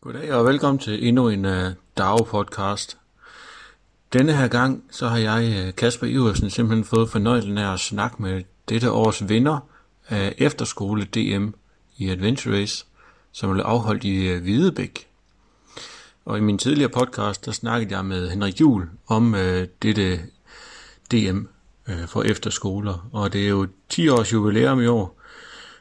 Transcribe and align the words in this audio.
Goddag 0.00 0.32
og 0.32 0.44
velkommen 0.44 0.78
til 0.78 1.08
endnu 1.08 1.28
en 1.28 1.44
uh, 1.44 1.72
DAO-podcast. 1.96 2.98
Denne 4.12 4.32
her 4.32 4.48
gang, 4.48 4.84
så 4.90 5.08
har 5.08 5.18
jeg, 5.18 5.66
øh, 5.66 5.74
Kasper 5.74 6.06
Iversen, 6.06 6.50
simpelthen 6.50 6.84
fået 6.84 7.10
fornøjelsen 7.10 7.58
af 7.58 7.72
at 7.72 7.80
snakke 7.80 8.22
med 8.22 8.42
dette 8.68 8.90
års 8.90 9.28
vinder 9.28 9.58
af 10.08 10.34
efterskole 10.38 11.04
DM 11.04 11.48
i 11.96 12.08
Adventure 12.08 12.60
Race, 12.60 12.86
som 13.32 13.52
blev 13.52 13.64
afholdt 13.64 14.04
i 14.04 14.26
øh, 14.26 14.36
uh, 14.36 14.42
Hvidebæk. 14.42 15.08
Og 16.24 16.38
i 16.38 16.40
min 16.40 16.58
tidligere 16.58 16.90
podcast, 16.90 17.46
der 17.46 17.52
snakkede 17.52 17.96
jeg 17.96 18.04
med 18.04 18.30
Henrik 18.30 18.60
Jul 18.60 18.88
om 19.06 19.34
uh, 19.34 19.62
dette 19.82 20.20
DM 21.12 21.38
uh, 21.88 22.06
for 22.06 22.22
efterskoler. 22.22 23.08
Og 23.12 23.32
det 23.32 23.44
er 23.44 23.48
jo 23.48 23.66
10 23.88 24.08
års 24.08 24.32
jubilæum 24.32 24.80
i 24.80 24.86
år, 24.86 25.17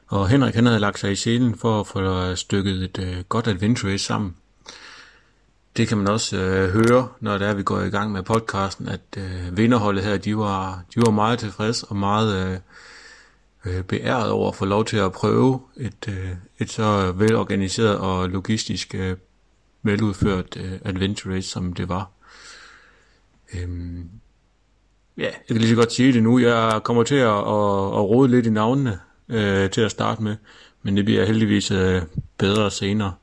og 0.08 0.30
Henrik 0.30 0.56
han 0.56 0.66
havde 0.66 0.80
lagt 0.80 1.00
sig 1.00 1.12
i 1.12 1.16
selen 1.16 1.56
for 1.56 1.80
at 1.80 1.88
få 1.88 2.00
øh, 2.00 2.38
stykket 2.38 2.84
et 2.84 3.00
øh, 3.00 3.24
godt 3.30 3.48
adventure 3.48 3.92
race 3.92 4.06
sammen. 4.06 4.36
Det 5.78 5.88
kan 5.88 5.98
man 5.98 6.08
også 6.08 6.38
øh, 6.38 6.70
høre, 6.70 7.08
når 7.20 7.38
det 7.38 7.48
er, 7.48 7.54
vi 7.54 7.64
går 7.64 7.82
i 7.82 7.90
gang 7.90 8.12
med 8.12 8.24
podcasten, 8.24 8.88
at 8.88 9.02
øh, 9.18 9.58
vinderholdet 9.58 10.04
her, 10.04 10.18
de 10.18 10.38
var, 10.38 10.84
de 10.96 11.02
var 11.06 11.12
meget 11.12 11.40
tilfredse 11.40 11.86
og 11.86 11.96
meget 11.96 12.36
øh, 12.36 12.60
øh, 13.66 13.84
beæret 13.84 14.30
over 14.30 14.50
at 14.50 14.56
få 14.56 14.66
lov 14.66 14.86
til 14.86 14.98
at 14.98 15.12
prøve 15.12 15.62
et, 15.78 16.08
øh, 16.08 16.30
et 16.60 16.70
så 16.70 17.12
velorganiseret 17.12 17.98
og 17.98 18.30
logistisk 18.30 18.96
øh, 18.96 19.18
veludført 19.84 20.58
øh, 20.58 20.80
adventure 20.86 21.36
race, 21.36 21.50
som 21.50 21.74
det 21.74 21.90
var. 21.90 22.10
Øhm, 23.54 24.10
ja, 25.18 25.24
jeg 25.24 25.48
kan 25.48 25.58
lige 25.58 25.70
så 25.70 25.76
godt 25.76 25.94
sige 25.94 26.14
det 26.14 26.24
nu. 26.24 26.40
Jeg 26.40 26.82
kommer 26.84 27.04
til 27.04 27.16
at, 27.16 27.28
at, 27.28 27.88
at 27.98 28.04
rode 28.10 28.32
lidt 28.32 28.46
i 28.46 28.50
navnene 28.50 29.00
øh, 29.30 29.70
til 29.70 29.82
at 29.82 29.92
starte 29.92 30.24
med, 30.24 30.36
men 30.84 30.98
det 30.98 31.06
bliver 31.06 31.26
heldigvis 31.26 31.72
øh, 31.72 32.02
bedre 32.38 32.72
senere. 32.72 33.14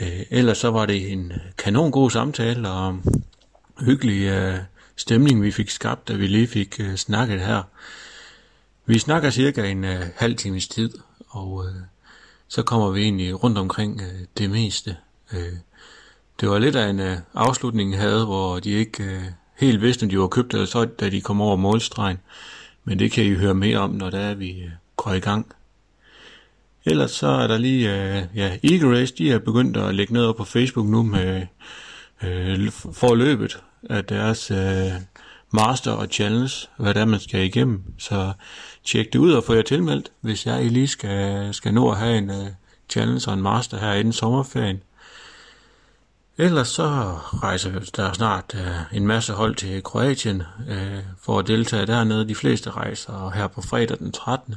Øh, 0.00 0.20
ellers 0.30 0.58
så 0.58 0.70
var 0.70 0.86
det 0.86 1.12
en 1.12 1.32
kanon 1.58 1.90
god 1.90 2.10
samtale 2.10 2.70
og 2.70 2.98
hyggelig 3.80 4.22
øh, 4.22 4.58
stemning, 4.96 5.42
vi 5.42 5.50
fik 5.50 5.70
skabt, 5.70 6.08
da 6.08 6.12
vi 6.12 6.26
lige 6.26 6.46
fik 6.46 6.80
øh, 6.80 6.96
snakket 6.96 7.40
her. 7.40 7.62
Vi 8.86 8.98
snakker 8.98 9.30
cirka 9.30 9.70
en 9.70 9.84
øh, 9.84 10.00
halv 10.16 10.36
times 10.36 10.68
tid, 10.68 10.90
og 11.28 11.66
øh, 11.66 11.74
så 12.48 12.62
kommer 12.62 12.90
vi 12.90 13.02
egentlig 13.02 13.44
rundt 13.44 13.58
omkring 13.58 14.00
øh, 14.00 14.26
det 14.38 14.50
meste. 14.50 14.96
Øh, 15.32 15.52
det 16.40 16.48
var 16.48 16.58
lidt 16.58 16.76
af 16.76 16.88
en 16.88 17.00
øh, 17.00 17.16
afslutning, 17.34 17.98
havde, 17.98 18.24
hvor 18.24 18.58
de 18.58 18.70
ikke 18.70 19.04
øh, 19.04 19.22
helt 19.56 19.82
vidste, 19.82 20.04
om 20.04 20.10
de 20.10 20.18
var 20.18 20.26
købt 20.26 20.54
eller 20.54 20.66
så, 20.66 20.84
da 20.84 21.10
de 21.10 21.20
kom 21.20 21.40
over 21.40 21.56
målstregen. 21.56 22.18
Men 22.84 22.98
det 22.98 23.12
kan 23.12 23.24
I 23.24 23.34
høre 23.34 23.54
mere 23.54 23.78
om, 23.78 23.90
når 23.90 24.10
der 24.10 24.18
er, 24.18 24.34
vi 24.34 24.50
øh, 24.62 24.70
går 24.98 25.12
i 25.12 25.20
gang. 25.20 25.46
Ellers 26.84 27.10
så 27.10 27.26
er 27.26 27.46
der 27.46 27.58
lige, 27.58 27.94
øh, 27.94 28.22
ja, 28.34 28.58
Eagle 28.64 29.00
Race, 29.00 29.14
de 29.18 29.32
er 29.32 29.38
begyndt 29.38 29.76
at 29.76 29.94
lægge 29.94 30.12
noget 30.12 30.28
op 30.28 30.36
på 30.36 30.44
Facebook 30.44 30.86
nu 30.86 31.02
med 31.02 31.46
øh, 32.22 32.70
forløbet 32.72 33.62
af 33.90 34.04
deres 34.04 34.50
øh, 34.50 34.92
master 35.50 35.92
og 35.92 36.06
challenge, 36.10 36.68
hvad 36.76 36.94
det 36.94 37.00
er, 37.00 37.04
man 37.04 37.20
skal 37.20 37.44
igennem. 37.44 37.84
Så 37.98 38.32
tjek 38.84 39.12
det 39.12 39.18
ud 39.18 39.32
og 39.32 39.44
få 39.44 39.54
jer 39.54 39.62
tilmeldt, 39.62 40.12
hvis 40.20 40.46
jeg 40.46 40.64
lige 40.64 40.88
skal, 40.88 41.54
skal 41.54 41.74
nå 41.74 41.90
at 41.90 41.98
have 41.98 42.18
en 42.18 42.30
øh, 42.30 42.46
challenge 42.90 43.30
og 43.30 43.34
en 43.34 43.42
master 43.42 43.78
her 43.78 43.92
inden 43.92 44.12
sommerferien. 44.12 44.82
Ellers 46.40 46.68
så 46.68 46.84
rejser 47.42 47.80
der 47.96 48.12
snart 48.12 48.54
øh, 48.54 48.96
en 48.96 49.06
masse 49.06 49.32
hold 49.32 49.54
til 49.54 49.82
Kroatien 49.82 50.42
øh, 50.68 50.98
for 51.20 51.38
at 51.38 51.46
deltage 51.46 51.86
dernede. 51.86 52.28
De 52.28 52.34
fleste 52.34 52.70
rejser 52.70 53.30
her 53.30 53.46
på 53.46 53.62
fredag 53.62 53.98
den 53.98 54.12
13. 54.12 54.54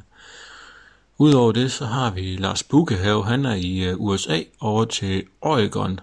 Udover 1.22 1.52
det, 1.52 1.72
så 1.72 1.86
har 1.86 2.12
vi 2.12 2.36
Lars 2.36 2.64
Bukkehave, 2.64 3.26
han 3.26 3.46
er 3.46 3.54
i 3.54 3.84
øh, 3.84 3.96
USA 3.98 4.40
over 4.60 4.86
til 4.86 5.24
Oregon, 5.42 6.00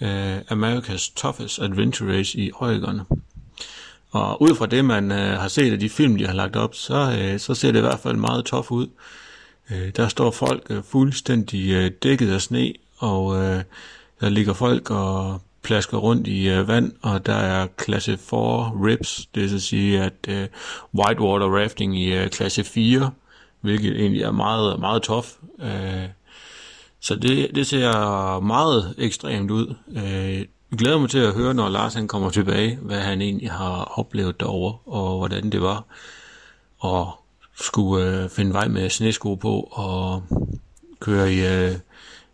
uh, 0.00 0.38
America's 0.38 1.12
Toughest 1.16 1.58
Adventure 1.58 2.18
Race 2.18 2.38
i 2.38 2.50
Oregon. 2.54 3.00
Og 4.10 4.42
ud 4.42 4.54
fra 4.54 4.66
det, 4.66 4.84
man 4.84 5.10
uh, 5.10 5.16
har 5.16 5.48
set 5.48 5.72
af 5.72 5.80
de 5.80 5.88
film, 5.88 6.16
de 6.16 6.26
har 6.26 6.34
lagt 6.34 6.56
op, 6.56 6.74
så, 6.74 7.30
uh, 7.34 7.40
så 7.40 7.54
ser 7.54 7.72
det 7.72 7.78
i 7.78 7.82
hvert 7.82 8.00
fald 8.00 8.16
meget 8.16 8.44
tof 8.44 8.70
ud. 8.70 8.86
Uh, 9.70 9.88
der 9.96 10.08
står 10.08 10.30
folk 10.30 10.66
uh, 10.70 10.76
fuldstændig 10.84 11.84
uh, 11.84 11.90
dækket 12.02 12.32
af 12.32 12.42
sne, 12.42 12.72
og 12.98 13.26
uh, 13.26 13.60
der 14.20 14.28
ligger 14.28 14.52
folk 14.52 14.90
og 14.90 15.40
plasker 15.62 15.96
rundt 15.96 16.26
i 16.26 16.58
uh, 16.58 16.68
vand, 16.68 16.92
og 17.02 17.26
der 17.26 17.36
er 17.36 17.66
klasse 17.66 18.18
4 18.18 18.38
rips, 18.86 19.26
det 19.34 19.42
vil 19.42 19.60
sige 19.60 20.02
at 20.02 20.28
uh, 20.28 20.34
whitewater 21.04 21.62
rafting 21.62 21.98
i 21.98 22.22
uh, 22.22 22.28
klasse 22.28 22.64
4, 22.64 23.10
hvilket 23.60 24.00
egentlig 24.00 24.22
er 24.22 24.30
meget, 24.30 24.80
meget 24.80 25.02
tof. 25.02 25.32
Øh, 25.60 26.08
så 27.00 27.14
det, 27.14 27.50
det 27.54 27.66
ser 27.66 28.40
meget 28.40 28.94
ekstremt 28.98 29.50
ud. 29.50 29.74
Øh, 29.96 30.46
jeg 30.70 30.78
glæder 30.78 30.98
mig 30.98 31.10
til 31.10 31.18
at 31.18 31.34
høre, 31.34 31.54
når 31.54 31.68
Lars 31.68 31.94
han 31.94 32.08
kommer 32.08 32.30
tilbage, 32.30 32.78
hvad 32.82 33.00
han 33.00 33.22
egentlig 33.22 33.50
har 33.50 33.98
oplevet 33.98 34.40
derovre, 34.40 34.78
og 34.86 35.18
hvordan 35.18 35.50
det 35.50 35.62
var 35.62 35.84
at 36.84 37.06
skulle 37.60 38.22
øh, 38.22 38.30
finde 38.30 38.52
vej 38.52 38.68
med 38.68 38.90
snesko 38.90 39.34
på 39.34 39.68
og 39.72 40.22
køre 41.00 41.32
i 41.32 41.46
øh, 41.46 41.74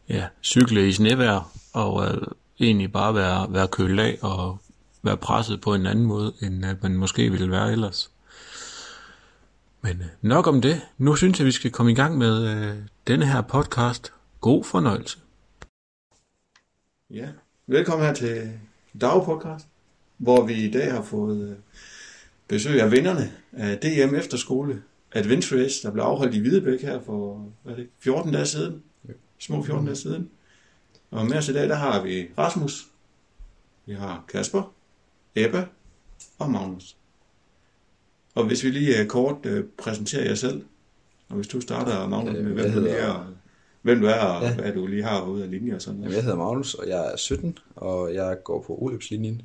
ja, 0.08 0.26
cykle 0.42 0.88
i 0.88 0.92
snevejr 0.92 1.50
og 1.72 2.06
øh, 2.06 2.22
egentlig 2.60 2.92
bare 2.92 3.14
være, 3.14 3.46
være 3.48 3.68
kølet 3.68 4.02
af 4.02 4.18
og 4.22 4.58
være 5.02 5.16
presset 5.16 5.60
på 5.60 5.74
en 5.74 5.86
anden 5.86 6.04
måde, 6.04 6.32
end 6.42 6.64
at 6.64 6.82
man 6.82 6.96
måske 6.96 7.30
ville 7.30 7.50
være 7.50 7.72
ellers. 7.72 8.10
Men 9.84 10.00
øh, 10.00 10.06
nok 10.22 10.46
om 10.46 10.60
det. 10.60 10.82
Nu 10.98 11.16
synes 11.16 11.38
jeg, 11.38 11.46
vi 11.46 11.52
skal 11.52 11.70
komme 11.70 11.92
i 11.92 11.94
gang 11.94 12.18
med 12.18 12.46
øh, 12.48 12.76
denne 13.06 13.26
her 13.26 13.40
podcast. 13.40 14.12
God 14.40 14.64
fornøjelse. 14.64 15.18
Ja, 17.10 17.28
velkommen 17.66 18.06
her 18.06 18.14
til 18.14 18.52
Dag 19.00 19.24
Podcast, 19.24 19.66
hvor 20.16 20.46
vi 20.46 20.54
i 20.54 20.70
dag 20.70 20.92
har 20.92 21.02
fået 21.02 21.48
øh, 21.48 21.56
besøg 22.48 22.80
af 22.80 22.90
vinderne 22.90 23.32
af 23.52 23.78
DM 23.78 24.14
Efterskole 24.14 24.82
Adventure 25.12 25.64
Race, 25.64 25.82
der 25.82 25.92
blev 25.92 26.04
afholdt 26.04 26.34
i 26.34 26.40
Hvidebæk 26.40 26.82
her 26.82 27.00
for 27.00 27.48
hvad 27.62 27.72
er 27.72 27.76
det, 27.76 27.88
14 27.98 28.32
dage 28.32 28.46
siden. 28.46 28.82
Små 29.38 29.62
14 29.62 29.86
dage 29.86 29.96
siden. 29.96 30.30
Og 31.10 31.26
med 31.26 31.36
os 31.36 31.48
i 31.48 31.52
dag, 31.52 31.68
der 31.68 31.76
har 31.76 32.02
vi 32.02 32.28
Rasmus, 32.38 32.86
vi 33.86 33.92
har 33.92 34.24
Kasper, 34.28 34.72
Ebba 35.34 35.66
og 36.38 36.50
Magnus. 36.50 36.96
Og 38.34 38.46
hvis 38.46 38.64
vi 38.64 38.70
lige 38.70 39.02
uh, 39.02 39.06
kort 39.06 39.46
uh, 39.46 39.64
præsenterer 39.78 40.24
jer 40.24 40.34
selv, 40.34 40.64
og 41.28 41.36
hvis 41.36 41.48
du 41.48 41.60
starter, 41.60 42.08
Magnus, 42.08 42.34
med 42.34 42.42
hvem 42.42 42.72
du 42.72 42.86
er, 42.86 43.34
hvem 43.82 44.00
du 44.00 44.06
er, 44.06 44.20
og 44.20 44.42
ja. 44.42 44.54
hvad 44.54 44.72
du 44.72 44.86
lige 44.86 45.02
har 45.02 45.24
ude 45.24 45.42
af 45.44 45.50
linje 45.50 45.74
og 45.74 45.82
sådan 45.82 46.00
noget. 46.00 46.14
Jeg 46.14 46.22
hedder 46.22 46.36
Magnus, 46.36 46.74
og 46.74 46.88
jeg 46.88 47.12
er 47.12 47.16
17, 47.16 47.58
og 47.76 48.14
jeg 48.14 48.38
går 48.44 48.62
på 48.62 48.78
oløbslinjen. 48.80 49.42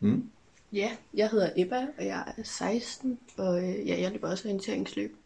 Mm. 0.00 0.30
Ja, 0.72 0.90
jeg 1.14 1.30
hedder 1.30 1.50
Ebba, 1.56 1.86
og 1.98 2.06
jeg 2.06 2.34
er 2.36 2.42
16, 2.42 3.18
og 3.36 3.58
øh, 3.58 3.88
ja, 3.88 4.00
jeg 4.00 4.12
løber 4.12 4.28
også 4.28 4.48
orienteringsløb. 4.48 5.16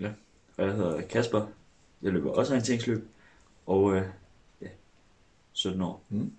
Ja, 0.00 0.10
og 0.56 0.66
jeg 0.66 0.74
hedder 0.74 1.00
Kasper. 1.00 1.46
Jeg 2.02 2.12
løber 2.12 2.30
også 2.30 2.52
orienteringsløb, 2.52 3.08
og 3.66 3.96
øh, 3.96 4.02
ja, 4.62 4.68
17 5.52 5.82
år. 5.82 6.02
Mm. 6.08 6.32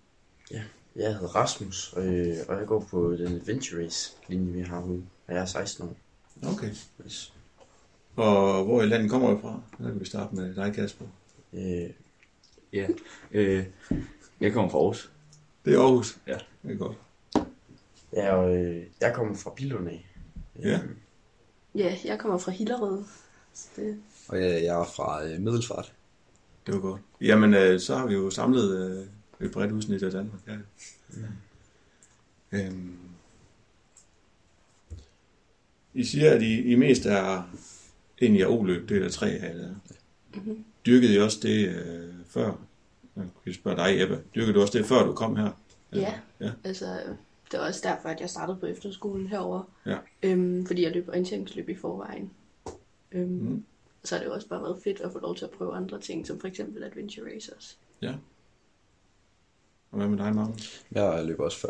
Ja, 0.52 0.62
jeg 0.96 1.14
hedder 1.14 1.36
Rasmus, 1.36 1.94
øh, 1.98 2.36
og 2.48 2.60
jeg 2.60 2.68
går 2.68 2.80
på 2.80 3.14
den 3.14 3.36
Adventure 3.36 3.84
Race 3.84 4.18
linje, 4.28 4.54
vi 4.54 4.62
har 4.62 4.84
ude. 4.84 5.04
Jeg 5.28 5.38
er 5.38 5.46
16 5.46 5.88
år. 5.88 5.96
Okay. 6.52 6.70
Yes. 7.06 7.34
Og 8.16 8.64
hvor 8.64 8.82
i 8.82 8.86
landet 8.86 9.12
kommer 9.12 9.30
du 9.30 9.40
fra? 9.40 9.62
Så 9.72 9.84
kan 9.84 10.00
vi 10.00 10.06
starte 10.06 10.36
med 10.36 10.56
dig, 10.56 10.74
Kasper. 10.74 11.06
Øh, 11.54 11.90
ja, 12.74 12.88
øh, 13.32 13.66
jeg 14.40 14.54
kommer 14.54 14.72
fra 14.72 14.78
Aarhus. 14.78 15.12
Det 15.66 15.76
er 15.76 15.80
Aarhus? 15.80 16.18
Ja. 16.28 16.38
Det 16.64 16.72
er 16.72 16.76
godt. 16.78 16.98
Ja, 18.14 18.36
og 18.36 18.56
øh, 18.56 18.86
jeg 19.02 19.14
kommer 19.14 19.36
fra 19.36 19.54
Billund 19.56 19.90
af. 19.90 20.08
Ja. 20.60 20.80
Ja, 21.76 21.98
jeg 22.06 22.20
kommer 22.20 22.38
fra 22.38 22.52
Hillerød. 22.52 23.04
Det... 23.76 24.02
Og 24.28 24.42
jeg, 24.42 24.64
jeg 24.64 24.80
er 24.82 24.86
fra 24.86 25.26
øh, 25.26 25.42
Middelfart. 25.42 25.94
Det 26.66 26.74
var 26.74 26.82
godt. 26.82 27.02
Jamen, 27.22 27.54
øh, 27.54 27.80
så 27.80 27.96
har 27.96 28.06
vi 28.08 28.14
jo 28.14 28.30
samlet 28.30 28.78
øh, 28.78 29.06
et 29.40 29.52
bredt 29.52 29.72
udsnit 29.72 30.04
af 30.04 30.12
Danmark. 30.12 30.42
Ja. 30.48 30.54
ja. 31.18 31.28
Øhm, 32.52 32.98
i 35.94 36.04
siger, 36.04 36.32
at 36.32 36.42
I, 36.42 36.62
I 36.62 36.76
mest 36.76 37.06
er 37.06 37.44
egentlig 38.22 38.42
er 38.42 38.48
oløb, 38.48 38.90
det 38.90 38.98
er 38.98 39.02
der 39.02 39.10
tre 39.10 39.28
af 39.28 39.54
det. 39.54 39.78
Mm-hmm. 40.36 40.66
Dyrkede 40.86 41.14
I 41.14 41.20
også 41.20 41.40
det 41.42 41.70
øh, 41.70 42.14
før? 42.28 42.60
Jeg 43.16 43.26
kan 43.44 43.54
spørge 43.54 43.78
dig, 43.78 44.04
Ebba. 44.04 44.18
Dyrkede 44.36 44.54
du 44.54 44.62
også 44.62 44.78
det, 44.78 44.86
før 44.86 45.06
du 45.06 45.14
kom 45.14 45.36
her? 45.36 45.52
Ja, 45.94 46.14
ja. 46.40 46.52
altså 46.64 46.86
det 47.52 47.60
var 47.60 47.68
også 47.68 47.82
derfor, 47.84 48.10
at 48.10 48.22
jeg 48.22 48.30
startede 48.30 48.58
på 48.58 48.66
efterskolen 48.66 49.28
herover. 49.28 49.64
Ja. 49.86 49.98
Øhm, 50.24 50.66
fordi 50.66 50.84
jeg 50.84 50.92
løb 50.92 51.10
orienteringsløb 51.10 51.70
i 51.70 51.76
forvejen. 51.76 52.32
Øhm, 53.12 53.30
mm. 53.30 53.66
Så 54.04 54.16
har 54.16 54.20
det 54.24 54.30
jo 54.30 54.34
også 54.34 54.48
bare 54.48 54.62
været 54.62 54.78
fedt 54.84 55.02
at 55.02 55.12
få 55.12 55.20
lov 55.20 55.36
til 55.36 55.46
at 55.46 55.52
prøve 55.52 55.74
andre 55.74 56.00
ting, 56.00 56.28
som 56.28 56.40
for 56.40 56.48
eksempel 56.48 56.84
Adventure 56.84 57.36
Racers. 57.36 57.78
Ja. 58.02 58.14
Og 59.94 59.98
hvad 60.00 60.08
med 60.08 60.18
dig, 60.18 60.36
Magnus? 60.36 60.86
Jeg 60.92 61.26
løb 61.26 61.40
også 61.40 61.60
før. 61.60 61.70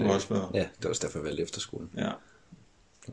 Du 0.00 0.04
var 0.06 0.14
også 0.14 0.26
før? 0.26 0.50
Ja, 0.54 0.58
det 0.58 0.84
var 0.84 0.88
også 0.90 1.02
derfor, 1.06 1.18
jeg 1.18 1.24
valgte 1.24 1.42
efterskolen. 1.42 1.90
Ja. 1.96 2.10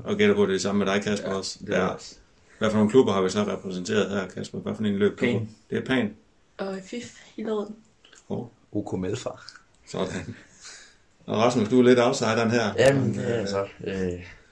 Og 0.04 0.16
gætter 0.18 0.36
på, 0.36 0.42
det 0.42 0.48
er 0.48 0.52
det 0.52 0.62
samme 0.62 0.86
med 0.86 0.94
dig, 0.94 1.04
Kasper, 1.04 1.30
ja, 1.30 1.36
også. 1.36 1.60
Det 1.68 1.76
er 1.78 1.82
også. 1.86 2.16
Hvad 2.60 2.70
for 2.70 2.78
nogle 2.78 2.90
klubber 2.92 3.14
har 3.14 3.22
vi 3.22 3.30
så 3.30 3.44
repræsenteret 3.44 4.10
her, 4.10 4.28
Kasper? 4.28 4.60
Hvad 4.60 4.76
for 4.76 4.84
en 4.84 4.96
løb? 4.98 5.20
Pan. 5.20 5.50
Det 5.70 5.78
er 5.78 5.86
Pan. 5.86 6.16
Og 6.58 6.78
FIF 6.84 7.20
Hillerød. 7.36 7.68
Hov, 8.28 8.52
OK 8.72 9.00
Melfar. 9.00 9.52
sådan. 9.88 10.36
Og 11.26 11.38
Rasmus, 11.38 11.70
du 11.70 11.80
er 11.80 11.84
lidt 11.84 12.00
outsideren 12.00 12.52
her. 12.52 12.74
Jamen, 12.78 13.14
det 13.14 13.30
er 13.32 13.34
altså... 13.40 13.68
Øh, 13.84 13.94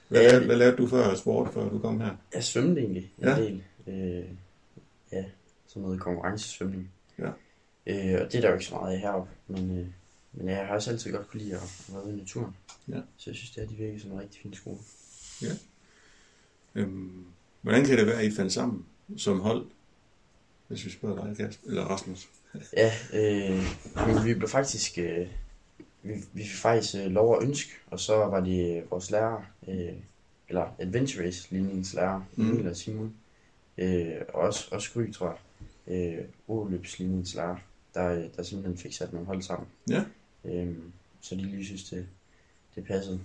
Hvad, 0.08 0.22
ja, 0.22 0.28
lavede, 0.32 0.46
hvad 0.46 0.56
lavede 0.56 0.78
du 0.78 0.88
før 0.88 1.16
sport, 1.16 1.54
før 1.54 1.70
du 1.70 1.80
kom 1.80 2.00
her? 2.02 2.16
jeg 2.34 2.44
svømmede 2.44 2.80
egentlig 2.80 3.14
en 3.18 3.24
Ja. 3.28 3.36
del. 3.36 3.64
Øh, 3.88 4.24
ja, 5.12 5.24
sådan 5.68 5.84
noget 5.84 6.00
konkurrencesvømning. 6.00 6.92
Ja. 7.20 7.26
Øh, 7.88 8.22
og 8.22 8.32
det 8.32 8.36
er 8.36 8.42
der 8.42 8.48
jo 8.48 8.54
ikke 8.54 8.66
så 8.66 8.76
meget 8.76 8.94
af 8.94 9.00
heroppe, 9.00 9.30
men, 9.48 9.78
øh, 9.80 9.86
men 10.34 10.50
jeg 10.50 10.68
har 10.68 10.74
også 10.76 10.92
altid 10.92 11.12
godt 11.12 11.28
kunne 11.30 11.42
lide 11.42 11.56
at, 11.56 11.86
være 11.90 12.06
ude 12.06 12.14
i 12.14 12.18
naturen. 12.18 12.56
Ja. 12.88 13.02
Så 13.18 13.30
jeg 13.30 13.36
synes, 13.36 13.52
det 13.52 13.64
er 13.64 13.68
de 13.68 13.76
virker 13.76 14.00
som 14.00 14.12
en 14.12 14.20
rigtig 14.20 14.42
fin 14.42 14.54
skole. 14.54 14.78
Øhm, 16.76 17.26
hvordan 17.62 17.86
kan 17.86 17.98
det 17.98 18.08
være, 18.08 18.20
at 18.22 18.26
I 18.26 18.32
fandt 18.36 18.54
sammen 18.54 18.86
som 19.18 19.40
hold? 19.40 19.66
Hvis 20.68 20.86
vi 20.86 20.90
spørger 20.92 21.26
dig, 21.26 21.38
Kasper, 21.38 21.68
eller 21.68 21.84
Rasmus. 21.84 22.30
Ja, 22.78 22.92
øh, 23.14 23.64
men 24.08 24.26
vi 24.26 24.34
blev 24.34 24.50
faktisk, 24.50 24.98
øh, 24.98 25.28
vi, 26.04 26.14
vi 26.34 26.44
fik 26.44 26.58
faktisk 26.58 26.96
øh, 26.96 27.06
lov 27.12 27.38
at 27.38 27.44
ønske, 27.44 27.72
og 27.88 28.00
så 28.00 28.16
var 28.16 28.40
det 28.40 28.78
øh, 28.78 28.92
vores 28.92 29.12
lærer, 29.12 29.42
øh, 29.68 29.94
eller 30.50 30.76
Adventure 30.80 31.26
Race 31.26 31.48
linjens 31.52 31.94
lærer, 31.94 32.22
Mm. 32.36 32.44
mm. 32.46 32.52
Emil 32.52 32.68
og 32.68 32.76
Simon, 32.76 33.14
øh, 33.78 34.16
og 34.34 34.42
også, 34.42 34.68
også 34.72 34.92
Gry, 34.94 35.12
tror 35.12 35.38
jeg, 35.88 36.20
øh, 36.20 36.26
Oløbslinjens 36.48 37.36
lærer, 37.36 37.56
der, 37.94 38.30
der 38.36 38.44
simpelthen 38.44 38.78
fik 38.78 38.94
sat 38.94 39.14
nogle 39.14 39.28
hold 39.28 39.42
sammen. 39.42 39.68
Ja. 39.90 40.04
Øh, 40.46 40.76
så 41.22 41.36
de 41.36 41.42
lige 41.42 41.66
synes, 41.66 41.84
det, 41.84 42.08
det 42.76 42.86
passede. 42.86 43.20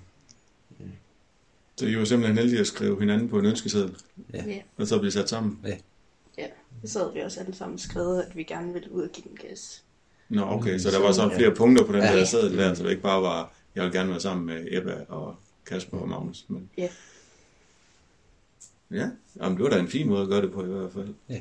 Så 1.77 1.87
I 1.87 1.97
var 1.97 2.05
simpelthen 2.05 2.39
heldige 2.39 2.61
at 2.61 2.67
skrive 2.67 3.01
hinanden 3.01 3.29
på 3.29 3.39
en 3.39 3.47
ønskeseddel, 3.47 3.97
Ja. 4.33 4.45
Ja. 4.47 4.63
og 4.77 4.87
så 4.87 4.99
blive 4.99 5.11
sat 5.13 5.29
sammen. 5.29 5.67
Så 6.85 6.99
havde 6.99 7.15
vi 7.15 7.21
også 7.21 7.41
alle 7.41 7.55
sammen 7.55 7.79
skrevet, 7.79 8.23
at 8.23 8.37
vi 8.37 8.43
gerne 8.43 8.73
ville 8.73 8.93
ud 8.93 9.03
og 9.03 9.11
give 9.13 9.25
den 9.29 9.37
gas. 9.49 9.85
Nå, 10.29 10.43
okay, 10.43 10.79
så 10.79 10.91
der 10.91 11.01
var 11.01 11.13
sådan 11.13 11.31
Ja. 11.31 11.37
flere 11.39 11.55
punkter 11.55 11.85
på 11.85 11.93
den 11.93 12.03
Ja. 12.03 12.19
der 12.19 12.25
seddel 12.25 12.59
der, 12.59 12.75
så 12.75 12.83
det 12.85 12.91
ikke 12.91 13.03
bare 13.03 13.23
var, 13.23 13.53
jeg 13.75 13.85
vil 13.85 13.93
gerne 13.93 14.11
være 14.11 14.21
sammen 14.21 14.47
med 14.47 14.67
Ebba 14.71 15.05
og 15.09 15.37
Kasper 15.67 15.99
og 15.99 16.09
Magnus. 16.09 16.45
Men... 16.49 16.71
Ja. 16.79 16.89
Ja, 18.91 19.11
Jamen, 19.37 19.57
det 19.59 19.65
var 19.65 19.71
da 19.71 19.79
en 19.79 19.89
fin 19.89 20.09
måde 20.09 20.23
at 20.23 20.29
gøre 20.29 20.43
det 20.43 20.53
på 20.53 20.65
i 20.65 20.67
hvert 20.69 20.93
fald. 20.93 21.15
Ja. 21.29 21.41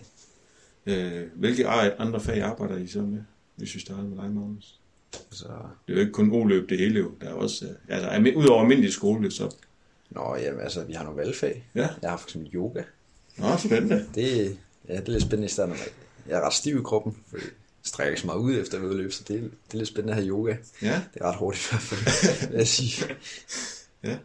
Øh, 0.86 1.30
hvilke 1.36 1.68
andre 1.68 2.20
fag 2.22 2.42
arbejder 2.42 2.78
I 2.78 2.88
så 2.88 3.02
med, 3.02 3.24
hvis 3.56 3.76
vi 3.76 3.80
starter 3.80 4.04
med 4.04 4.18
dig, 4.18 4.32
Magnus? 4.32 4.80
Så, 5.32 5.48
Det 5.88 5.94
er 5.94 5.94
jo 5.94 6.00
ikke 6.00 6.12
kun 6.12 6.32
oløb 6.32 6.70
det 6.70 6.78
hele 6.78 7.00
jo. 7.00 7.12
Der 7.22 7.30
er 7.30 7.34
også, 7.34 7.66
øh, 7.66 7.72
altså 7.98 8.34
udover 8.36 8.62
almindelig 8.62 8.94
skole, 8.94 9.32
så... 9.32 9.56
nå, 10.10 10.36
jamen, 10.36 10.62
altså, 10.62 10.84
vi 10.84 10.94
har 10.94 11.04
nogle 11.04 11.20
valgfag. 11.20 11.64
Ja, 11.76 11.90
Jeg 12.02 12.10
har 12.10 12.18
for 12.18 12.28
eksempel 12.28 12.56
yoga. 12.56 12.84
nå, 13.38 13.58
spændende. 13.58 14.06
Det, 14.16 14.58
ja, 14.88 14.94
det 14.98 15.08
er 15.08 15.12
lidt 15.12 15.22
spændende 15.24 15.46
i 15.46 15.50
starten. 15.50 15.76
Jeg 16.28 16.38
er 16.38 16.42
ret 16.46 16.54
stiv 16.54 16.80
i 16.80 16.82
kroppen, 16.84 17.18
for 17.30 17.38
jeg 17.38 17.46
strækker 17.84 18.20
så 18.20 18.26
meget 18.26 18.40
ud 18.40 18.60
efter 18.60 18.80
vedløb, 18.80 19.12
så 19.12 19.24
det, 19.28 19.36
er- 19.36 19.40
det 19.42 19.74
er 19.74 19.78
lidt 19.78 19.88
spændende 19.90 20.14
at 20.14 20.18
have 20.24 20.30
yoga. 20.30 20.56
Ja, 20.82 21.02
Det 21.14 21.22
er 21.22 21.26
ret 21.26 21.36
hårdt 21.36 21.58
i 21.66 21.68
hvert 21.70 21.82
fald, 21.82 22.50
vil 22.50 22.58
jeg 22.58 22.68
sige. 22.68 23.16
ja. 24.04 24.18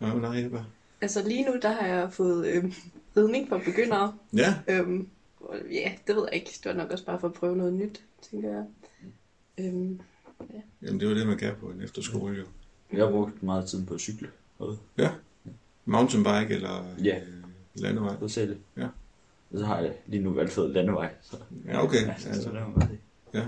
Med 0.00 0.30
dig, 0.32 0.46
Ebba? 0.46 0.64
Altså 1.00 1.28
lige 1.28 1.44
nu, 1.44 1.58
der 1.62 1.72
har 1.72 1.86
jeg 1.86 2.12
fået 2.12 2.46
øhm, 2.46 2.72
ridning 3.16 3.48
for 3.48 3.58
begyndere. 3.64 4.14
Ja, 4.32 4.54
Øhm, 4.68 5.08
ja, 5.72 5.92
det 6.06 6.16
ved 6.16 6.22
jeg 6.24 6.34
ikke. 6.34 6.50
Det 6.64 6.64
var 6.64 6.72
nok 6.72 6.90
også 6.90 7.04
bare 7.04 7.20
for 7.20 7.28
at 7.28 7.34
prøve 7.34 7.56
noget 7.56 7.72
nyt, 7.72 8.00
tænker 8.30 8.48
jeg. 8.50 8.64
Øhm, 9.58 10.00
jamen 10.82 11.00
det 11.00 11.08
var 11.08 11.14
det, 11.14 11.26
man 11.26 11.38
kan 11.38 11.54
på 11.60 11.66
en 11.70 11.80
efterskole 11.82 12.36
jo. 12.38 12.44
Jeg 12.92 13.04
har 13.04 13.10
brugt 13.12 13.42
meget 13.42 13.66
tid 13.68 13.86
på 13.86 13.94
at 13.94 14.00
cykle. 14.00 14.28
Ja, 14.98 15.10
mountainbike 15.84 16.54
eller 16.54 16.94
Ja. 17.04 17.20
øh, 17.20 17.44
landevej. 17.74 18.16
så 18.20 18.28
se 18.28 18.48
det. 18.48 18.58
Ja. 18.76 18.86
Og 19.50 19.58
så 19.58 19.64
har 19.64 19.78
jeg 19.80 19.94
lige 20.06 20.22
nu 20.22 20.30
valgt 20.30 20.52
fed 20.52 20.68
landevej. 20.72 21.14
Så, 21.22 21.36
Ja, 21.66 21.84
okay. 21.84 22.06
Ja, 22.06 22.18
så, 22.18 22.28
Altså. 22.28 22.42
så 22.42 22.48
det 22.52 22.60
var 22.60 22.70
bare 22.70 22.88
det. 22.88 22.98
Ja. 23.34 23.46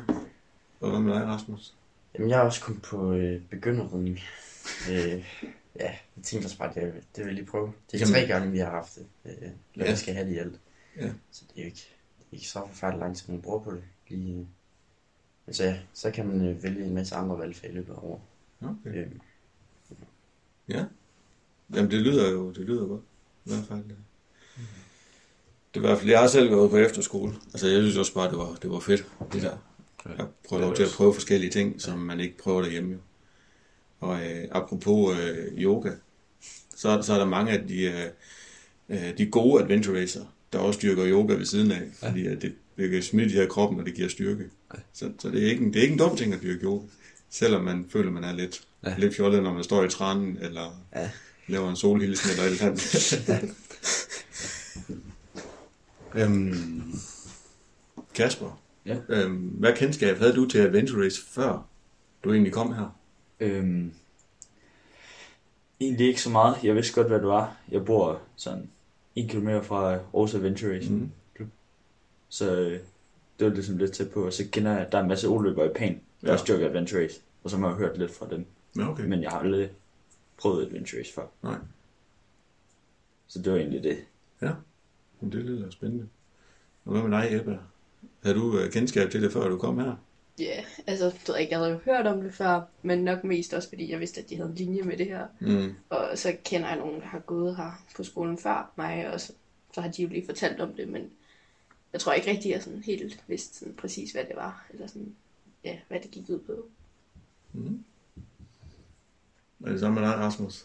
Og 0.80 0.90
hvad 0.90 1.00
med 1.00 1.14
dig, 1.14 1.22
Rasmus? 1.26 1.74
Jamen, 2.14 2.30
jeg 2.30 2.36
er 2.38 2.42
også 2.42 2.60
kommet 2.60 2.82
på 2.82 3.12
øh, 3.12 3.42
begynderridning. 3.50 4.18
øh, 4.90 5.24
ja, 5.80 5.90
jeg 6.16 6.24
tænkte 6.24 6.46
også 6.46 6.58
bare, 6.58 6.74
det, 6.74 6.82
det 6.84 7.02
vil 7.16 7.24
jeg 7.24 7.34
lige 7.34 7.46
prøve. 7.46 7.72
Det 7.92 7.94
er 7.94 7.98
Jamen- 8.06 8.14
tre 8.14 8.26
gange, 8.26 8.52
vi 8.52 8.58
har 8.58 8.70
haft 8.70 8.94
det. 8.96 9.06
Øh, 9.24 9.32
eller 9.42 9.84
Ja. 9.84 9.84
jeg 9.90 9.98
skal 9.98 10.14
have 10.14 10.28
det 10.28 10.34
i 10.34 10.38
alt. 10.38 10.60
Ja. 10.96 11.10
Så 11.30 11.44
det 11.48 11.58
er 11.60 11.62
jo 11.62 11.66
ikke, 11.66 11.86
det 12.18 12.24
er 12.32 12.34
ikke 12.36 12.48
så 12.48 12.62
forfærdeligt 12.68 13.00
lang 13.00 13.16
tid, 13.16 13.32
man 13.32 13.42
bruger 13.42 13.58
på 13.60 13.70
det. 13.72 13.82
Lige, 14.08 14.48
øh. 15.48 15.50
Men 15.50 15.54
så, 15.54 15.64
ja, 15.64 15.76
så 15.94 16.10
kan 16.10 16.26
man 16.26 16.48
øh, 16.48 16.62
vælge 16.62 16.84
en 16.84 16.94
masse 16.94 17.14
andre 17.14 17.38
valgfag 17.38 17.70
i 17.70 17.74
løbet 17.74 17.92
af 17.92 17.98
året. 18.02 18.20
Okay. 18.62 18.98
Øh, 18.98 19.06
Ja. 20.68 20.84
Jamen 21.74 21.90
det 21.90 22.00
lyder 22.00 22.30
jo, 22.30 22.50
det 22.50 22.58
lyder 22.66 22.86
godt. 22.86 23.00
I 23.44 23.48
hvert 23.50 23.64
fald. 23.68 23.84
Det 23.84 25.74
er 25.74 25.78
i 25.78 25.80
hvert 25.80 25.98
fald, 25.98 26.10
jeg 26.10 26.20
har 26.20 26.26
selv 26.26 26.48
gået 26.50 26.70
på 26.70 26.76
efterskole. 26.76 27.32
Altså 27.46 27.68
jeg 27.68 27.80
synes 27.82 27.96
også 27.96 28.14
bare, 28.14 28.30
det 28.30 28.38
var, 28.38 28.54
det 28.62 28.70
var 28.70 28.78
fedt, 28.80 29.06
det 29.32 29.42
der. 29.42 29.56
Jeg 30.18 30.26
prøver 30.48 30.62
lov 30.62 30.74
til 30.74 30.82
at 30.82 30.88
prøve 30.96 31.14
forskellige 31.14 31.50
ting, 31.50 31.80
som 31.82 31.98
man 31.98 32.20
ikke 32.20 32.38
prøver 32.38 32.62
derhjemme 32.62 32.92
jo. 32.92 32.98
Og 34.00 34.20
øh, 34.22 34.48
apropos 34.50 35.18
øh, 35.18 35.62
yoga, 35.62 35.90
så, 36.76 37.02
så 37.02 37.14
er 37.14 37.18
der 37.18 37.24
mange 37.26 37.52
af 37.52 37.68
de, 37.68 37.82
øh, 37.82 38.06
øh, 38.88 39.18
de 39.18 39.26
gode 39.26 39.62
adventure 39.62 40.00
racer, 40.02 40.24
der 40.52 40.58
også 40.58 40.80
dyrker 40.82 41.06
yoga 41.10 41.34
ved 41.34 41.44
siden 41.44 41.70
af, 41.72 41.82
fordi 41.92 42.26
at 42.26 42.42
det, 42.42 42.54
det 42.76 42.90
kan 42.90 43.02
smide 43.02 43.28
de 43.28 43.34
her 43.34 43.46
kroppen, 43.46 43.80
og 43.80 43.86
det 43.86 43.94
giver 43.94 44.08
styrke. 44.08 44.50
Så, 44.92 45.12
så 45.18 45.30
det, 45.30 45.42
er 45.46 45.50
ikke 45.50 45.64
en, 45.64 45.72
det 45.72 45.78
er 45.78 45.82
ikke 45.82 45.92
en 45.92 45.98
dum 45.98 46.16
ting 46.16 46.34
at 46.34 46.42
dyrke 46.42 46.64
yoga, 46.64 46.86
selvom 47.30 47.64
man 47.64 47.86
føler, 47.90 48.10
man 48.10 48.24
er 48.24 48.32
lidt, 48.32 48.64
Ja. 48.84 48.94
lidt 48.98 49.16
fjollet, 49.16 49.42
når 49.42 49.52
man 49.52 49.64
står 49.64 49.84
i 49.84 49.88
trænen, 49.88 50.38
eller 50.40 50.80
Ja. 50.96 51.10
laver 51.48 51.70
en 51.70 51.76
solhilsen 51.76 52.30
eller 52.30 52.42
et 52.44 52.50
eller 52.50 52.66
andet. 52.66 53.54
øhm, 56.14 56.82
Kasper, 58.14 58.60
Ja. 58.86 58.96
øhm, 59.08 59.36
hvad 59.36 59.72
kendskab 59.76 60.16
havde 60.18 60.32
du 60.34 60.46
til 60.46 60.58
Adventure 60.58 61.04
Race 61.04 61.22
før 61.26 61.66
du 62.24 62.32
egentlig 62.32 62.52
kom 62.52 62.72
her? 62.74 62.96
Øhm, 63.40 63.92
egentlig 65.80 66.08
ikke 66.08 66.22
så 66.22 66.30
meget. 66.30 66.56
Jeg 66.62 66.74
vidste 66.74 66.94
godt, 66.94 67.06
hvad 67.06 67.18
det 67.18 67.26
var. 67.28 67.56
Jeg 67.70 67.84
bor 67.84 68.20
sådan 68.36 68.70
en 69.16 69.28
kilometer 69.28 69.62
fra 69.62 69.92
Aarhus 69.94 70.34
Mhm. 70.90 71.10
Klub. 71.34 71.48
Så 72.28 72.56
øh, 72.60 72.80
det 73.38 73.46
var 73.46 73.54
ligesom 73.54 73.78
lidt 73.78 73.92
tæt 73.92 74.10
på. 74.10 74.26
Og 74.26 74.32
så 74.32 74.44
kender 74.52 74.72
jeg, 74.72 74.80
at 74.80 74.92
der 74.92 74.98
er 74.98 75.02
en 75.02 75.08
masse 75.08 75.28
oløbere 75.28 75.66
i 75.66 75.72
Pan, 75.74 75.92
der 75.92 75.98
Ja. 76.22 76.26
ja. 76.28 76.32
også 76.32 76.44
dyrker 76.48 76.66
Adventure 76.66 77.02
Race. 77.02 77.20
Og 77.44 77.50
så 77.50 77.56
har 77.56 77.68
jeg 77.68 77.76
hørt 77.76 77.98
lidt 77.98 78.10
fra 78.10 78.26
dem. 78.30 78.46
Ja, 78.76 78.90
okay. 78.90 79.04
Men 79.04 79.22
jeg 79.22 79.30
har 79.30 79.38
aldrig 79.38 79.70
prøvet 80.38 80.66
Adventure 80.66 81.00
Race 81.00 81.12
før. 81.12 81.26
Nej. 81.42 81.58
Så 83.26 83.42
det 83.42 83.52
var 83.52 83.58
egentlig 83.58 83.82
det. 83.82 83.98
Men 85.20 85.32
det 85.32 85.44
lyder 85.44 85.70
spændende. 85.70 86.08
Og 86.84 86.92
hvad 86.92 87.02
med 87.02 87.18
dig, 87.18 87.36
Ebba? 87.36 87.58
Havde 88.22 88.36
du 88.36 88.58
øh, 88.58 88.70
kendskab 88.72 89.10
til 89.10 89.22
det, 89.22 89.32
før 89.32 89.48
du 89.48 89.58
kom 89.58 89.78
her? 89.78 89.94
ja, 90.38 90.64
altså, 90.86 91.04
det 91.04 91.14
ved 91.28 91.34
jeg 91.34 91.42
ikke, 91.42 91.52
jeg 91.52 91.58
havde 91.58 91.72
jo 91.72 91.78
hørt 91.84 92.06
om 92.06 92.22
det 92.22 92.34
før, 92.34 92.60
men 92.82 92.98
nok 92.98 93.24
mest 93.24 93.54
også, 93.54 93.68
fordi 93.68 93.90
jeg 93.90 94.00
vidste, 94.00 94.20
at 94.20 94.30
de 94.30 94.36
havde 94.36 94.48
en 94.50 94.54
linje 94.54 94.82
med 94.82 94.96
det 94.96 95.06
her. 95.06 95.26
Mm. 95.40 95.74
Og 95.90 96.08
så 96.14 96.36
kender 96.44 96.68
jeg 96.68 96.78
nogen, 96.78 97.00
der 97.00 97.06
har 97.06 97.18
gået 97.18 97.56
her 97.56 97.84
på 97.96 98.04
skolen 98.04 98.38
før 98.38 98.72
mig, 98.76 99.10
og 99.12 99.20
så, 99.20 99.32
så 99.74 99.80
har 99.80 99.88
de 99.90 100.02
jo 100.02 100.08
lige 100.08 100.26
fortalt 100.26 100.60
om 100.60 100.72
det, 100.74 100.88
men 100.88 101.10
jeg 101.92 102.00
tror 102.00 102.12
ikke 102.12 102.30
rigtig, 102.30 102.50
jeg 102.50 102.62
sådan 102.62 102.82
helt 102.82 103.24
vidste 103.26 103.58
sådan 103.58 103.74
præcis, 103.74 104.12
hvad 104.12 104.24
det 104.24 104.36
var, 104.36 104.66
eller 104.70 104.86
sådan, 104.86 105.14
ja, 105.64 105.78
hvad 105.88 106.00
det 106.00 106.10
gik 106.10 106.28
ud 106.28 106.38
på. 106.38 106.66
Mm. 107.52 107.84
Er 109.66 109.70
det 109.70 109.80
samme 109.80 110.00
med 110.00 110.08
dig, 110.08 110.16
Rasmus? 110.16 110.64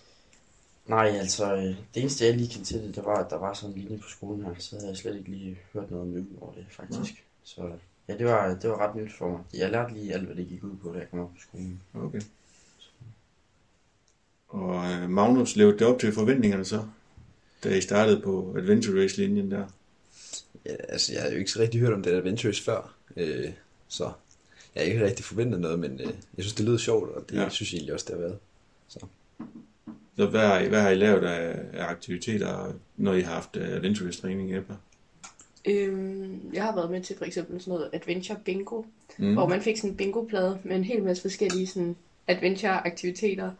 nej, 0.85 1.07
altså, 1.07 1.55
øh, 1.55 1.63
det 1.63 1.77
eneste, 1.95 2.25
jeg 2.25 2.37
lige 2.37 2.49
kendte 2.49 2.73
til 2.73 2.83
det, 2.83 2.95
det 2.95 3.05
var, 3.05 3.23
at 3.23 3.29
der 3.29 3.37
var 3.37 3.53
sådan 3.53 3.75
en 3.75 3.81
linje 3.81 3.97
på 3.97 4.09
skolen 4.09 4.45
her. 4.45 4.53
Så 4.57 4.75
havde 4.75 4.89
jeg 4.89 4.97
slet 4.97 5.17
ikke 5.17 5.29
lige 5.29 5.59
hørt 5.73 5.91
noget 5.91 6.07
nyt 6.07 6.27
over 6.41 6.53
det, 6.53 6.65
faktisk. 6.69 7.23
Så 7.43 7.71
ja, 8.07 8.17
det 8.17 8.25
var, 8.25 8.55
det 8.55 8.69
var 8.69 8.87
ret 8.87 8.95
nyt 8.95 9.13
for 9.13 9.29
mig. 9.29 9.39
Jeg 9.53 9.71
lærte 9.71 9.93
lige 9.93 10.13
alt, 10.13 10.25
hvad 10.25 10.35
det 10.35 10.47
gik 10.47 10.63
ud 10.63 10.75
på, 10.75 10.93
da 10.93 10.99
jeg 10.99 11.09
kom 11.09 11.19
op 11.19 11.29
på 11.29 11.39
skolen. 11.39 11.81
Okay. 11.93 12.21
Og 14.47 14.91
øh, 14.91 15.09
Magnus 15.09 15.55
levede 15.55 15.79
det 15.79 15.87
op 15.87 15.99
til 15.99 16.13
forventningerne 16.13 16.65
så, 16.65 16.85
da 17.63 17.69
I 17.69 17.81
startede 17.81 18.21
på 18.21 18.55
Adventure 18.57 19.03
Race-linjen 19.03 19.51
der? 19.51 19.67
Ja, 20.65 20.75
altså, 20.89 21.13
jeg 21.13 21.21
har 21.21 21.29
jo 21.29 21.37
ikke 21.37 21.51
så 21.51 21.59
rigtig 21.59 21.79
hørt 21.79 21.93
om 21.93 22.03
det 22.03 22.11
Adventures 22.11 22.61
før, 22.61 22.95
øh, 23.17 23.49
så 23.87 24.11
jeg 24.75 24.83
har 24.83 24.91
ikke 24.91 25.05
rigtig 25.05 25.25
forventet 25.25 25.59
noget, 25.59 25.79
men 25.79 25.91
øh, 25.91 26.05
jeg 26.07 26.13
synes, 26.43 26.53
det 26.53 26.65
lyder 26.65 26.77
sjovt, 26.77 27.09
og 27.09 27.29
det 27.29 27.35
Ja. 27.35 27.49
synes 27.49 27.73
jeg 27.73 27.77
egentlig 27.77 27.93
også, 27.93 28.05
det 28.09 28.15
har 28.15 28.21
været. 28.21 28.37
Så 30.15 30.25
hvad 30.25 30.47
har 30.47 30.59
I, 30.59 30.67
hvad 30.67 30.81
har 30.81 30.89
I 30.89 30.95
lavet 30.95 31.23
af, 31.23 31.59
af 31.73 31.85
aktiviteter, 31.85 32.73
når 32.97 33.13
I 33.13 33.21
har 33.21 33.33
haft 33.33 33.55
øh, 33.55 33.69
Adventure 33.69 34.07
Race-træning, 34.07 34.57
Ebba? 34.57 34.73
Øhm, 35.65 36.53
jeg 36.53 36.63
har 36.63 36.75
været 36.75 36.91
med 36.91 37.01
til 37.01 37.17
for 37.17 37.25
eksempel 37.25 37.61
sådan 37.61 37.71
noget 37.71 37.89
adventure 37.93 38.39
bingo, 38.45 38.83
mm. 39.17 39.33
hvor 39.33 39.47
man 39.47 39.61
fik 39.61 39.77
sådan 39.77 39.89
en 39.89 39.97
bingoplade 39.97 40.59
med 40.63 40.75
en 40.75 40.83
hel 40.83 41.03
masse 41.03 41.21
forskellige 41.21 41.67
sådan 41.67 41.95
adventure-aktiviteter. 42.27 43.51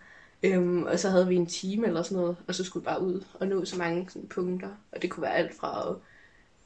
Øhm, 0.43 0.83
og 0.83 0.99
så 0.99 1.09
havde 1.09 1.27
vi 1.27 1.35
en 1.35 1.45
time 1.45 1.87
eller 1.87 2.03
sådan 2.03 2.17
noget, 2.17 2.35
og 2.47 2.55
så 2.55 2.63
skulle 2.63 2.81
vi 2.81 2.85
bare 2.85 3.01
ud 3.01 3.23
og 3.33 3.47
nå 3.47 3.65
så 3.65 3.77
mange 3.77 4.05
sådan, 4.09 4.27
punkter. 4.27 4.69
Og 4.91 5.01
det 5.01 5.09
kunne 5.09 5.21
være 5.21 5.35
alt 5.35 5.55
fra 5.59 5.89
at 5.89 5.95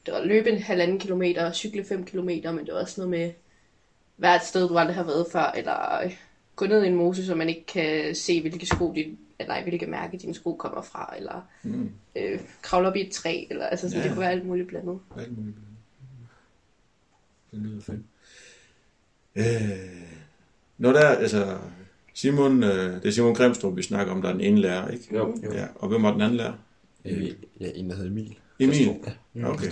det 0.08 0.16
var 0.20 0.24
løbe 0.24 0.50
en 0.50 0.58
halvanden 0.62 0.98
kilometer, 0.98 1.52
cykle 1.52 1.84
5 1.84 2.04
kilometer, 2.04 2.52
men 2.52 2.66
det 2.66 2.74
var 2.74 2.80
også 2.80 3.00
noget 3.00 3.10
med 3.10 3.32
være 4.18 4.36
et 4.36 4.42
sted, 4.42 4.68
du 4.68 4.78
aldrig 4.78 4.96
har 4.96 5.04
været 5.04 5.26
før, 5.32 5.52
eller 5.56 6.00
øh, 6.04 6.12
gå 6.56 6.66
ned 6.66 6.84
i 6.84 6.86
en 6.86 6.94
mose, 6.94 7.26
så 7.26 7.34
man 7.34 7.48
ikke 7.48 7.66
kan 7.66 8.14
se, 8.14 8.40
hvilke 8.40 8.66
sko 8.66 8.92
din, 8.94 9.18
eller 9.38 9.52
nej, 9.54 9.62
hvilke 9.62 9.86
mærke 9.86 10.16
dine 10.18 10.34
sko 10.34 10.54
kommer 10.56 10.82
fra, 10.82 11.14
eller 11.16 11.48
Mm. 11.62 11.90
øh, 12.16 12.40
kravle 12.62 12.88
op 12.88 12.96
i 12.96 13.00
et 13.06 13.12
træ, 13.12 13.44
eller 13.50 13.66
altså 13.66 13.88
sådan, 13.88 13.98
Ja. 14.02 14.08
det 14.08 14.14
kunne 14.14 14.20
være 14.20 14.30
alt 14.32 14.46
muligt 14.46 14.68
blandet. 14.68 14.98
Alt 15.18 15.38
muligt. 15.38 15.56
Det 17.50 17.58
lyder 17.58 17.80
fedt. 17.80 18.00
Øh, 19.36 20.02
Når 20.78 20.92
der 20.92 21.00
er, 21.00 21.16
altså, 21.16 21.58
Simon, 22.14 22.62
øh, 22.64 22.94
det 22.94 23.04
er 23.06 23.10
Simon 23.10 23.34
Grimstrup, 23.34 23.76
vi 23.76 23.82
snakker 23.82 24.12
om, 24.12 24.22
der 24.22 24.28
er 24.28 24.32
den 24.32 24.40
ene 24.40 24.60
lærer, 24.60 24.88
ikke? 24.88 25.04
Jo. 25.16 25.38
Jo. 25.44 25.52
Ja, 25.52 25.66
og 25.74 25.88
hvem 25.88 26.02
var 26.02 26.12
den 26.12 26.20
anden 26.20 26.36
lærer? 26.36 26.52
Øh, 27.04 27.28
ja, 27.60 27.70
en, 27.74 27.90
der 27.90 27.96
hedder 27.96 28.10
Emil. 28.10 28.38
Emil? 28.60 28.88
Ja. 29.34 29.48
Okay. 29.50 29.70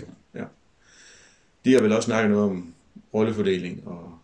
De 1.66 1.72
har 1.72 1.80
vel 1.80 1.92
også 1.92 2.06
snakket 2.06 2.30
noget 2.30 2.50
om 2.50 2.74
rollefordeling 3.14 3.86
og 3.86 4.18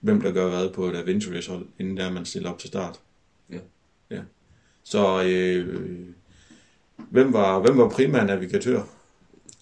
hvem 0.00 0.20
der 0.20 0.32
gør 0.32 0.48
hvad 0.48 0.70
på 0.70 0.86
et 0.86 0.96
adventurous 0.96 1.46
hold, 1.46 1.66
inden 1.78 1.96
der 1.96 2.10
man 2.10 2.24
stiller 2.24 2.50
op 2.50 2.58
til 2.58 2.68
start. 2.68 3.00
Ja. 3.50 3.58
ja. 4.10 4.22
Så 4.82 5.22
øh, 5.22 6.06
hvem, 6.96 7.32
var, 7.32 7.58
hvem 7.60 7.78
var 7.78 7.88
primær 7.88 8.24
navigatør? 8.24 8.82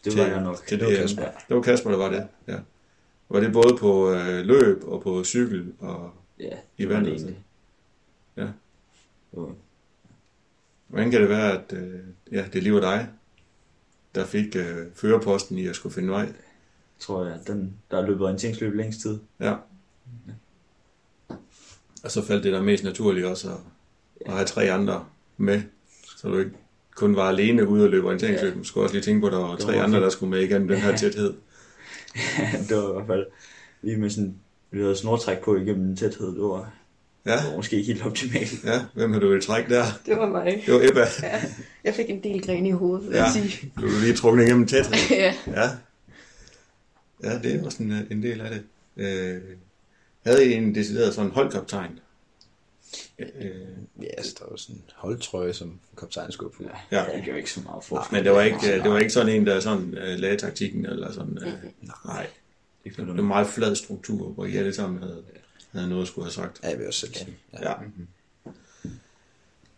Det 0.05 0.13
til, 0.13 0.21
var 0.21 0.27
jeg 0.27 0.43
nok. 0.43 0.67
Til 0.67 0.79
Det 0.79 0.87
var 0.87 0.93
det, 0.93 1.01
Kasper. 1.01 1.23
Det 1.49 1.57
var 1.57 1.63
Kasper, 1.63 1.91
der 1.91 1.99
var 1.99 2.11
det. 2.11 2.29
Ja. 2.49 2.59
Var 3.29 3.41
det 3.41 3.53
både 3.53 3.77
på 3.81 4.13
øh, 4.13 4.45
løb 4.45 4.85
og 4.85 5.03
på 5.03 5.25
cykel 5.25 5.73
og 5.79 6.13
Ja, 6.39 6.57
i 6.77 6.83
det 6.83 6.89
var 6.89 7.01
det 7.01 7.07
vandet? 7.07 7.37
Ja. 8.37 8.49
Jo. 9.37 9.55
Hvordan 10.87 11.11
kan 11.11 11.21
det 11.21 11.29
være, 11.29 11.53
at 11.53 11.73
øh, 11.73 12.01
ja, 12.33 12.45
det 12.53 12.63
lige 12.63 12.75
var 12.75 12.81
dig, 12.81 13.09
der 14.15 14.27
fik 14.27 14.57
øh, 14.57 14.87
førerposten 14.95 15.59
i 15.59 15.67
at 15.67 15.77
skulle 15.77 15.95
finde 15.95 16.11
vej? 16.11 16.33
Tror 17.01 17.25
jeg, 17.27 17.39
den, 17.47 17.73
der 17.91 18.01
har 18.01 18.07
løbet 18.07 18.23
orienteringsløb 18.23 18.75
længst 18.75 19.01
tid. 19.01 19.19
Ja. 19.41 19.55
Og 22.05 22.11
så 22.11 22.23
faldt 22.27 22.45
det 22.45 22.53
der 22.53 22.63
mest 22.63 22.85
naturligt 22.85 23.27
også 23.27 23.49
at, 23.49 23.57
at 24.27 24.33
have 24.33 24.45
tre 24.47 24.71
andre 24.71 25.05
med, 25.37 25.63
så 26.17 26.29
du 26.29 26.39
ikke 26.39 26.51
kun 26.97 27.17
var 27.17 27.29
alene 27.29 27.69
ude 27.69 27.85
og 27.85 27.91
løbe 27.91 28.07
orienteringsløb. 28.07 28.55
Du 28.59 28.65
skulle 28.65 28.85
også 28.85 28.95
lige 28.95 29.05
tænke 29.05 29.21
på, 29.21 29.27
at 29.27 29.33
der 29.33 29.39
var 29.39 29.51
Det 29.51 29.61
tre 29.65 29.77
var 29.77 29.83
andre, 29.83 30.01
der 30.01 30.09
skulle 30.11 30.31
med 30.31 30.41
igennem 30.41 30.69
den 30.69 30.77
her 30.79 30.97
tæthed. 31.03 31.35
det 32.69 32.77
var 32.77 32.91
i 32.91 32.93
hvert 32.95 33.07
fald 33.07 33.27
lige 33.83 33.97
med 33.97 34.11
sådan, 34.11 34.35
vi 34.71 34.81
havde 34.81 34.97
snortræk 34.97 35.39
på 35.39 35.57
igennem 35.57 35.87
den 35.87 35.97
tæthed. 35.97 36.27
Det 36.35 36.43
var, 36.43 36.71
Ja, 37.27 37.37
det 37.37 37.51
var 37.51 37.57
måske 37.57 37.77
ikke 37.77 37.93
helt 37.93 38.07
optimalt. 38.07 38.65
ja. 38.65 38.85
Hvem 38.95 39.13
har 39.13 39.21
du 39.21 39.35
i 39.35 39.41
træk 39.41 39.69
der? 39.69 39.85
Det 40.07 40.17
var 40.17 40.29
mig. 40.29 40.63
Det 40.67 40.75
var 40.75 40.81
Ebba. 40.91 41.01
Ja, 41.23 41.43
jeg 41.85 41.95
fik 41.95 42.11
en 42.11 42.23
del 42.23 42.47
gren 42.47 42.67
i 42.67 42.71
hovedet, 42.71 43.09
vil 43.09 43.15
Ja. 43.17 43.23
jeg 43.25 43.33
sige. 43.33 43.73
Du 43.81 43.87
er 43.87 44.01
lige 44.01 44.15
trukket 44.15 44.45
igennem 44.45 44.67
tæthed. 44.67 44.95
ja. 45.17 45.35
Ja. 45.47 45.69
Ja, 47.23 47.39
det 47.39 47.55
er 47.55 47.65
også 47.65 47.83
en, 47.83 47.93
en 48.11 48.23
del 48.23 48.41
af 48.41 48.51
det. 48.51 48.63
Øh, 48.97 49.43
havde 50.27 50.51
I 50.51 50.53
en 50.53 50.75
decideret 50.75 51.15
sådan 51.15 51.31
holdkaptajn? 51.31 51.99
Øh, 53.19 53.51
Ja, 54.03 54.07
altså, 54.19 54.37
der 54.39 54.45
var 54.51 54.57
sådan 54.57 54.77
en 54.77 54.83
holdtrøje, 54.95 55.53
som 55.53 55.81
kaptajnen 55.99 56.33
skulle 56.33 56.53
på. 56.57 56.63
Ja, 56.93 56.99
Ja. 57.05 57.17
det 57.17 57.25
gjorde 57.25 57.39
ikke 57.39 57.51
så 57.53 57.61
meget 57.61 57.85
for. 57.85 58.09
men 58.13 58.25
det 58.25 58.33
var 58.33 58.43
ikke, 58.43 58.57
øh, 58.77 58.83
det 58.85 58.91
var 58.91 58.99
ikke 58.99 59.11
sådan 59.13 59.35
en, 59.35 59.47
der 59.47 59.61
sådan 59.61 59.95
øh, 59.95 60.19
lagde 60.19 60.37
taktikken 60.37 60.87
eller 60.87 61.13
sådan. 61.13 61.39
Øh, 61.39 61.53
nej, 62.07 62.27
Det 62.85 62.97
det 62.97 63.07
var 63.07 63.15
en 63.15 63.25
meget 63.27 63.47
flad 63.47 63.75
struktur, 63.77 64.29
hvor 64.29 64.45
I 64.45 64.57
alle 64.57 64.73
sammen 64.75 65.03
havde, 65.03 65.23
havde 65.73 65.89
noget 65.89 66.03
at 66.03 66.09
skulle 66.09 66.25
have 66.25 66.33
sagt. 66.33 66.61
Ja, 66.63 66.69
jeg 66.69 66.79
vil 66.79 66.87
også 66.87 67.01
selv 67.01 67.15
sige. 67.15 67.37
Ja. 67.61 67.73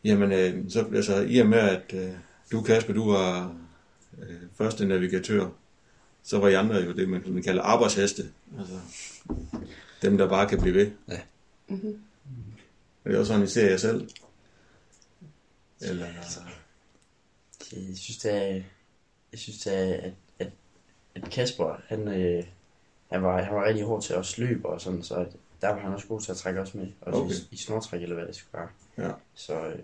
Jamen, 0.04 0.32
øh, 0.32 0.70
så 0.70 0.86
altså, 0.94 1.20
i 1.28 1.38
og 1.38 1.46
med, 1.46 1.58
at 1.58 1.94
øh, 1.94 2.10
du, 2.52 2.62
Kasper, 2.62 2.92
du 2.92 3.10
var 3.10 3.56
øh, 4.22 4.36
første 4.58 4.86
navigatør, 4.86 5.48
så 6.22 6.38
var 6.38 6.48
I 6.48 6.54
andre 6.54 6.76
jo 6.76 6.92
det, 6.92 7.08
man, 7.08 7.22
man 7.26 7.42
kalder 7.42 7.62
arbejdsheste. 7.62 8.22
Altså, 8.58 8.74
dem, 10.02 10.18
der 10.18 10.28
bare 10.28 10.48
kan 10.48 10.60
blive 10.60 10.74
ved. 10.74 10.90
Ja. 11.08 11.20
Mhm. 11.68 12.02
Er 13.04 13.10
det 13.10 13.18
også 13.18 13.32
sådan, 13.32 13.44
I 13.44 13.48
ser 13.48 13.70
jer 13.70 13.76
selv? 13.76 14.08
Eller, 15.80 16.06
Jeg 17.72 17.96
synes, 17.96 18.18
det 18.18 18.32
er, 18.32 18.62
jeg 19.32 19.38
synes, 19.38 19.58
det 19.58 19.74
er, 19.74 19.94
at, 19.94 20.12
at, 20.38 20.50
at 21.14 21.30
Kasper, 21.30 21.80
han, 21.86 22.08
øh, 22.08 22.44
han, 23.12 23.22
var, 23.22 23.42
han 23.42 23.54
var 23.54 23.64
rigtig 23.64 23.84
hård 23.84 24.02
til 24.02 24.14
at 24.14 24.26
sløbe 24.26 24.68
og 24.68 24.80
sådan, 24.80 25.02
så 25.02 25.26
der 25.60 25.68
var 25.68 25.78
han 25.80 25.92
også 25.92 26.06
god 26.06 26.20
til 26.20 26.30
at 26.30 26.36
trække 26.36 26.60
os 26.60 26.74
med. 26.74 26.86
Også 27.00 27.20
okay. 27.20 27.34
i, 27.34 27.48
i 27.50 27.56
snortræk, 27.56 28.02
eller 28.02 28.14
hvad 28.14 28.26
det 28.26 28.36
skulle 28.36 28.52
være. 28.52 28.68
Ja. 29.08 29.12
Så, 29.34 29.66
øh, 29.66 29.78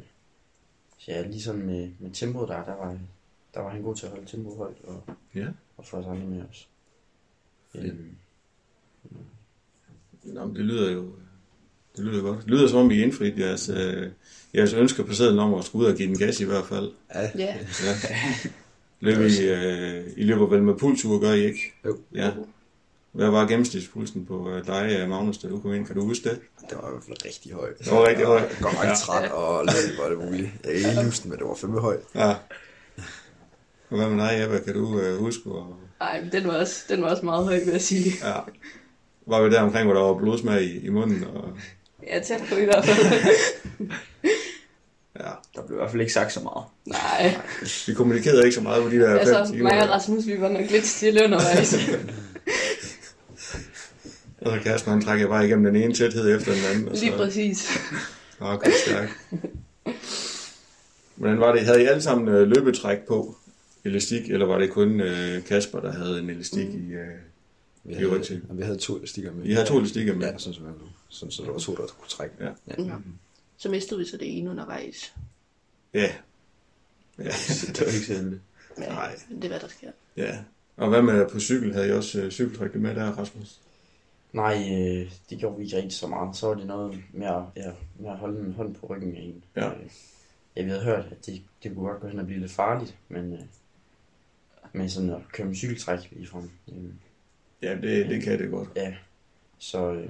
så 0.98 1.10
ja, 1.10 1.26
ligesom 1.26 1.56
med, 1.56 1.90
med 1.98 2.10
tempoet 2.10 2.48
der, 2.48 2.64
der 2.64 2.76
var, 2.76 2.98
der 3.54 3.60
var 3.60 3.70
han 3.70 3.82
god 3.82 3.94
til 3.96 4.06
at 4.06 4.12
holde 4.12 4.26
tempoet 4.26 4.56
højt 4.56 4.76
og, 4.84 5.02
Ja. 5.34 5.46
Og 5.78 5.86
få 5.86 5.96
os 5.96 6.06
andre 6.06 6.26
med 6.26 6.42
os. 6.50 6.68
Øhm, 7.74 8.14
Nå, 10.24 10.44
men 10.46 10.56
det 10.56 10.64
lyder 10.64 10.90
jo 10.92 11.12
det 11.96 12.04
lyder 12.04 12.22
godt. 12.22 12.38
Det 12.38 12.46
lyder 12.50 12.68
som 12.68 12.78
om, 12.78 12.90
I 12.90 13.02
indfriet 13.02 13.38
jeres, 13.38 13.68
øh, 13.68 14.10
jeres 14.54 14.72
ønsker 14.72 15.04
på 15.04 15.14
sædlen 15.14 15.38
om 15.38 15.54
at 15.54 15.64
skulle 15.64 15.86
ud 15.86 15.92
og 15.92 15.96
give 15.96 16.08
den 16.08 16.18
gas 16.18 16.40
i 16.40 16.44
hvert 16.44 16.64
fald. 16.66 16.90
Ja, 17.14 17.20
Ja, 17.38 17.56
Ja. 17.84 17.94
Løb 19.00 19.18
I, 19.18 19.48
øh, 19.48 20.04
I 20.16 20.24
løber 20.24 20.46
vel 20.46 20.62
med 20.62 20.74
pulsur, 20.74 21.20
gør 21.20 21.32
I 21.32 21.44
ikke? 21.44 21.72
Jo. 21.84 21.98
Ja. 22.14 22.32
Hvad 23.12 23.30
var 23.30 23.46
gennemsnitspulsen 23.48 24.26
på 24.26 24.50
øh, 24.50 24.66
dig, 24.66 24.96
øh, 25.00 25.08
Magnus, 25.08 25.38
da 25.38 25.48
du 25.48 25.60
kom 25.60 25.74
ind? 25.74 25.86
Kan 25.86 25.96
du 25.96 26.04
huske 26.04 26.28
det? 26.30 26.40
det 26.70 26.78
var 26.82 26.88
i 26.88 26.90
hvert 26.92 27.04
fald 27.04 27.24
rigtig 27.24 27.52
høj. 27.52 27.72
Det 27.78 27.92
var 27.92 28.08
rigtig 28.08 28.26
høj. 28.26 28.38
Jeg 28.38 28.56
går 28.60 28.72
meget 28.72 28.88
Ja. 28.88 28.94
træt 28.94 29.30
og 29.30 29.64
løb 29.64 29.98
og 30.04 30.10
det 30.10 30.18
muligt. 30.18 30.50
Jeg 30.64 30.80
kan 30.80 30.90
ikke 30.90 31.04
huske 31.04 31.28
men 31.28 31.38
det 31.38 31.46
var 31.46 31.54
fandme 31.54 31.80
højt. 31.80 32.00
Ja. 32.14 32.34
Og 33.90 33.96
hvad 33.96 34.08
med 34.08 34.24
dig, 34.24 34.44
Ebba? 34.44 34.58
Kan 34.58 34.74
du 34.74 35.00
øh, 35.00 35.18
huske? 35.18 35.50
Og, 35.50 35.74
Ej, 36.00 36.20
men 36.20 36.32
den 36.32 36.46
var 36.48 36.54
også, 36.56 36.84
den 36.88 37.02
var 37.02 37.10
også 37.10 37.24
meget 37.24 37.44
høj, 37.44 37.58
vil 37.58 37.72
jeg 37.72 37.80
sige. 37.80 38.12
ja. 38.28 38.34
Var 39.26 39.42
vi 39.42 39.50
der 39.50 39.60
omkring, 39.60 39.84
hvor 39.86 39.94
der 39.94 40.00
var 40.06 40.14
blodsmag 40.14 40.62
i, 40.62 40.86
i 40.86 40.88
munden? 40.88 41.24
Og, 41.24 41.44
Ja, 42.06 42.20
tæt 42.20 42.40
på 42.48 42.56
i 42.56 42.64
hvert 42.64 42.84
fald. 42.84 43.06
ja. 45.20 45.30
Der 45.54 45.66
blev 45.66 45.76
i 45.76 45.78
hvert 45.78 45.90
fald 45.90 46.00
ikke 46.00 46.12
sagt 46.12 46.32
så 46.32 46.40
meget. 46.40 46.64
Nej, 46.86 47.34
Vi 47.86 47.94
kommunikerede 47.94 48.44
ikke 48.44 48.54
så 48.54 48.60
meget 48.60 48.82
på 48.82 48.88
de 48.90 48.98
der 48.98 49.08
fem 49.10 49.18
altså 49.18 49.52
timer. 49.52 49.62
mig 49.72 49.82
og 49.82 49.88
Rasmus, 49.90 50.26
vi 50.26 50.40
var 50.40 50.48
nok 50.48 50.70
lidt 50.70 50.86
stille 50.86 51.24
undervejs. 51.24 51.74
Og 54.40 54.52
så 54.52 54.60
Kasper, 54.62 54.90
han 54.90 55.00
trækker 55.02 55.28
bare 55.28 55.46
igennem 55.46 55.64
den 55.64 55.82
ene 55.82 55.94
tæthed 55.94 56.36
efter 56.36 56.52
den 56.52 56.62
anden. 56.74 56.88
Og 56.88 56.96
så, 56.96 57.04
Lige 57.04 57.16
præcis. 57.16 57.78
Ah, 58.40 58.54
okay, 58.54 58.70
stærk. 58.86 59.08
Hvordan 61.14 61.40
var 61.40 61.52
det? 61.52 61.60
Havde 61.60 61.82
I 61.82 61.86
alle 61.86 62.02
sammen 62.02 62.28
øh, 62.28 62.48
løbetræk 62.48 62.98
på? 63.08 63.36
Elastik, 63.88 64.30
eller 64.30 64.46
var 64.46 64.58
det 64.58 64.70
kun 64.70 65.00
øh, 65.00 65.44
Kasper, 65.44 65.80
der 65.80 65.92
havde 65.92 66.18
en 66.18 66.30
elastik 66.30 66.68
i... 66.68 66.92
Øh, 66.92 67.08
Vi 67.84 67.94
havde, 67.94 68.16
ikke 68.16 68.42
vi 68.50 68.62
havde 68.62 68.78
to 68.78 68.96
elastikker 68.96 69.32
med. 69.32 69.44
I 69.46 69.52
havde 69.52 69.66
to 69.66 69.78
elastikker 69.78 70.14
med? 70.14 70.26
Ja, 70.26 70.38
sådan, 70.38 70.54
så, 70.54 70.60
sådan, 71.08 71.30
så 71.32 71.42
der 71.42 71.50
var 71.50 71.58
to, 71.58 71.74
der 71.74 71.86
kunne 71.86 72.08
trække. 72.08 72.34
Ja. 72.40 72.50
Ja. 72.68 72.92
Så 73.56 73.68
mistede 73.70 74.00
vi 74.00 74.06
så 74.06 74.16
det 74.16 74.38
ene 74.38 74.50
undervejs. 74.50 75.14
ja. 75.94 76.10
Ja. 77.18 77.24
Det 77.74 77.80
var 77.80 77.86
ikke 77.86 78.06
så 78.06 78.12
heldigt. 78.14 78.40
Ja, 78.78 78.88
Nej. 78.88 79.14
Det 79.28 79.44
er, 79.44 79.48
hvad 79.48 79.60
der 79.60 79.68
sker. 79.68 79.90
ja. 80.16 80.38
Og 80.76 80.88
hvad 80.88 81.02
med 81.02 81.28
på 81.30 81.40
cykel? 81.40 81.72
Havde 81.72 81.88
I 81.88 81.92
også 81.92 82.20
øh, 82.22 82.30
cykeltræk 82.30 82.74
med 82.74 82.94
der, 82.94 83.10
Rasmus? 83.12 83.60
nej, 84.32 84.54
øh, 84.54 85.10
det 85.30 85.38
gjorde 85.38 85.56
vi 85.58 85.64
ikke 85.64 85.76
rigtig 85.76 85.92
så 85.92 86.06
meget. 86.06 86.36
Så 86.36 86.46
var 86.46 86.54
det 86.54 86.66
noget 86.66 86.98
med 87.12 87.26
at, 87.26 87.42
ja, 87.56 87.70
med 87.98 88.10
at 88.10 88.16
holde 88.16 88.40
en 88.40 88.52
hånd 88.52 88.74
på 88.74 88.86
ryggen 88.86 89.16
af 89.16 89.20
en. 89.20 89.44
Ja. 89.56 89.68
Øh, 89.68 89.76
ja, 90.56 90.62
vi 90.62 90.68
havde 90.70 90.82
hørt, 90.84 91.04
at 91.10 91.26
det, 91.26 91.42
det 91.62 91.74
kunne 91.74 91.88
godt 91.88 92.00
gå 92.00 92.08
hen 92.08 92.18
og 92.18 92.26
blive 92.26 92.40
lidt 92.40 92.52
farligt, 92.52 92.94
men 93.08 93.32
øh, 93.32 93.38
med 94.72 94.88
sådan 94.88 95.10
at 95.10 95.20
køre 95.32 95.46
med 95.46 95.54
cykeltræk 95.56 95.98
lige 96.12 96.26
frem. 96.26 96.50
Øh, 96.68 96.74
Ja, 97.62 97.74
det, 97.82 98.08
det 98.08 98.22
kan 98.22 98.38
det 98.38 98.50
godt. 98.50 98.68
ja, 98.76 98.94
så 99.58 99.92
øh, 99.92 100.08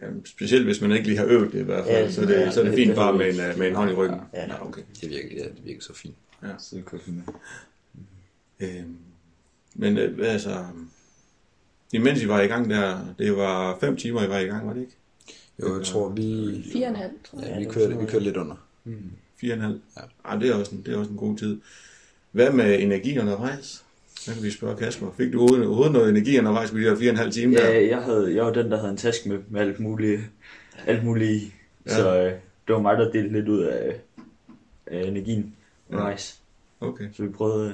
Ja, 0.00 0.06
specielt 0.24 0.64
hvis 0.64 0.80
man 0.80 0.92
ikke 0.92 1.06
lige 1.06 1.18
har 1.18 1.26
øvet 1.26 1.52
det 1.52 1.60
i 1.60 1.62
hvert 1.62 1.84
fald, 1.84 2.04
Ja, 2.04 2.10
så, 2.12 2.20
det, 2.20 2.30
ja, 2.30 2.50
så 2.50 2.60
er 2.60 2.64
det 2.64 2.72
det- 2.72 2.78
fint 2.78 2.88
det 2.88 2.96
bare 2.96 3.12
med 3.18 3.34
en, 3.34 3.40
øh, 3.40 3.58
med 3.58 3.68
en 3.68 3.74
hånd 3.74 3.90
i 3.90 3.94
ryggen. 3.94 4.18
Ja. 4.34 4.42
ja 4.46 4.66
okay. 4.66 4.82
Det 5.00 5.10
virker, 5.10 5.28
ja, 5.36 5.42
det 5.44 5.64
virker 5.64 5.80
så 5.82 5.94
fint. 5.94 6.14
Så 6.58 6.76
det 6.76 7.00
finde. 7.00 7.22
Øhm, 8.60 8.96
men 9.74 9.98
øh, 9.98 10.32
altså, 10.32 10.66
imens 11.92 12.22
I 12.22 12.28
var 12.28 12.40
i 12.40 12.46
gang 12.46 12.70
der, 12.70 13.14
det 13.18 13.36
var 13.36 13.78
fem 13.80 13.96
timer, 13.96 14.22
I 14.24 14.28
var 14.28 14.38
i 14.38 14.44
gang, 14.46 14.66
var 14.66 14.72
det 14.72 14.80
ikke? 14.80 14.96
Jo, 15.62 15.76
jeg 15.78 15.86
tror, 15.86 16.08
vi... 16.08 16.64
Fire 16.72 16.86
og 16.86 16.90
en 16.90 16.96
halv, 16.96 17.12
tror 17.24 17.40
jeg. 17.40 17.48
Ja, 17.50 17.58
vi 17.58 17.64
kørte, 17.64 17.98
vi 17.98 18.06
kørte 18.06 18.24
lidt 18.24 18.36
under. 18.36 18.56
Fire 19.40 19.52
og 19.52 19.56
en 19.56 19.62
halv? 19.62 19.80
Ja. 19.96 20.02
Ej, 20.24 20.36
det 20.38 20.48
er, 20.50 20.54
også 20.54 20.74
en, 20.74 20.82
det 20.86 20.94
er 20.94 20.98
også 20.98 21.10
en 21.10 21.16
god 21.16 21.36
tid. 21.38 21.60
Hvad 22.32 22.52
med 22.52 22.78
energi 22.82 23.18
undervejs? 23.18 23.84
Så 24.26 24.34
kan 24.34 24.42
vi 24.42 24.50
spørge 24.50 24.76
Kasper. 24.76 25.10
Fik 25.16 25.32
du 25.32 25.40
overhovedet, 25.40 25.92
noget 25.92 26.08
energi 26.08 26.38
undervejs 26.38 26.70
på 26.70 26.78
de 26.78 26.84
der 26.84 26.96
fire 26.96 27.10
og 27.10 27.12
en 27.12 27.18
halv 27.18 27.32
time 27.32 27.54
der? 27.56 27.68
Ja, 27.70 27.86
jeg, 27.88 28.02
havde, 28.02 28.34
jeg 28.36 28.44
var 28.44 28.52
den, 28.52 28.70
der 28.70 28.76
havde 28.78 28.90
en 28.90 28.96
taske 28.96 29.28
med, 29.28 29.38
med 29.48 29.60
alt 29.60 29.80
muligt, 29.80 30.20
alt 30.86 31.04
muligt 31.04 31.30
i. 31.30 31.52
Ja. 31.86 31.94
Så 31.96 32.16
øh, 32.18 32.32
det 32.66 32.74
var 32.74 32.80
mig, 32.80 32.98
der 32.98 33.12
delte 33.12 33.32
lidt 33.32 33.48
ud 33.48 33.60
af, 33.62 33.96
af 34.86 35.00
energien 35.06 35.54
Ja. 35.90 35.94
undervejs. 35.94 36.40
Okay. 36.80 37.04
Så 37.12 37.22
vi 37.22 37.28
prøvede... 37.28 37.68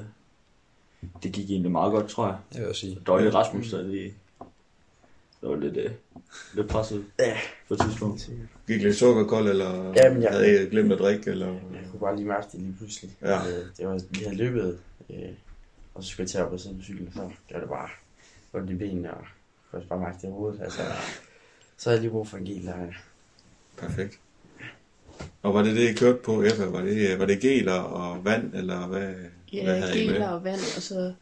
øh, 1.02 1.09
Det 1.23 1.32
gik 1.32 1.50
egentlig 1.50 1.71
meget 1.73 1.92
godt, 1.92 2.09
tror 2.09 2.26
jeg. 2.26 2.37
Jeg 2.54 2.61
vil 2.61 2.68
også 2.68 2.80
sige. 2.80 2.99
Døjle 3.06 3.35
Rasmus, 3.35 3.71
der 3.71 3.82
lige... 3.82 4.14
Der 5.40 5.49
var 5.49 5.56
lidt, 5.56 5.76
øh, 5.76 5.90
lidt 6.54 6.68
presset 6.68 7.04
ja, 7.18 7.37
på 7.68 7.75
et 7.75 7.80
tidspunkt. 7.80 8.30
Gik 8.66 8.82
lidt 8.82 8.97
sukkerkold, 8.97 9.49
eller 9.49 9.92
Jamen, 9.97 10.23
jeg- 10.23 10.30
havde 10.32 10.62
I 10.66 10.71
glemt 10.71 10.92
at 10.92 10.99
drikke? 10.99 11.30
Eller? 11.30 11.47
jeg 11.47 11.61
kunne 11.90 12.00
bare 12.00 12.16
lige 12.16 12.28
mærke 12.28 12.47
det 12.52 12.61
lige 12.61 12.75
pludselig. 12.78 13.11
Ja. 13.23 13.38
Øh, 13.38 13.64
det 13.78 13.87
var, 13.88 14.00
vi 14.11 14.18
havde 14.25 14.37
løbet, 14.37 14.78
øh, 15.11 15.16
og 15.95 16.05
så 16.05 16.11
skulle 16.11 16.23
jeg 16.25 16.29
til 16.31 16.39
at 16.39 16.45
op 16.45 16.53
og 16.53 16.61
sidde 16.61 16.77
på 16.77 16.83
cyklen, 16.83 17.13
så 17.15 17.31
gjorde 17.49 17.61
det 17.61 17.69
bare 17.71 17.89
ondt 18.53 18.71
i 18.71 18.75
benene, 18.75 19.15
og 19.15 19.25
kunne 19.71 19.79
også 19.79 19.89
bare 19.89 20.01
mærke 20.01 20.17
det 20.23 20.29
i 20.29 20.31
hovedet. 20.31 20.61
Altså, 20.63 20.83
så 21.77 21.91
havde 21.91 21.97
jeg 21.97 22.01
lige 22.01 22.11
brug 22.11 22.29
for 22.29 22.37
en 22.37 22.45
gel 22.45 22.67
der. 22.67 22.87
Perfekt. 23.77 24.19
Og 25.43 25.55
var 25.55 25.63
det 25.63 25.77
det, 25.77 25.91
I 25.91 25.95
kørte 25.95 26.19
på 26.19 26.43
efter? 26.43 26.67
Var 26.71 26.81
det, 26.81 27.19
var 27.19 27.27
det 27.27 27.41
geler 27.41 27.73
og 27.73 28.25
vand, 28.25 28.55
eller 28.55 28.87
hvad, 28.87 29.01
hvad 29.01 29.15
Ja, 29.53 29.75
havde 29.75 30.03
I 30.05 30.07
med? 30.07 30.15
geler 30.15 30.29
og 30.29 30.45
vand, 30.45 30.61
og 30.77 30.83
så 30.83 31.15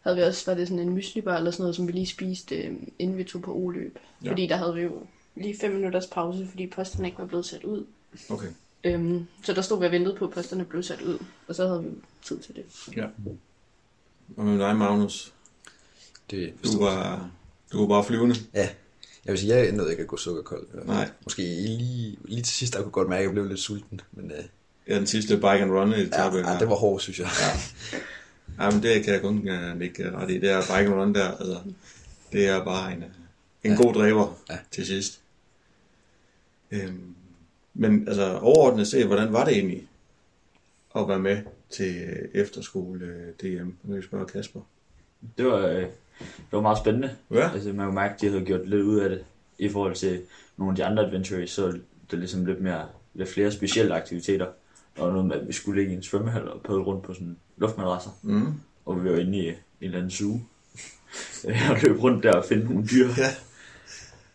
havde 0.00 0.16
vi 0.16 0.22
også, 0.22 0.50
var 0.50 0.56
det 0.58 0.68
sådan 0.68 0.88
en 0.88 0.94
myslibar 0.94 1.36
eller 1.36 1.50
sådan 1.50 1.62
noget, 1.62 1.76
som 1.76 1.86
vi 1.86 1.92
lige 1.92 2.06
spiste, 2.06 2.56
øh, 2.56 2.76
inden 2.98 3.16
vi 3.18 3.24
tog 3.24 3.42
på 3.42 3.54
oløb. 3.54 3.98
Ja. 3.98 4.26
Ja. 4.26 4.30
Fordi 4.30 4.46
der 4.46 4.56
havde 4.56 4.74
vi 4.74 4.80
jo 4.82 5.06
lige 5.36 5.56
fem 5.60 5.72
minutters 5.74 6.06
pause, 6.06 6.46
fordi 6.46 6.66
posterne 6.66 7.08
ikke 7.08 7.18
var 7.18 7.26
blevet 7.26 7.46
sat 7.46 7.64
ud. 7.64 7.86
Okay. 8.30 8.48
Øhm, 8.84 9.26
så 9.44 9.52
der 9.52 9.62
stod 9.62 9.78
vi 9.80 9.86
og 9.86 9.92
ventede 9.92 10.16
på, 10.16 10.24
at 10.24 10.30
posterne 10.30 10.64
blev 10.64 10.82
sat 10.82 11.00
ud, 11.02 11.18
og 11.48 11.54
så 11.54 11.66
havde 11.68 11.82
vi 11.84 11.90
tid 12.22 12.38
til 12.38 12.54
det. 12.54 12.64
Ja. 12.96 13.06
Og 14.36 14.44
med 14.44 14.58
dig, 14.58 14.76
Magnus? 14.76 15.32
Det, 16.30 16.54
Du 16.64 16.78
var, 16.84 17.30
du 17.72 17.80
var 17.80 17.86
bare 17.86 18.04
flyvende. 18.04 18.34
Ja, 18.54 18.68
jeg 19.24 19.32
vil 19.32 19.38
sige, 19.38 19.54
jeg 19.56 19.72
nåede 19.72 19.90
ikke 19.90 20.00
at 20.02 20.08
gå 20.08 20.16
sukkerkold. 20.16 20.66
i. 20.74 20.86
Nej. 20.86 21.10
Måske 21.24 21.42
lige, 21.42 22.18
lige 22.24 22.42
til 22.42 22.54
sidst, 22.54 22.72
der 22.72 22.78
kunne 22.78 22.86
jeg 22.86 22.92
godt 22.92 23.08
mærke, 23.08 23.20
at 23.20 23.24
jeg 23.24 23.32
blev 23.32 23.46
lidt 23.48 23.60
sulten. 23.60 24.00
Men 24.12 24.30
øh, 24.30 24.44
Ja, 24.88 24.94
den 24.98 25.06
sidste 25.06 25.36
bike 25.36 25.46
and 25.48 25.70
run 25.72 25.92
ja, 25.92 25.98
etape. 25.98 26.36
ja, 26.38 26.58
det 26.58 26.68
var 26.68 26.74
hårdt, 26.74 27.02
synes 27.02 27.18
jeg. 27.18 27.28
Ja. 27.40 28.64
Ja, 28.64 28.70
men 28.70 28.82
det 28.82 29.04
kan 29.04 29.12
jeg 29.14 29.22
kun 29.22 29.48
uh, 29.50 29.80
ikke 29.82 30.10
ret 30.16 30.30
i. 30.30 30.34
Det 30.38 30.50
er 30.50 30.60
bike 30.60 30.74
and 30.90 30.94
run 30.94 31.14
der. 31.14 31.30
Altså, 31.30 31.58
det 32.32 32.46
er 32.48 32.64
bare 32.64 32.92
en, 32.92 32.98
øh, 33.02 33.08
en 33.64 33.70
Ja. 33.70 33.82
god 33.82 33.94
driver 33.94 34.38
Ja. 34.50 34.58
til 34.70 34.86
sidst. 34.86 35.20
Øhm, 36.70 37.14
men 37.74 38.08
altså 38.08 38.38
overordnet 38.38 38.88
set, 38.88 39.06
hvordan 39.06 39.32
var 39.32 39.44
det 39.44 39.54
egentlig 39.56 39.88
at 40.96 41.08
være 41.08 41.18
med 41.18 41.42
til 41.70 41.96
øh, 41.96 42.40
efterskole 42.42 43.04
øh, 43.04 43.32
DM? 43.40 43.66
Nu 43.66 43.74
kan 43.86 43.94
jeg 43.94 44.04
spørge 44.04 44.26
Kasper. 44.26 44.60
Det 45.38 45.46
var, 45.46 45.66
øh, 45.66 45.82
det 46.20 46.52
var 46.52 46.60
meget 46.60 46.78
spændende. 46.78 47.16
Ja. 47.30 47.50
Altså, 47.52 47.72
man 47.72 47.86
kunne 47.86 47.94
mærke, 47.94 48.14
at 48.14 48.20
de 48.20 48.28
havde 48.28 48.44
gjort 48.44 48.68
lidt 48.68 48.82
ud 48.82 48.98
af 48.98 49.08
det. 49.08 49.24
I 49.58 49.68
forhold 49.68 49.94
til 49.94 50.22
nogle 50.56 50.72
af 50.72 50.76
de 50.76 50.84
andre 50.84 51.06
adventures, 51.06 51.50
så 51.50 51.66
er 51.66 51.72
det 52.10 52.18
ligesom 52.18 52.46
lidt 52.46 52.60
mere, 52.60 52.88
lidt 53.14 53.28
flere 53.28 53.52
specielle 53.52 53.94
aktiviteter. 53.94 54.46
Var 54.98 55.10
noget 55.10 55.26
med, 55.26 55.36
at 55.36 55.48
vi 55.48 55.52
skulle 55.52 55.80
ligge 55.80 55.92
i 55.92 55.96
en 55.96 56.02
svømmehal 56.02 56.48
og 56.48 56.60
padle 56.62 56.82
rundt 56.82 57.02
på 57.02 57.14
sådan 57.14 57.26
en 57.26 57.36
luftmadrasser. 57.56 58.10
Mm. 58.22 58.52
Og 58.86 59.04
vi 59.04 59.10
var 59.10 59.16
inde 59.16 59.38
i 59.38 59.48
en 59.48 59.54
eller 59.80 59.98
anden 59.98 60.10
zoo. 60.10 60.40
og 61.70 61.76
løb 61.82 62.02
rundt 62.02 62.22
der 62.22 62.32
og 62.32 62.44
finde 62.44 62.64
nogle 62.64 62.86
dyr. 62.86 63.08
Ja. 63.18 63.30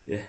Ja. 0.08 0.22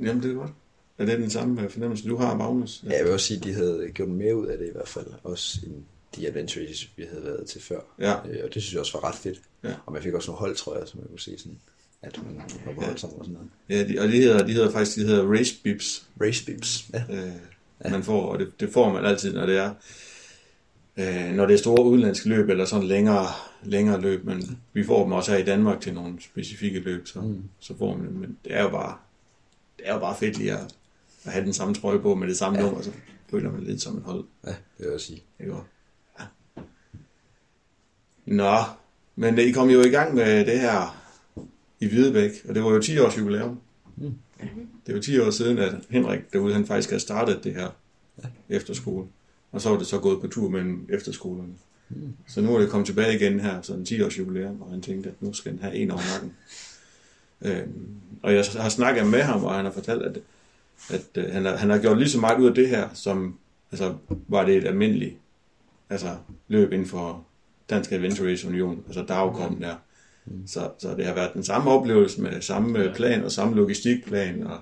Jamen, 0.00 0.22
det 0.22 0.30
er 0.30 0.34
godt. 0.34 0.50
Er 0.98 1.06
det 1.06 1.18
den 1.18 1.30
samme 1.30 1.68
fornemmelse, 1.68 2.08
du 2.08 2.16
har, 2.16 2.36
Magnus? 2.36 2.84
ja, 2.84 2.96
jeg 2.96 3.04
vil 3.04 3.12
også 3.12 3.26
sige, 3.26 3.38
at 3.38 3.44
de 3.44 3.54
havde 3.54 3.90
gjort 3.94 4.08
mere 4.08 4.36
ud 4.36 4.46
af 4.46 4.58
det 4.58 4.68
i 4.68 4.72
hvert 4.72 4.88
fald. 4.88 5.06
Også 5.22 5.58
end 5.66 5.84
de 6.16 6.26
adventures, 6.26 6.90
vi 6.96 7.04
havde 7.10 7.24
været 7.24 7.46
til 7.46 7.62
før. 7.62 7.80
Ja. 7.98 8.12
Øh, 8.12 8.40
og 8.44 8.54
det 8.54 8.62
synes 8.62 8.72
jeg 8.72 8.80
også 8.80 8.98
var 8.98 9.08
ret 9.08 9.14
fedt. 9.14 9.40
Ja. 9.64 9.74
Og 9.86 9.92
man 9.92 10.02
fik 10.02 10.14
også 10.14 10.30
nogle 10.30 10.38
hold, 10.38 10.56
tror 10.56 10.78
jeg, 10.78 10.88
så 10.88 10.98
man 10.98 11.06
kunne 11.06 11.20
se 11.20 11.38
sådan, 11.38 11.58
at 12.02 12.20
man 12.24 12.36
var 12.66 12.72
på 12.74 12.82
Ja. 12.82 12.92
og 12.92 12.98
sådan 12.98 13.16
noget. 13.18 13.48
Ja, 13.68 13.84
de, 13.88 14.00
og 14.00 14.08
de 14.08 14.12
hedder, 14.12 14.46
de 14.46 14.52
hedder 14.52 14.70
faktisk 14.70 14.96
de 14.96 15.02
hedder 15.06 15.32
race 15.32 15.54
bips. 15.62 16.06
Race 16.20 16.44
Bips. 16.44 16.90
Ja. 16.92 17.02
øh, 17.84 17.90
man 17.90 18.02
får, 18.02 18.26
og 18.26 18.38
det, 18.38 18.60
det 18.60 18.72
får 18.72 18.92
man 18.92 19.04
altid, 19.04 19.32
når 19.34 19.46
det 19.46 19.56
er 19.56 19.74
øh, 20.96 21.34
når 21.34 21.46
det 21.46 21.54
er 21.54 21.58
store 21.58 21.84
udenlandske 21.84 22.28
løb, 22.28 22.48
eller 22.48 22.64
sådan 22.64 22.86
længere, 22.86 23.26
længere 23.62 24.00
løb, 24.00 24.24
men 24.24 24.58
vi 24.72 24.84
får 24.84 25.02
dem 25.02 25.12
også 25.12 25.30
her 25.32 25.38
i 25.38 25.44
Danmark 25.44 25.80
til 25.80 25.94
nogle 25.94 26.14
specifikke 26.20 26.80
løb, 26.80 27.06
så, 27.06 27.20
mm. 27.20 27.42
så 27.60 27.76
får 27.78 27.96
man 27.96 28.06
dem, 28.06 28.14
men 28.16 28.38
det 28.44 28.54
er 28.54 28.62
jo 28.62 28.68
bare, 28.70 28.96
det 29.78 29.88
er 29.88 29.94
jo 29.94 30.00
bare 30.00 30.16
fedt 30.16 30.38
lige 30.38 30.52
at, 30.52 30.74
at 31.24 31.32
have 31.32 31.44
den 31.44 31.52
samme 31.52 31.74
trøje 31.74 31.98
på 31.98 32.14
med 32.14 32.28
det 32.28 32.36
samme 32.36 32.58
ja. 32.58 32.64
nummer, 32.64 32.82
så 32.82 32.90
føler 33.30 33.52
man 33.52 33.62
lidt 33.62 33.82
som 33.82 33.96
et 33.96 34.02
hold. 34.02 34.24
ja, 34.44 34.50
det 34.50 34.58
vil 34.78 34.84
jeg 34.84 34.94
også 34.94 35.06
sige. 35.06 35.22
Ikke 35.40 35.52
også? 35.52 35.62
Ja. 35.62 35.68
Nå, 38.26 38.56
men 39.16 39.38
I 39.38 39.50
kom 39.50 39.70
jo 39.70 39.80
i 39.80 39.88
gang 39.88 40.14
med 40.14 40.44
det 40.46 40.60
her 40.60 41.02
i 41.80 41.86
Hvidebæk, 41.86 42.30
og 42.48 42.54
det 42.54 42.64
var 42.64 42.70
jo 42.70 42.80
10 42.80 42.98
års 42.98 43.18
jubilæum. 43.18 43.60
Mm. 43.96 44.14
Det 44.86 44.94
var 44.94 45.00
10 45.00 45.18
år 45.18 45.30
siden, 45.30 45.58
at 45.58 45.74
Henrik 45.90 46.32
derude, 46.32 46.54
han 46.54 46.66
faktisk 46.66 46.90
havde 46.90 47.00
startet 47.00 47.44
det 47.44 47.54
her 47.54 47.68
efterskole. 48.48 49.06
Og 49.52 49.60
så 49.60 49.70
var 49.70 49.78
det 49.78 49.86
så 49.86 49.98
gået 49.98 50.20
på 50.20 50.26
tur 50.26 50.48
mellem 50.48 50.86
efterskolerne. 50.88 51.52
Mm. 51.88 52.12
Så 52.28 52.40
nu 52.40 52.54
er 52.54 52.60
det 52.60 52.70
kommet 52.70 52.86
tilbage 52.86 53.16
igen 53.16 53.40
her, 53.40 53.62
sådan 53.62 53.84
10 53.84 54.02
års 54.02 54.18
jubilæum, 54.18 54.62
og 54.62 54.70
han 54.70 54.80
tænkte, 54.80 55.08
at 55.08 55.22
nu 55.22 55.32
skal 55.32 55.52
han 55.52 55.60
have 55.62 55.74
en 55.74 55.90
over 55.90 56.00
nakken. 56.12 56.32
Øhm, 57.42 57.96
og 58.22 58.34
jeg 58.34 58.44
har 58.56 58.68
snakket 58.68 59.06
med 59.06 59.22
ham, 59.22 59.44
og 59.44 59.54
han 59.54 59.64
har 59.64 59.72
fortalt, 59.72 60.02
at, 60.02 60.18
at 60.90 61.06
øh, 61.14 61.32
han, 61.32 61.44
har, 61.44 61.56
han 61.56 61.70
har 61.70 61.78
gjort 61.78 61.98
lige 61.98 62.10
så 62.10 62.20
meget 62.20 62.40
ud 62.40 62.48
af 62.48 62.54
det 62.54 62.68
her, 62.68 62.88
som 62.94 63.38
altså, 63.72 63.94
var 64.28 64.44
det 64.44 64.56
et 64.56 64.64
almindeligt 64.64 65.16
altså, 65.90 66.16
løb 66.48 66.72
inden 66.72 66.88
for 66.88 67.24
Dansk 67.70 67.92
Adventure 67.92 68.30
Race 68.30 68.48
Union, 68.48 68.82
altså 68.86 69.02
dagkom 69.02 69.56
der. 69.56 69.74
Så, 70.46 70.70
så 70.78 70.94
det 70.96 71.06
har 71.06 71.14
været 71.14 71.34
den 71.34 71.44
samme 71.44 71.70
oplevelse 71.70 72.20
med 72.20 72.40
samme 72.40 72.78
øh, 72.78 72.94
plan 72.94 73.24
og 73.24 73.32
samme 73.32 73.56
logistikplan 73.56 74.46
og 74.46 74.58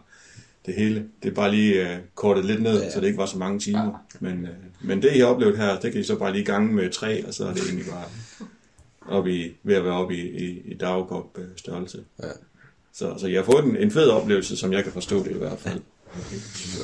det 0.66 0.74
hele. 0.74 1.06
Det 1.22 1.30
er 1.30 1.34
bare 1.34 1.50
lige 1.50 1.82
uh, 1.82 1.88
kortet 2.14 2.44
lidt 2.44 2.62
ned, 2.62 2.72
Ja, 2.72 2.78
ja, 2.78 2.84
ja. 2.84 2.90
så 2.90 3.00
det 3.00 3.06
ikke 3.06 3.18
var 3.18 3.26
så 3.26 3.38
mange 3.38 3.58
timer. 3.58 4.06
Men, 4.20 4.42
uh, 4.42 4.88
men 4.88 5.02
det, 5.02 5.16
I 5.16 5.18
har 5.18 5.26
oplevet 5.26 5.56
her, 5.58 5.80
det 5.80 5.92
kan 5.92 6.00
I 6.00 6.04
så 6.04 6.16
bare 6.16 6.32
lige 6.32 6.44
gange 6.44 6.72
med 6.72 6.90
tre, 6.90 7.26
og 7.26 7.34
så 7.34 7.46
er 7.46 7.52
det 7.54 7.62
egentlig 7.62 7.86
bare 7.86 8.04
op 9.16 9.26
i, 9.26 9.56
ved 9.62 9.74
at 9.74 9.84
være 9.84 9.92
oppe 9.92 10.16
i, 10.16 10.20
i, 10.20 10.62
i 10.64 10.74
dagkop 10.74 11.38
uh, 11.38 11.44
størrelse. 11.56 12.04
Ja. 12.22 12.28
Så, 12.92 13.14
så 13.18 13.26
jeg 13.28 13.38
har 13.38 13.44
fået 13.44 13.64
en, 13.64 13.76
en 13.76 13.90
fed 13.90 14.08
oplevelse, 14.08 14.56
som 14.56 14.72
jeg 14.72 14.84
kan 14.84 14.92
forstå 14.92 15.22
det 15.24 15.30
i 15.30 15.38
hvert 15.38 15.58
fald. 15.58 15.80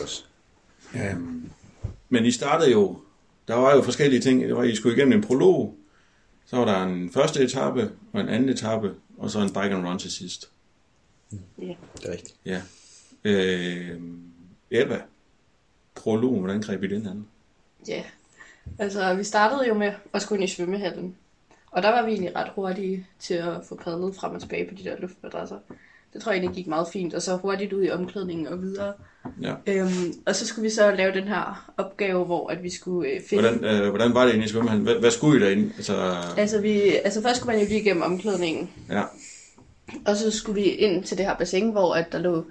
Også. 0.02 0.24
Øhm, 0.94 1.50
men 2.08 2.24
I 2.24 2.30
startede 2.30 2.70
jo, 2.70 2.98
der 3.48 3.54
var 3.54 3.74
jo 3.74 3.82
forskellige 3.82 4.20
ting. 4.20 4.42
Det 4.42 4.56
var, 4.56 4.62
I 4.62 4.74
skulle 4.74 4.96
igennem 4.96 5.18
en 5.18 5.24
prolog, 5.24 5.76
så 6.46 6.56
var 6.56 6.64
der 6.64 6.82
en 6.82 7.12
første 7.12 7.42
etape 7.42 7.90
og 8.12 8.20
en 8.20 8.28
anden 8.28 8.48
etape, 8.48 8.94
og 9.18 9.30
så 9.30 9.40
en 9.40 9.48
bike 9.48 9.74
and 9.74 9.86
run 9.86 9.98
til 9.98 10.12
sidst. 10.12 10.50
Ja. 11.58 11.74
Det 11.96 12.04
er 12.04 12.12
rigtigt. 12.12 12.34
Ja. 12.44 12.62
Øh, 13.24 14.00
Ebba, 14.70 15.02
prologen, 15.94 16.38
hvordan 16.38 16.60
greb 16.60 16.82
I 16.82 16.86
den 16.86 17.06
an? 17.06 17.26
Ja, 17.88 18.04
altså 18.78 19.14
vi 19.14 19.24
startede 19.24 19.68
jo 19.68 19.74
med 19.74 19.92
at 20.12 20.22
skulle 20.22 20.42
ind 20.42 20.50
i 20.50 20.54
svømmehallen. 20.54 21.16
Og 21.70 21.82
der 21.82 21.88
var 21.88 22.02
vi 22.02 22.10
egentlig 22.10 22.36
ret 22.36 22.52
hurtige 22.54 23.06
til 23.18 23.34
at 23.34 23.64
få 23.68 23.74
padlet 23.74 24.14
frem 24.14 24.34
og 24.34 24.40
tilbage 24.40 24.68
på 24.68 24.74
de 24.74 24.84
der 24.84 25.00
luftmadrasser. 25.00 25.58
Det 26.16 26.24
tror 26.24 26.32
jeg 26.32 26.38
egentlig 26.38 26.56
gik 26.56 26.66
meget 26.66 26.88
fint, 26.92 27.14
og 27.14 27.22
så 27.22 27.36
hurtigt 27.36 27.72
ud 27.72 27.84
i 27.84 27.90
omklædningen 27.90 28.46
og 28.46 28.62
videre. 28.62 28.92
Ja. 29.42 29.54
Øhm, 29.66 30.12
og 30.26 30.36
så 30.36 30.46
skulle 30.46 30.62
vi 30.62 30.70
så 30.70 30.90
lave 30.90 31.12
den 31.12 31.28
her 31.28 31.72
opgave, 31.76 32.24
hvor 32.24 32.48
at 32.50 32.62
vi 32.62 32.70
skulle 32.70 33.10
øh, 33.10 33.20
finde... 33.28 33.42
Hvordan, 33.42 33.64
øh, 33.64 33.88
hvordan 33.88 34.14
var 34.14 34.24
det 34.24 34.32
inde 34.34 34.44
i 34.44 34.48
svømmehallen? 34.48 34.84
Hvad, 34.84 34.94
hvad 34.94 35.10
skulle 35.10 35.40
I 35.40 35.44
derinde? 35.44 35.72
Altså, 35.76 36.14
Altså, 36.36 36.60
vi, 36.60 36.80
altså 37.04 37.22
først 37.22 37.36
skulle 37.36 37.52
man 37.52 37.62
jo 37.62 37.68
lige 37.68 37.80
igennem 37.80 38.02
omklædningen, 38.02 38.70
ja. 38.90 39.02
og 40.06 40.16
så 40.16 40.30
skulle 40.30 40.62
vi 40.62 40.68
ind 40.68 41.04
til 41.04 41.18
det 41.18 41.26
her 41.26 41.36
bassin, 41.36 41.70
hvor 41.70 41.94
at 41.94 42.12
der 42.12 42.18
lå 42.18 42.36
øh, 42.36 42.44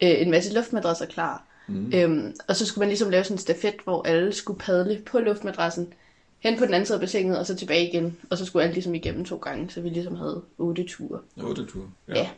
en 0.00 0.30
masse 0.30 0.54
luftmadrasser 0.54 1.06
klar. 1.06 1.44
Mm. 1.68 1.92
Øhm, 1.94 2.34
og 2.48 2.56
så 2.56 2.66
skulle 2.66 2.82
man 2.82 2.88
ligesom 2.88 3.10
lave 3.10 3.24
sådan 3.24 3.34
en 3.34 3.38
stafet, 3.38 3.74
hvor 3.84 4.02
alle 4.06 4.32
skulle 4.32 4.58
padle 4.58 5.02
på 5.06 5.18
luftmadrassen, 5.18 5.92
hen 6.38 6.58
på 6.58 6.64
den 6.64 6.74
anden 6.74 6.86
side 6.86 6.96
af 6.96 7.00
bassinet, 7.00 7.38
og 7.38 7.46
så 7.46 7.54
tilbage 7.54 7.88
igen. 7.88 8.16
Og 8.30 8.38
så 8.38 8.46
skulle 8.46 8.62
alle 8.62 8.74
ligesom 8.74 8.94
igennem 8.94 9.24
to 9.24 9.36
gange, 9.36 9.70
så 9.70 9.80
vi 9.80 9.88
ligesom 9.88 10.16
havde 10.16 10.42
otte 10.58 10.84
ture. 10.84 11.18
Otte 11.42 11.64
ture. 11.66 11.86
Ja. 12.08 12.18
Ja. 12.18 12.28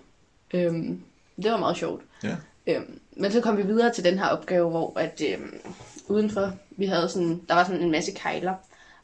Øhm, 0.54 1.00
det 1.42 1.50
var 1.50 1.56
meget 1.58 1.76
sjovt. 1.76 2.02
ja. 2.22 2.36
Øhm, 2.66 3.00
men 3.16 3.32
så 3.32 3.40
kom 3.40 3.56
vi 3.56 3.62
videre 3.62 3.92
til 3.92 4.04
den 4.04 4.18
her 4.18 4.26
opgave, 4.26 4.70
hvor 4.70 4.98
at, 4.98 5.22
øhm, 5.32 5.60
udenfor, 6.08 6.52
vi 6.70 6.86
havde 6.86 7.08
sådan, 7.08 7.40
der 7.48 7.54
var 7.54 7.64
sådan 7.64 7.82
en 7.82 7.90
masse 7.90 8.12
kejler, 8.12 8.54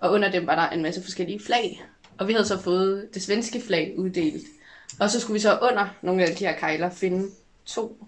og 0.01 0.13
under 0.13 0.31
dem 0.31 0.47
var 0.47 0.55
der 0.55 0.69
en 0.69 0.83
masse 0.83 1.03
forskellige 1.03 1.41
flag. 1.47 1.83
Og 2.19 2.29
vi 2.29 2.33
havde 2.33 2.47
så 2.47 2.61
fået 2.61 3.09
det 3.15 3.23
svenske 3.23 3.61
flag 3.61 3.95
uddelt. 3.99 4.45
Og 5.01 5.11
så 5.11 5.21
skulle 5.21 5.35
vi 5.35 5.41
så 5.41 5.59
under 5.59 5.89
nogle 6.03 6.25
af 6.25 6.37
de 6.37 6.45
her 6.45 6.59
kejler 6.59 6.91
finde 6.91 7.29
to 7.67 8.07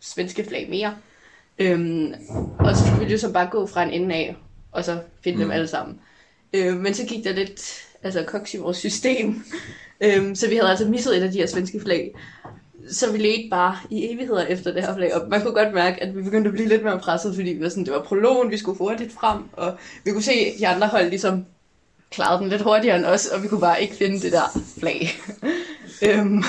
svenske 0.00 0.44
flag 0.44 0.70
mere. 0.70 0.96
Øhm, 1.58 2.14
og 2.58 2.76
så 2.76 2.84
skulle 2.84 3.00
vi 3.00 3.04
ligesom 3.04 3.32
bare 3.32 3.48
gå 3.50 3.66
fra 3.66 3.82
en 3.82 3.90
ende 3.90 4.14
af, 4.14 4.36
og 4.72 4.84
så 4.84 5.00
finde 5.24 5.36
mm. 5.36 5.42
dem 5.42 5.50
alle 5.50 5.68
sammen. 5.68 6.00
Øh, 6.52 6.76
men 6.76 6.94
så 6.94 7.06
gik 7.06 7.24
der 7.24 7.32
lidt 7.32 7.86
altså, 8.02 8.24
koks 8.26 8.54
i 8.54 8.58
vores 8.58 8.76
system. 8.76 9.44
øhm, 10.00 10.34
så 10.34 10.48
vi 10.48 10.56
havde 10.56 10.70
altså 10.70 10.88
misset 10.88 11.16
et 11.16 11.22
af 11.22 11.30
de 11.30 11.38
her 11.38 11.46
svenske 11.46 11.80
flag. 11.80 12.14
Så 12.90 13.12
vi 13.12 13.18
ledte 13.18 13.48
bare 13.50 13.76
i 13.90 14.12
evigheder 14.12 14.46
efter 14.46 14.72
det 14.72 14.82
her 14.82 14.94
flag, 14.96 15.14
og 15.14 15.28
man 15.28 15.42
kunne 15.42 15.54
godt 15.54 15.74
mærke, 15.74 16.02
at 16.02 16.16
vi 16.16 16.22
begyndte 16.22 16.48
at 16.48 16.54
blive 16.54 16.68
lidt 16.68 16.84
mere 16.84 16.98
presset, 16.98 17.34
fordi 17.34 17.50
vi 17.50 17.62
var 17.62 17.68
sådan, 17.68 17.84
det 17.84 17.92
var 17.92 18.02
prologen, 18.02 18.50
vi 18.50 18.56
skulle 18.58 18.78
hurtigt 18.78 19.12
frem, 19.12 19.42
og 19.52 19.76
vi 20.04 20.10
kunne 20.10 20.22
se, 20.22 20.32
at 20.32 20.52
de 20.58 20.68
andre 20.68 20.86
hold 20.86 21.08
ligesom 21.08 21.44
klarede 22.10 22.40
den 22.40 22.48
lidt 22.48 22.62
hurtigere 22.62 22.96
end 22.96 23.04
os, 23.06 23.26
og 23.26 23.42
vi 23.42 23.48
kunne 23.48 23.60
bare 23.60 23.82
ikke 23.82 23.94
finde 23.94 24.20
det 24.20 24.32
der 24.32 24.60
flag. 24.78 25.08
øhm, 26.08 26.42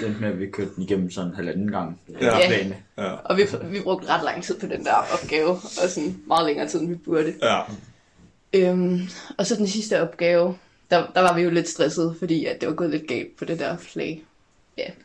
Det 0.00 0.06
endte 0.06 0.20
med, 0.20 0.28
at 0.28 0.40
vi 0.40 0.46
kørte 0.50 0.70
den 0.76 0.82
igennem 0.84 1.10
sådan 1.10 1.30
en 1.30 1.36
halvanden 1.36 1.70
gang. 1.70 2.00
Ja. 2.20 2.46
Plane. 2.46 2.76
Ja. 2.98 3.12
og 3.12 3.36
vi, 3.36 3.42
vi 3.70 3.80
brugte 3.80 4.08
ret 4.08 4.24
lang 4.24 4.42
tid 4.44 4.58
på 4.60 4.66
den 4.66 4.84
der 4.84 4.94
opgave, 5.12 5.50
og 5.50 5.88
sådan 5.88 6.18
meget 6.26 6.46
længere 6.46 6.68
tid, 6.68 6.80
end 6.80 6.88
vi 6.88 6.94
burde. 6.94 7.34
ja. 7.42 7.60
Øhm, 8.54 9.00
og 9.38 9.46
så 9.46 9.56
den 9.56 9.66
sidste 9.68 10.02
opgave, 10.02 10.56
der, 10.90 11.06
der 11.14 11.20
var 11.20 11.34
vi 11.34 11.42
jo 11.42 11.50
lidt 11.50 11.68
stressede, 11.68 12.14
fordi 12.18 12.44
at 12.44 12.60
det 12.60 12.68
var 12.68 12.74
gået 12.74 12.90
lidt 12.90 13.08
galt 13.08 13.36
på 13.38 13.44
det 13.44 13.58
der 13.58 13.76
flag. 13.76 14.24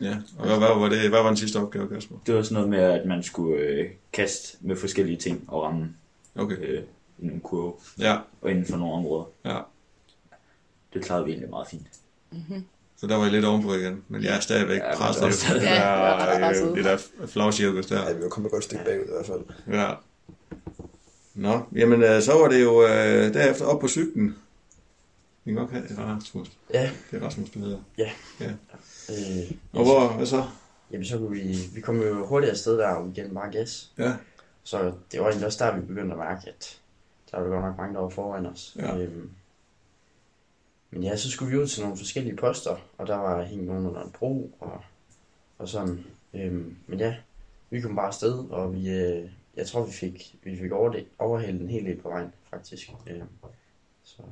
Ja. 0.00 0.16
Og 0.38 0.46
hvad, 0.46 0.58
hvad, 0.58 0.68
var 0.68 0.88
det, 0.88 1.00
hvad 1.08 1.20
var 1.22 1.26
den 1.28 1.36
sidste 1.36 1.56
opgave, 1.56 1.88
Kasper? 1.88 2.16
Det 2.26 2.34
var 2.34 2.42
sådan 2.42 2.54
noget 2.54 2.68
med, 2.70 2.78
at 2.78 3.06
man 3.06 3.22
skulle 3.22 3.56
øh, 3.62 3.90
kaste 4.12 4.56
med 4.60 4.76
forskellige 4.76 5.16
ting 5.16 5.44
og 5.48 5.62
ramme 5.62 5.94
Okay. 6.36 6.56
øh, 6.60 6.82
i 7.18 7.26
nogle 7.26 7.40
kurve 7.40 7.72
Ja. 7.98 8.16
og 8.42 8.50
inden 8.50 8.66
for 8.66 8.76
nogle 8.76 8.94
områder. 8.94 9.24
Ja. 9.44 9.58
Det 10.94 11.04
klarede 11.04 11.24
vi 11.24 11.30
egentlig 11.30 11.50
meget 11.50 11.68
fint. 11.68 11.86
Så 12.96 13.06
der 13.06 13.16
var 13.16 13.22
jeg 13.22 13.32
lidt 13.32 13.44
ovenpå 13.44 13.74
igen, 13.74 14.02
men 14.08 14.22
jeg 14.24 14.36
er 14.36 14.40
stadigvæk 14.40 14.78
Ja, 14.80 14.96
presset. 14.96 15.22
det 15.54 15.62
var 15.62 15.74
Ja, 15.74 15.98
var 15.98 16.26
der, 16.32 16.38
presset. 16.38 16.70
øh, 16.70 16.76
det 16.76 16.84
der 16.84 16.98
flagcirkus 17.26 17.86
der. 17.86 18.08
Ja, 18.08 18.12
vi 18.12 18.22
var 18.22 18.28
kommet 18.28 18.48
et 18.48 18.52
godt 18.52 18.64
stykke 18.64 18.84
bagud 18.84 19.04
i 19.04 19.10
hvert 19.10 19.26
fald. 19.26 19.40
Ja. 19.80 19.90
Nå, 21.34 21.60
jamen 21.74 22.02
øh, 22.02 22.22
så 22.22 22.32
var 22.32 22.48
det 22.48 22.62
jo 22.62 22.82
øh, 22.82 23.34
derefter 23.34 23.64
op 23.64 23.80
på 23.80 23.88
cyklen. 23.88 24.36
Vi 25.44 25.52
kan 25.52 25.60
godt 25.60 25.70
have 25.70 25.88
det, 25.88 25.98
Rasmus. 25.98 26.48
Ja, 26.74 26.90
Det 27.10 27.22
er 27.22 27.26
Rasmus, 27.26 27.50
der 27.50 27.60
hedder. 27.60 27.78
Ja. 27.98 28.10
ja. 28.40 28.50
Øh, 29.10 29.56
Og 29.72 29.84
hvor, 29.84 30.16
hvad 30.16 30.26
så? 30.26 30.44
jamen 30.90 31.04
så 31.04 31.18
kunne 31.18 31.30
vi, 31.30 31.56
vi 31.74 31.80
kom 31.80 32.02
jo 32.02 32.26
hurtigt 32.26 32.50
afsted 32.50 32.78
der, 32.78 32.88
og 32.88 33.16
den 33.16 33.34
bare 33.34 33.50
gas. 33.52 33.92
Ja. 33.98 34.16
Så 34.64 34.92
det 35.12 35.20
var 35.20 35.26
egentlig 35.26 35.46
også 35.46 35.64
der, 35.64 35.76
vi 35.76 35.86
begyndte 35.86 36.12
at 36.12 36.18
mærke, 36.18 36.48
at 36.48 36.80
der 37.30 37.38
var 37.40 37.48
godt 37.48 37.64
nok 37.64 37.76
mange, 37.76 37.94
der 37.94 38.00
var 38.00 38.08
foran 38.08 38.46
os. 38.46 38.76
Ja. 38.78 38.96
Øhm, 38.96 39.30
men 40.90 41.02
ja, 41.02 41.16
så 41.16 41.30
skulle 41.30 41.50
vi 41.50 41.62
ud 41.62 41.66
til 41.66 41.82
nogle 41.82 41.96
forskellige 41.96 42.36
poster, 42.36 42.76
og 42.98 43.06
der 43.06 43.16
var 43.16 43.42
hængt 43.42 43.66
nogen 43.66 43.86
under 43.86 44.02
en 44.02 44.10
bro, 44.10 44.50
og, 44.60 44.80
og 45.58 45.68
sådan. 45.68 46.04
Øhm, 46.34 46.76
men 46.86 46.98
ja, 46.98 47.14
vi 47.70 47.80
kom 47.80 47.96
bare 47.96 48.06
afsted, 48.06 48.50
og 48.50 48.74
vi, 48.74 48.90
øh, 48.90 49.30
jeg 49.56 49.66
tror, 49.66 49.86
vi 49.86 49.92
fik, 49.92 50.34
vi 50.42 50.58
fik 50.58 50.72
over 50.72 50.92
det, 50.92 51.06
overhældet 51.18 51.62
en 51.62 51.68
hel 51.68 51.84
del 51.84 51.96
på 52.00 52.08
vejen, 52.08 52.32
faktisk. 52.50 52.90
Øhm, 53.06 53.28
så 54.04 54.22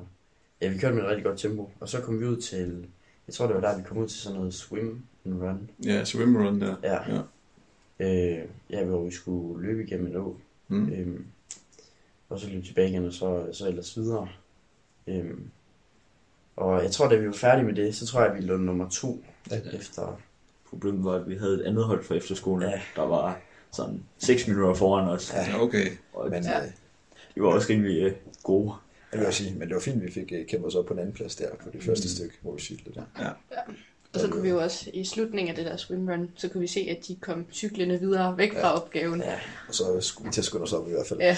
ja, 0.61 0.69
vi 0.69 0.77
kørte 0.77 0.95
med 0.95 1.03
et 1.03 1.09
rigtig 1.09 1.25
godt 1.25 1.39
tempo, 1.39 1.71
og 1.79 1.89
så 1.89 2.01
kom 2.01 2.19
vi 2.19 2.25
ud 2.25 2.41
til, 2.41 2.87
jeg 3.27 3.33
tror, 3.33 3.47
det 3.47 3.55
var 3.55 3.61
der, 3.61 3.77
vi 3.77 3.83
kom 3.83 3.97
ud 3.97 4.07
til 4.07 4.19
sådan 4.19 4.37
noget 4.37 4.53
swim 4.53 5.01
and 5.25 5.41
run. 5.41 5.69
Ja, 5.85 6.05
swimrun 6.05 6.61
der. 6.61 6.75
Ja. 6.83 6.97
Ja. 7.15 7.21
Øh, 7.99 8.45
ja, 8.69 8.83
hvor 8.83 9.03
vi 9.03 9.11
skulle 9.11 9.67
løbe 9.67 9.83
igennem 9.83 10.07
en 10.07 10.15
å. 10.15 10.37
Mm. 10.67 10.89
Øhm, 10.93 11.25
og 12.29 12.39
så 12.39 12.49
løbe 12.49 12.65
tilbage 12.65 12.89
igen, 12.89 13.05
og 13.05 13.13
så, 13.13 13.49
så 13.53 13.67
ellers 13.67 13.97
videre. 13.97 14.27
Øhm, 15.07 15.49
og 16.55 16.83
jeg 16.83 16.91
tror, 16.91 17.07
da 17.07 17.15
vi 17.15 17.27
var 17.27 17.33
færdige 17.33 17.65
med 17.65 17.73
det, 17.73 17.95
så 17.95 18.07
tror 18.07 18.21
jeg, 18.21 18.29
at 18.31 18.35
vi 18.37 18.41
lå 18.41 18.57
nummer 18.57 18.89
to 18.89 19.23
Ja. 19.51 19.59
efter. 19.73 20.19
Problemet 20.69 21.03
var, 21.03 21.13
at 21.13 21.29
vi 21.29 21.35
havde 21.35 21.53
et 21.53 21.61
andet 21.61 21.83
hold 21.83 22.03
fra 22.03 22.15
efterskolen, 22.15 22.69
Ja. 22.69 22.81
der 22.95 23.01
var 23.01 23.39
sådan 23.71 24.03
6 24.17 24.47
minutter 24.47 24.73
foran 24.73 25.09
os. 25.09 25.33
Ja. 25.33 25.61
Okay. 25.61 25.87
Og 26.13 26.29
Men 26.29 26.43
Ja. 26.43 26.61
øh, 26.65 26.71
de 27.35 27.41
var 27.41 27.47
også 27.47 27.67
rimelig 27.69 28.01
øh, 28.03 28.13
gode. 28.43 28.73
Jeg 29.13 29.19
vil 29.19 29.27
også 29.27 29.43
sige, 29.43 29.55
men 29.55 29.67
det 29.67 29.75
var 29.75 29.81
fint, 29.81 29.95
at 29.95 30.07
vi 30.07 30.11
fik 30.11 30.31
øh, 30.31 30.45
kæmpet 30.47 30.67
os 30.67 30.75
op 30.75 30.85
på 30.85 30.93
den 30.93 30.99
anden 30.99 31.13
plads 31.15 31.35
der, 31.35 31.55
på 31.55 31.69
det 31.73 31.83
første 31.83 32.05
Mm. 32.05 32.09
stykke, 32.09 32.35
hvor 32.41 32.53
vi 32.55 32.61
cyklede 32.61 32.95
der. 33.17 33.29
Og 34.13 34.19
så 34.19 34.27
kunne 34.27 34.41
vi 34.43 34.49
jo 34.49 34.61
også 34.61 34.89
i 34.93 35.05
slutningen 35.05 35.49
af 35.49 35.55
det 35.55 35.65
der 35.65 35.77
swimrun, 35.77 36.29
så 36.35 36.47
kunne 36.49 36.61
vi 36.61 36.67
se, 36.67 36.79
at 36.79 37.07
de 37.07 37.15
kom 37.15 37.45
cyklende 37.51 37.99
videre 37.99 38.37
væk 38.37 38.53
fra 38.53 38.73
opgaven. 38.81 39.19
Ja, 39.21 39.39
Og 39.67 39.75
så 39.75 40.01
skulle 40.01 40.27
vi 40.27 40.33
til 40.33 40.41
at 40.41 40.45
skynde 40.45 40.63
os 40.63 40.73
op 40.73 40.87
i 40.87 40.91
hvert 40.91 41.07
fald 41.07 41.19
Ja. 41.19 41.37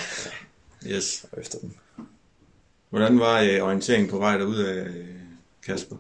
Yes. 0.87 1.25
og 1.31 1.39
efter 1.39 1.59
dem. 1.59 1.71
Hvordan 2.89 3.19
var 3.19 3.39
øh, 3.41 3.61
orienteringen 3.63 4.09
på 4.09 4.17
vej 4.17 4.37
derud 4.37 4.55
af 4.57 4.85
øh, 4.87 5.05
Kasper? 5.65 5.95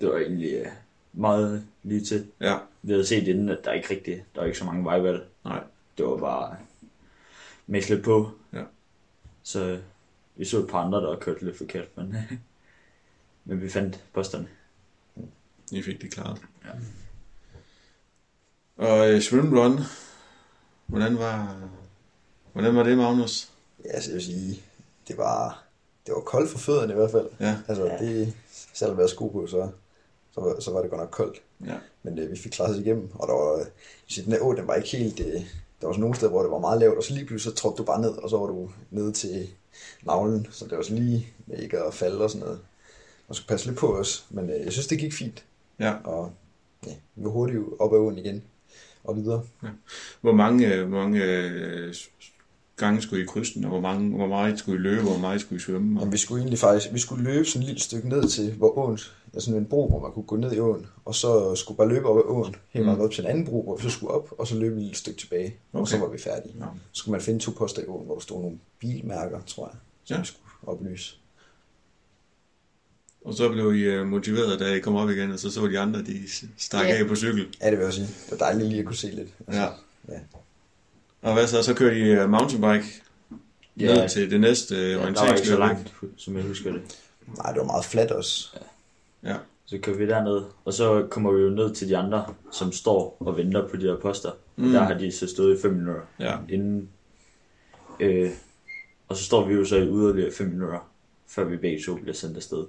Det 0.00 0.08
var 0.08 0.18
egentlig 0.18 0.52
øh, 0.52 0.66
meget 1.12 1.64
lige 1.82 2.04
til. 2.04 2.26
Ja. 2.40 2.56
Vi 2.82 2.92
havde 2.92 3.06
set 3.06 3.28
inden, 3.28 3.48
at 3.48 3.58
der 3.64 3.72
ikke 3.72 3.90
rigtig, 3.90 4.24
der 4.34 4.40
var 4.40 4.46
ikke 4.46 4.58
så 4.58 4.64
mange 4.64 4.84
vejvalg. 4.84 5.26
Nej. 5.44 5.60
Det 5.98 6.06
var 6.06 6.16
bare 6.16 6.56
mæsle 7.66 8.02
på. 8.02 8.30
Ja. 8.52 8.62
Så 9.42 9.78
vi 10.36 10.44
så 10.44 10.58
et 10.58 10.68
par 10.68 10.78
andre, 10.84 11.00
der 11.00 11.16
kørte 11.18 11.44
lidt 11.44 11.58
forkert, 11.58 11.88
men, 11.96 12.16
men 13.44 13.62
vi 13.62 13.68
fandt 13.68 14.00
posterne. 14.14 14.48
I 15.72 15.82
fik 15.82 16.02
det 16.02 16.10
klart. 16.12 16.40
Ja. 16.64 16.70
Og 18.76 19.10
øh, 19.12 19.20
swimrun, 19.20 19.78
hvordan 20.86 21.18
var, 21.18 21.56
hvordan 22.52 22.76
var 22.76 22.82
det, 22.82 22.96
Magnus? 22.98 23.50
Ja, 23.84 23.90
altså 23.90 24.10
jeg 24.10 24.14
vil 24.14 24.24
sige, 24.24 24.62
det 25.08 25.16
var, 25.18 25.64
det 26.06 26.14
var 26.14 26.20
koldt 26.20 26.50
for 26.50 26.58
fødderne 26.58 26.92
i 26.92 26.96
hvert 26.96 27.10
fald. 27.10 27.28
Ja. 27.40 27.56
Altså 27.68 27.84
Ja. 27.86 27.98
det, 27.98 28.34
selvom 28.74 28.96
jeg 28.96 29.02
havde 29.02 29.08
sko 29.14 29.28
på, 29.28 29.46
så, 29.46 29.70
så, 30.32 30.40
var, 30.40 30.60
så 30.60 30.70
var 30.72 30.80
det 30.80 30.90
godt 30.90 31.00
nok 31.00 31.10
koldt. 31.10 31.42
Ja. 31.66 31.78
Men 32.02 32.18
øh, 32.18 32.30
vi 32.30 32.36
fik 32.36 32.52
klaret 32.52 32.74
os 32.74 32.80
igennem, 32.80 33.10
og 33.14 33.28
der 33.28 33.34
var, 33.34 33.60
øh, 33.60 33.66
så 34.06 34.22
den 34.22 34.32
her 34.32 34.40
å, 34.40 34.52
den 34.52 34.66
var 34.66 34.74
ikke 34.74 34.96
helt, 34.96 35.20
øh, 35.20 35.42
der 35.82 35.88
var 35.88 35.92
sådan 35.92 36.00
nogle 36.00 36.16
steder, 36.16 36.30
hvor 36.32 36.42
det 36.42 36.50
var 36.50 36.58
meget 36.58 36.80
lavt, 36.80 36.96
og 36.96 37.02
så 37.04 37.14
lige 37.14 37.26
pludselig 37.26 37.52
så 37.56 37.60
trådte 37.62 37.76
du 37.78 37.84
bare 37.84 38.00
ned, 38.00 38.10
og 38.10 38.30
så 38.30 38.38
var 38.38 38.46
du 38.46 38.70
nede 38.90 39.12
til 39.12 39.48
navlen, 40.02 40.46
så 40.50 40.64
det 40.66 40.76
var 40.76 40.82
så 40.82 40.94
lige 40.94 41.26
med 41.46 41.58
ikke 41.58 41.78
at 41.78 41.94
falde 41.94 42.24
og 42.24 42.30
sådan 42.30 42.44
noget. 42.46 42.60
Man 43.28 43.34
skulle 43.34 43.48
passe 43.48 43.66
lidt 43.66 43.78
på 43.78 43.96
os, 43.98 44.26
men 44.30 44.50
øh, 44.50 44.60
jeg 44.64 44.72
synes, 44.72 44.86
det 44.86 44.98
gik 44.98 45.12
fint, 45.12 45.44
Ja. 45.78 45.94
og 46.04 46.32
ja, 46.86 46.92
vi 47.14 47.24
var 47.24 47.30
hurtigt 47.30 47.60
op 47.78 47.92
ad 47.92 47.98
åen 47.98 48.18
igen, 48.18 48.42
og 49.04 49.16
videre. 49.16 49.42
Hvor 50.20 50.32
mange, 50.32 50.74
øh, 50.74 50.88
hvor 50.88 50.98
mange 50.98 51.24
øh, 51.24 51.94
gange 52.84 53.02
skulle 53.02 53.22
I 53.22 53.26
krydse 53.26 53.54
den, 53.54 53.64
og 53.64 53.70
hvor, 53.70 53.80
mange, 53.80 54.16
hvor 54.16 54.26
meget 54.26 54.58
skulle 54.58 54.78
I 54.78 54.82
løbe, 54.82 55.00
og 55.00 55.10
hvor 55.10 55.18
meget 55.18 55.40
skulle 55.40 55.56
I 55.56 55.60
svømme? 55.60 56.00
Og... 56.00 56.06
Men 56.06 56.12
vi 56.12 56.18
skulle 56.18 56.40
egentlig 56.40 56.58
faktisk, 56.58 56.92
vi 56.94 56.98
skulle 56.98 57.24
løbe 57.24 57.44
sådan 57.44 57.62
et 57.62 57.66
lille 57.66 57.80
stykke 57.80 58.08
ned 58.08 58.28
til, 58.28 58.52
hvor 58.52 58.78
åen, 58.78 58.98
altså 59.34 59.46
sådan 59.46 59.60
en 59.60 59.66
bro, 59.66 59.88
hvor 59.88 60.00
man 60.00 60.12
kunne 60.12 60.24
gå 60.24 60.36
ned 60.36 60.52
i 60.52 60.58
åen, 60.58 60.86
og 61.04 61.14
så 61.14 61.54
skulle 61.54 61.78
bare 61.78 61.88
løbe 61.88 62.06
op 62.06 62.16
ad 62.18 62.22
åen, 62.26 62.54
helt 62.70 62.84
meget 62.84 62.98
Mm. 62.98 63.04
op 63.04 63.10
til 63.10 63.24
en 63.24 63.30
anden 63.30 63.44
bro, 63.44 63.62
hvor 63.62 63.76
vi 63.76 63.82
så 63.82 63.90
skulle 63.90 64.10
op, 64.10 64.32
og 64.38 64.46
så 64.46 64.58
løbe 64.58 64.74
et 64.76 64.82
lille 64.82 64.96
stykke 64.96 65.20
tilbage, 65.20 65.56
okay. 65.72 65.80
og 65.80 65.88
så 65.88 65.98
var 65.98 66.08
vi 66.08 66.18
færdige. 66.18 66.54
Ja. 66.60 66.64
Så 66.92 66.98
skulle 66.98 67.12
man 67.12 67.20
finde 67.20 67.40
to 67.40 67.50
poster 67.50 67.82
i 67.82 67.86
åen, 67.86 68.04
hvor 68.06 68.14
der 68.14 68.20
stod 68.20 68.40
nogle 68.42 68.58
bilmærker, 68.78 69.40
tror 69.46 69.66
jeg, 69.66 69.76
som 70.04 70.14
Ja. 70.14 70.20
vi 70.20 70.26
skulle 70.26 70.42
oplyse. 70.66 71.16
Og 73.24 73.34
så 73.34 73.48
blev 73.48 73.74
I 73.74 73.80
øh, 73.80 74.06
motiveret, 74.06 74.60
da 74.60 74.74
I 74.74 74.80
kom 74.80 74.96
op 74.96 75.10
igen, 75.10 75.30
og 75.32 75.38
så 75.38 75.50
så 75.50 75.66
de 75.66 75.78
andre, 75.78 76.02
de 76.02 76.18
stak 76.58 76.86
Ja. 76.86 76.94
af 76.98 77.06
på 77.08 77.16
cykel. 77.16 77.46
Ja, 77.62 77.70
det 77.70 77.78
vil 77.78 77.84
jeg 77.84 77.92
sige. 77.94 78.06
Det 78.06 78.30
var 78.30 78.36
dejligt 78.36 78.68
lige 78.68 78.78
at 78.80 78.86
kunne 78.86 78.96
se 78.96 79.06
lidt. 79.10 79.28
Altså, 79.46 79.62
Ja. 79.62 79.68
ja. 80.14 80.18
Og 81.22 81.32
hvad 81.34 81.46
så? 81.46 81.62
Så 81.62 81.74
kørte 81.74 81.96
I 81.98 82.02
øh, 82.02 82.30
mountainbike 82.30 82.84
ned 83.76 84.08
til 84.08 84.30
det 84.30 84.40
næste 84.40 84.74
øh, 84.76 84.90
ja, 84.90 84.96
der 84.96 84.98
var 85.26 85.34
ikke 85.34 85.46
så 85.48 85.58
langt, 85.58 85.94
som 86.16 86.36
jeg 86.36 86.44
husker 86.44 86.72
det. 86.72 86.80
Nej, 87.36 87.52
det 87.52 87.60
var 87.60 87.66
meget 87.66 87.84
fladt 87.84 88.10
også. 88.10 88.56
Ja. 89.24 89.36
Så 89.66 89.78
kører 89.78 89.96
vi 89.96 90.06
derned, 90.08 90.42
og 90.64 90.72
så 90.72 91.06
kommer 91.10 91.32
vi 91.32 91.42
jo 91.42 91.50
ned 91.50 91.74
til 91.74 91.88
de 91.88 91.96
andre, 91.96 92.34
som 92.52 92.72
står 92.72 93.16
og 93.20 93.36
venter 93.36 93.68
på 93.68 93.76
de 93.76 93.82
her 93.82 93.96
poster. 93.96 94.30
Mm. 94.56 94.72
Der 94.72 94.80
har 94.82 94.94
de 94.94 95.12
så 95.12 95.26
stået 95.28 95.58
i 95.58 95.62
5 95.62 95.72
minutter 95.72 96.02
Ja. 96.20 96.36
inden. 96.48 96.88
Øh, 98.00 98.30
og 99.08 99.16
så 99.16 99.24
står 99.24 99.46
vi 99.46 99.54
jo 99.54 99.64
så 99.64 99.76
i 99.76 99.80
yderligere 99.86 100.32
5 100.32 100.46
minutter, 100.48 100.88
før 101.28 101.44
vi 101.44 101.56
begge 101.56 101.82
to 101.86 101.94
bliver 101.94 102.14
sendt 102.14 102.36
afsted. 102.36 102.64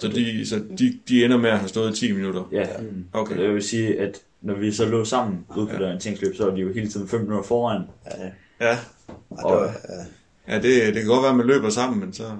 Så, 0.00 0.08
de, 0.08 0.46
så 0.46 0.62
de, 0.78 0.98
de 1.08 1.24
ender 1.24 1.36
med 1.36 1.50
at 1.50 1.58
have 1.58 1.68
stået 1.68 1.94
10 1.94 2.12
minutter. 2.12 2.48
Ja, 2.52 2.66
mm. 2.80 3.04
Okay. 3.12 3.36
så 3.36 3.42
det 3.42 3.54
vil 3.54 3.62
sige, 3.62 4.00
at 4.00 4.18
når 4.42 4.54
vi 4.54 4.72
så 4.72 4.84
lå 4.88 5.04
sammen 5.04 5.46
ude 5.56 5.66
på 5.66 5.72
Ja. 5.72 5.82
orienteringsløb, 5.86 6.34
så 6.36 6.44
var 6.44 6.54
de 6.54 6.60
jo 6.60 6.72
hele 6.72 6.88
tiden 6.90 7.08
5 7.08 7.20
minutter 7.20 7.42
foran. 7.42 7.82
ja, 8.06 8.24
ja. 8.24 8.30
Ja, 8.60 8.78
Nej, 9.30 9.36
det 9.36 9.44
Og- 9.44 9.70
ja, 10.48 10.54
det, 10.54 10.64
det 10.64 10.94
kan 10.94 11.06
godt 11.06 11.22
være, 11.22 11.30
at 11.30 11.36
man 11.36 11.46
løber 11.46 11.68
sammen, 11.70 12.00
men 12.00 12.12
så, 12.12 12.30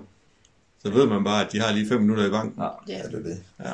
så 0.85 0.91
ved 0.91 1.07
man 1.07 1.25
bare, 1.25 1.47
at 1.47 1.53
de 1.53 1.61
har 1.61 1.75
lige 1.75 1.89
5 1.89 2.01
minutter 2.01 2.27
i 2.27 2.31
banken. 2.31 2.63
Ja, 2.63 2.69
Ja. 2.97 3.03
det 3.03 3.13
var 3.13 3.19
det, 3.29 3.43
Ja. 3.65 3.73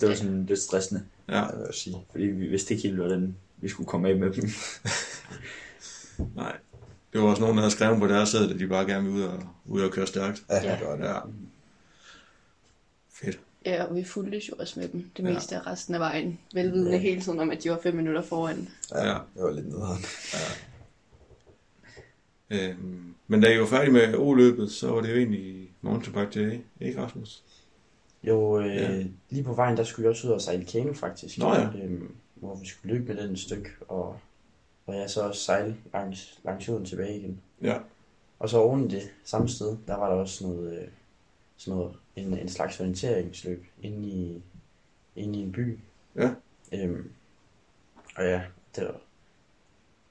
det 0.00 0.08
var 0.08 0.14
sådan 0.14 0.46
lidt 0.46 0.60
stressende, 0.60 1.02
Ja. 1.28 1.34
jeg 1.34 1.50
vil 1.56 1.64
jeg 1.66 1.74
sige. 1.74 1.96
fordi 2.10 2.24
vi 2.24 2.46
vidste 2.46 2.74
ikke 2.74 2.88
helt, 2.88 2.98
hvordan 3.00 3.36
vi 3.60 3.68
skulle 3.68 3.86
komme 3.86 4.08
af 4.08 4.16
med 4.16 4.30
dem. 4.30 4.48
Nej. 6.36 6.56
Det 7.12 7.20
var 7.20 7.26
også 7.26 7.42
nogen, 7.42 7.56
der 7.56 7.62
havde 7.62 7.72
skrevet 7.74 7.98
på 7.98 8.06
deres 8.06 8.28
sæde, 8.28 8.50
at 8.54 8.58
de 8.60 8.66
bare 8.66 8.86
gerne 8.86 9.04
ville 9.04 9.18
ud 9.18 9.24
og, 9.24 9.42
ud 9.66 9.80
og 9.80 9.90
køre 9.90 10.06
stærkt. 10.06 10.42
Ja, 10.50 10.56
Ja. 10.64 10.70
det 10.80 10.86
var 10.88 10.96
det. 10.96 11.04
Ja. 11.04 11.14
Ja, 13.66 13.84
og 13.84 13.96
vi 13.96 14.04
fulgtes 14.04 14.48
jo 14.48 14.54
også 14.58 14.80
med 14.80 14.88
dem 14.88 15.10
det 15.16 15.24
Ja. 15.24 15.32
meste 15.34 15.56
af 15.56 15.66
resten 15.66 15.94
af 15.94 16.00
vejen. 16.00 16.38
Velvidende 16.54 16.98
hele 16.98 17.20
tiden 17.20 17.40
om, 17.40 17.50
at 17.50 17.62
de 17.64 17.70
var 17.70 17.78
fem 17.82 17.94
minutter 17.94 18.22
foran. 18.22 18.68
Ja, 18.94 19.06
Ja. 19.08 19.18
det 19.34 19.42
var 19.42 19.50
lidt 19.52 19.68
nederen. 19.68 20.04
Øhm, 22.50 23.14
men 23.28 23.40
da 23.40 23.54
I 23.54 23.60
var 23.60 23.66
færdige 23.66 23.92
med 23.92 24.14
O-løbet, 24.14 24.72
så 24.72 24.90
var 24.90 25.00
det 25.00 25.10
jo 25.10 25.16
egentlig 25.16 25.70
mountainbike 25.80 26.40
day, 26.40 26.58
ikke 26.86 27.00
Rasmus? 27.02 27.42
Jo, 28.22 28.58
øh, 28.60 28.66
Ja. 28.76 28.92
ja. 28.92 29.04
lige 29.30 29.44
på 29.44 29.54
vejen, 29.54 29.76
der 29.76 29.84
skulle 29.84 30.04
vi 30.04 30.10
også 30.10 30.28
ud 30.28 30.32
og 30.32 30.40
sejle 30.40 30.64
kano 30.64 30.92
faktisk. 30.92 31.38
Nå 31.38 31.54
ja. 31.54 31.68
Øhm, 31.84 32.14
hvor 32.34 32.54
vi 32.56 32.66
skulle 32.66 32.94
løbe 32.94 33.14
med 33.14 33.22
den 33.22 33.32
et 33.32 33.38
stykke, 33.38 33.68
og, 33.88 34.16
og 34.86 34.94
jeg 34.96 35.10
så 35.10 35.20
også 35.22 35.40
sejle 35.40 35.76
langs, 35.92 36.40
langs 36.44 36.68
jorden 36.68 36.86
tilbage 36.86 37.18
igen. 37.18 37.40
Ja. 37.62 37.78
Og 38.38 38.48
så 38.48 38.58
oven 38.58 38.84
i 38.90 38.94
det 38.94 39.02
samme 39.24 39.48
sted, 39.48 39.76
der 39.86 39.96
var 39.96 40.08
der 40.10 40.16
også 40.16 40.46
noget, 40.46 40.78
øh, 40.78 40.88
sådan 41.56 41.78
noget 41.78 41.92
en, 42.16 42.38
en 42.38 42.48
slags 42.48 42.80
orienteringsløb 42.80 43.64
inde 43.82 44.08
i, 44.08 44.42
inde 45.16 45.38
i 45.38 45.42
en 45.42 45.52
by. 45.52 45.78
Ja. 46.16 46.30
Øhm, 46.72 47.10
og 48.16 48.24
ja, 48.24 48.42
det 48.76 48.84
var, 48.84 49.00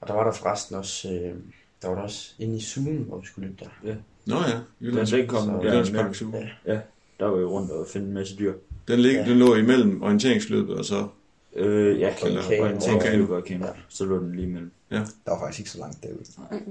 og 0.00 0.08
der 0.08 0.14
var 0.14 0.24
der 0.24 0.32
forresten 0.32 0.76
også, 0.76 1.12
øh, 1.12 1.34
der 1.82 1.88
var 1.88 1.94
der 1.94 2.02
også 2.02 2.34
inde 2.38 2.56
i 2.56 2.60
Zoom, 2.60 2.96
hvor 2.96 3.18
vi 3.18 3.26
skulle 3.26 3.48
løbe 3.48 3.64
der. 3.84 3.94
Nå 4.26 4.36
ja, 4.36 4.60
Jyllands, 4.80 5.10
Den 5.10 5.26
kom 5.28 5.44
så- 5.44 5.52
der 5.52 5.58
Jyllands 5.62 5.88
imellem. 5.88 6.06
Park 6.06 6.14
Zoo. 6.16 6.32
Ja. 6.66 6.80
Der 7.20 7.26
var 7.26 7.38
jo 7.38 7.50
rundt 7.50 7.70
og 7.70 7.86
finde 7.86 8.06
en 8.06 8.14
masse 8.14 8.36
dyr. 8.38 8.54
Den, 8.88 8.98
lig, 9.00 9.12
Ja. 9.12 9.24
den 9.28 9.38
lå 9.38 9.54
imellem 9.54 10.02
orienteringsløbet 10.02 10.78
og 10.78 10.84
så... 10.84 11.08
Øh, 11.54 12.00
ja, 12.00 12.14
Og 12.22 12.28
Eller- 12.28 12.42
kano. 12.42 12.62
orienteringsløb 12.64 13.30
og 13.30 13.44
kano. 13.44 13.66
Ja. 13.66 13.72
Så 13.88 14.04
lå 14.04 14.18
den 14.18 14.34
lige 14.34 14.46
imellem. 14.48 14.70
Der 14.90 15.04
var 15.26 15.38
faktisk 15.40 15.58
ikke 15.58 15.70
så 15.70 15.78
langt 15.78 16.02
derude 16.02 16.24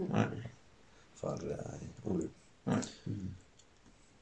Nej. 0.09 0.25
fra 1.15 1.35
det 1.35 1.43
der 1.49 1.57
øh, 2.05 2.11
uløb. 2.15 2.29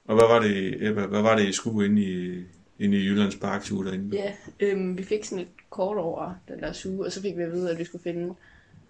Og 0.10 0.16
hvad 0.16 0.28
var 0.28 0.40
det, 0.40 0.88
Ebba, 0.88 1.06
hvad 1.06 1.22
var 1.22 1.36
det, 1.36 1.48
I 1.48 1.52
skulle 1.54 1.86
inde 1.90 2.02
i, 2.02 2.44
inde 2.80 2.98
i 2.98 3.06
Jyllands 3.06 3.36
Park 3.36 3.66
Zoo 3.66 3.84
derinde? 3.84 4.18
Ja, 4.18 4.34
øhm, 4.60 4.98
vi 4.98 5.04
fik 5.04 5.24
sådan 5.24 5.40
et 5.40 5.48
kort 5.70 5.98
over 5.98 6.34
den 6.48 6.60
der 6.60 6.74
suge, 6.74 7.06
og 7.06 7.12
så 7.12 7.22
fik 7.22 7.38
vi 7.38 7.44
at 7.44 7.52
vide, 7.52 7.72
at 7.72 7.80
vi 7.80 7.84
skulle 7.84 8.04
finde... 8.04 8.36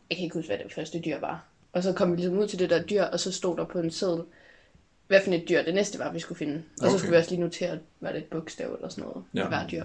Jeg 0.09 0.17
kan 0.17 0.23
ikke 0.23 0.33
huske, 0.33 0.47
hvad 0.47 0.57
det 0.57 0.73
første 0.73 0.99
dyr 0.99 1.19
var. 1.19 1.43
Og 1.73 1.83
så 1.83 1.93
kom 1.93 2.11
vi 2.11 2.15
ligesom 2.15 2.37
ud 2.37 2.47
til 2.47 2.59
det 2.59 2.69
der 2.69 2.83
dyr, 2.83 3.03
og 3.03 3.19
så 3.19 3.31
stod 3.31 3.57
der 3.57 3.65
på 3.65 3.79
en 3.79 3.91
seddel, 3.91 4.23
hvad 5.07 5.21
for 5.23 5.31
et 5.31 5.49
dyr 5.49 5.61
det 5.61 5.73
næste 5.73 5.99
var, 5.99 6.11
vi 6.11 6.19
skulle 6.19 6.37
finde. 6.37 6.55
Og 6.81 6.87
Okay. 6.87 6.91
så 6.91 6.97
skulle 6.97 7.11
vi 7.11 7.17
også 7.17 7.29
lige 7.31 7.41
notere, 7.41 7.79
hvad 7.99 8.13
det 8.13 8.17
et 8.17 8.25
bogstav 8.25 8.73
eller 8.73 8.89
sådan 8.89 9.03
noget 9.03 9.23
ja. 9.33 9.47
hver 9.47 9.67
dyr. 9.67 9.83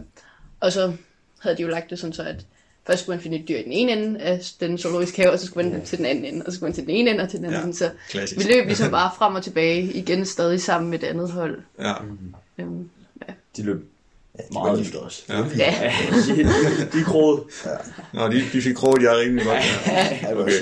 Og 0.60 0.72
så 0.72 0.92
havde 1.40 1.56
de 1.56 1.62
jo 1.62 1.68
lagt 1.68 1.90
det 1.90 1.98
sådan 1.98 2.12
så, 2.12 2.22
at 2.22 2.46
først 2.86 3.00
skulle 3.02 3.16
man 3.16 3.22
finde 3.22 3.36
et 3.38 3.48
dyr 3.48 3.56
i 3.56 3.62
den 3.62 3.72
ene 3.72 3.92
ende 3.92 4.20
af 4.20 4.40
den 4.60 4.78
zoologiske 4.78 5.22
have, 5.22 5.32
og 5.32 5.38
så 5.38 5.46
skulle 5.46 5.68
man 5.70 5.84
til 5.84 5.98
den 5.98 6.06
anden 6.06 6.24
ende, 6.24 6.42
og 6.46 6.52
så 6.52 6.56
skulle 6.56 6.68
man 6.68 6.74
til 6.74 6.82
den 6.82 6.90
ene 6.90 7.10
ende 7.10 7.22
og 7.22 7.28
til 7.30 7.38
den 7.38 7.44
anden 7.46 7.60
Ja. 7.60 7.64
ende. 7.66 7.76
Så 7.76 7.90
Klassisk. 8.10 8.38
vi 8.48 8.52
løb 8.52 8.66
ligesom 8.66 8.90
bare 8.90 9.10
frem 9.18 9.34
og 9.34 9.44
tilbage, 9.44 9.82
igen 9.92 10.26
stadig 10.26 10.62
sammen 10.62 10.90
med 10.90 10.98
det 10.98 11.06
andet 11.06 11.30
hold. 11.30 11.58
Ja, 11.80 11.92
Øhm, 12.58 12.88
De 13.56 13.62
løb 13.62 13.90
Meget 14.52 14.80
efter 14.80 14.98
os. 14.98 15.24
Ja. 15.28 15.34
Ja, 15.58 15.92
de, 16.26 16.44
de 16.92 17.00
er 17.00 17.04
kroget. 17.04 17.42
Nå, 18.14 18.28
de, 18.28 18.44
de 18.52 18.62
fik 18.62 18.74
kroget 18.74 19.02
jer 19.02 19.18
rimelig 19.18 19.44
godt. 19.46 19.56
Ja. 19.86 19.92
Ja, 19.92 20.18
jeg 20.28 20.36
Okay. 20.36 20.44
også. 20.44 20.58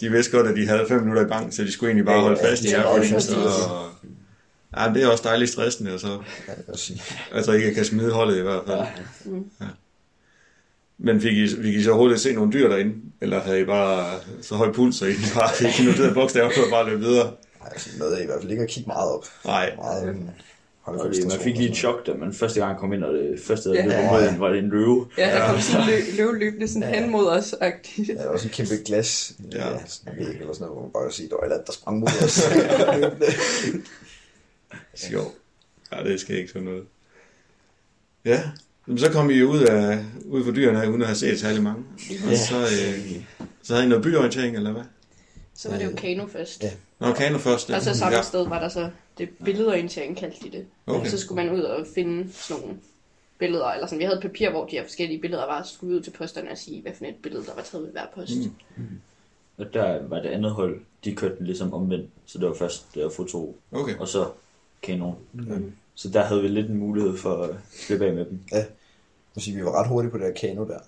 De 0.00 0.10
vidste 0.10 0.32
godt, 0.36 0.46
at 0.46 0.56
de 0.56 0.66
havde 0.68 0.84
fem 0.88 1.00
minutter 1.00 1.22
i 1.26 1.28
gang, 1.28 1.54
så 1.54 1.62
de 1.64 1.72
skulle 1.72 1.90
egentlig 1.90 2.06
bare 2.06 2.20
holde 2.20 2.38
Ja, 2.42 2.50
fast 2.50 2.62
i 2.64 2.68
ja, 2.68 2.82
så- 3.20 3.36
os. 3.36 3.54
Ja, 4.76 4.92
det 4.94 5.02
er 5.02 5.08
også 5.08 5.24
dejligt 5.26 5.50
stressende, 5.50 5.94
og 5.94 6.00
så, 6.00 6.06
Ja, 6.08 6.12
jeg 6.48 6.56
også 6.68 6.84
sige. 6.84 7.02
altså 7.32 7.52
ikke 7.52 7.74
kan 7.74 7.84
smide 7.84 8.12
holdet 8.12 8.38
i 8.38 8.40
hvert 8.40 8.62
fald. 8.66 8.78
Ja. 9.60 9.66
Men 10.98 11.20
fik 11.20 11.36
I, 11.36 11.48
fik 11.62 11.74
I 11.74 11.82
så 11.82 11.92
hurtigt 11.92 12.20
se 12.20 12.32
nogle 12.32 12.52
dyr 12.52 12.68
derinde? 12.68 12.94
Eller 13.20 13.40
havde 13.40 13.60
I 13.60 13.64
bare 13.64 14.20
så 14.42 14.54
høj 14.54 14.72
puls, 14.72 14.96
så 14.96 15.06
I 15.06 15.12
bare 15.34 15.54
fik 15.54 15.86
noteret 15.86 16.14
bogstaver 16.14 16.48
på 16.56 16.62
og 16.64 16.70
bare 16.70 16.90
løb 16.90 17.00
videre? 17.00 17.24
Nej, 17.60 17.68
altså, 17.72 17.90
noget 17.98 18.22
i 18.22 18.26
hvert 18.26 18.40
fald 18.40 18.50
ikke 18.50 18.62
at 18.62 18.68
kigge 18.68 18.86
meget 18.88 19.10
op. 19.12 19.24
Nej. 19.44 19.76
Meget 19.76 20.08
um, 20.08 20.14
det, 20.14 21.16
fast 21.16 21.20
man 21.22 21.30
fik 21.30 21.38
sådan 21.40 21.52
lige 21.54 21.70
et 21.70 21.76
chok, 21.76 22.06
da 22.06 22.14
man 22.14 22.32
første 22.34 22.60
gang 22.60 22.78
kom 22.78 22.92
ind, 22.92 23.04
og 23.04 23.14
det 23.14 23.40
første, 23.46 23.68
der 23.68 23.74
Ja. 23.74 23.84
løb 23.86 24.10
mod 24.10 24.28
en, 24.34 24.40
var 24.40 24.48
det 24.48 24.58
en 24.58 24.68
løve. 24.68 25.06
ja 25.18 25.34
der 25.34 25.46
kom 25.52 25.60
sådan 25.60 25.86
lø, 25.86 26.00
løv 26.16 26.32
løbende 26.34 26.68
sådan 26.68 26.94
hen 26.94 27.10
mod 27.10 27.26
os. 27.26 27.54
-agtigt. 27.62 28.08
Ja, 28.12 28.22
der 28.22 28.28
var 28.30 28.36
sådan 28.36 28.50
en 28.50 28.54
kæmpe 28.54 28.74
glas. 28.86 29.32
Ja. 29.52 29.68
Ja. 29.70 29.78
sådan 29.86 30.12
en 30.18 30.26
væg 30.26 30.34
eller 30.40 30.52
sådan 30.52 30.60
noget, 30.60 30.74
hvor 30.74 30.82
man 30.82 30.90
bare 30.92 31.02
kan 31.04 31.12
sige, 31.12 31.28
der 31.28 31.34
var 31.34 31.40
et 31.42 31.44
eller 31.44 31.54
andet, 31.56 31.66
der 31.66 31.72
sprang 31.72 31.98
mod 31.98 32.08
os. 32.24 32.40
Jo. 35.12 35.20
Ja, 35.92 36.04
det 36.04 36.20
skal 36.20 36.36
ikke 36.36 36.48
sådan 36.52 36.62
noget. 36.68 36.84
Ja, 38.24 38.42
men 38.86 38.98
så 38.98 39.12
kom 39.12 39.30
I 39.30 39.42
ud, 39.42 39.60
af, 39.62 40.04
ud 40.26 40.44
for 40.44 40.52
dyrene, 40.52 40.90
uden 40.90 41.00
at 41.02 41.06
have 41.06 41.16
set 41.16 41.40
særlig 41.40 41.62
mange. 41.62 41.84
Og 42.30 42.36
så, 42.36 42.56
øh, 42.56 43.24
så 43.62 43.74
havde 43.74 43.86
I 43.86 43.88
noget 43.88 44.04
byorientering, 44.04 44.56
eller 44.56 44.72
hvad? 44.72 44.82
Så 45.54 45.70
var 45.70 45.78
det 45.78 45.84
jo 45.84 45.92
kano 45.96 46.26
først. 46.26 46.62
Ja. 46.62 46.70
Nå, 46.98 47.12
kano 47.12 47.38
først. 47.38 47.70
Og 47.70 47.82
så 47.82 47.98
samme 47.98 48.16
ja. 48.16 48.22
sted 48.22 48.48
var 48.48 48.60
der 48.60 48.68
så 48.68 48.90
det 49.18 49.28
billedorientering, 49.44 50.16
kaldte 50.16 50.38
de 50.44 50.50
det. 50.56 50.66
Okay. 50.86 51.10
Så 51.10 51.18
skulle 51.18 51.44
man 51.44 51.54
ud 51.54 51.60
og 51.60 51.86
finde 51.94 52.32
sådan 52.32 52.62
nogle 52.62 52.78
billeder, 53.38 53.66
eller 53.66 53.86
sådan, 53.86 53.98
vi 53.98 54.04
havde 54.04 54.16
et 54.16 54.22
papir, 54.22 54.50
hvor 54.50 54.66
de 54.66 54.76
her 54.76 54.82
forskellige 54.84 55.20
billeder 55.20 55.46
var, 55.46 55.62
så 55.62 55.74
skulle 55.74 55.90
vi 55.90 55.96
ud 55.96 56.02
til 56.02 56.10
posterne 56.10 56.50
og 56.50 56.58
sige, 56.58 56.82
hvad 56.82 56.92
for 56.98 57.04
et 57.04 57.14
billede, 57.22 57.44
der 57.46 57.54
var 57.54 57.62
taget 57.62 57.84
ved 57.84 57.92
hver 57.92 58.06
post. 58.14 58.32
Mm. 58.76 59.00
Og 59.58 59.74
der 59.74 60.08
var 60.08 60.20
det 60.20 60.28
andet 60.28 60.50
hold, 60.50 60.80
de 61.04 61.14
kørte 61.14 61.36
den 61.36 61.46
ligesom 61.46 61.74
omvendt. 61.74 62.10
Så 62.26 62.38
det 62.38 62.48
var 62.48 62.54
først 62.54 62.94
det 62.94 63.04
var 63.04 63.10
foto, 63.10 63.56
Okay. 63.72 63.96
og 63.96 64.08
så 64.08 64.30
kanon. 64.82 65.16
Mm. 65.32 65.72
Så 65.94 66.08
der 66.08 66.22
havde 66.24 66.42
vi 66.42 66.48
lidt 66.48 66.70
en 66.70 66.76
mulighed 66.78 67.16
for 67.16 67.42
at 67.42 67.50
slippe 67.72 68.06
af 68.06 68.14
med 68.14 68.24
dem. 68.24 68.40
Jeg 68.52 68.66
vil 69.34 69.44
sige, 69.44 69.56
vi 69.56 69.64
var 69.64 69.80
ret 69.80 69.88
hurtige 69.88 70.10
på 70.10 70.18
det 70.18 70.26
der 70.26 70.32
kano 70.40 70.68
der. 70.68 70.78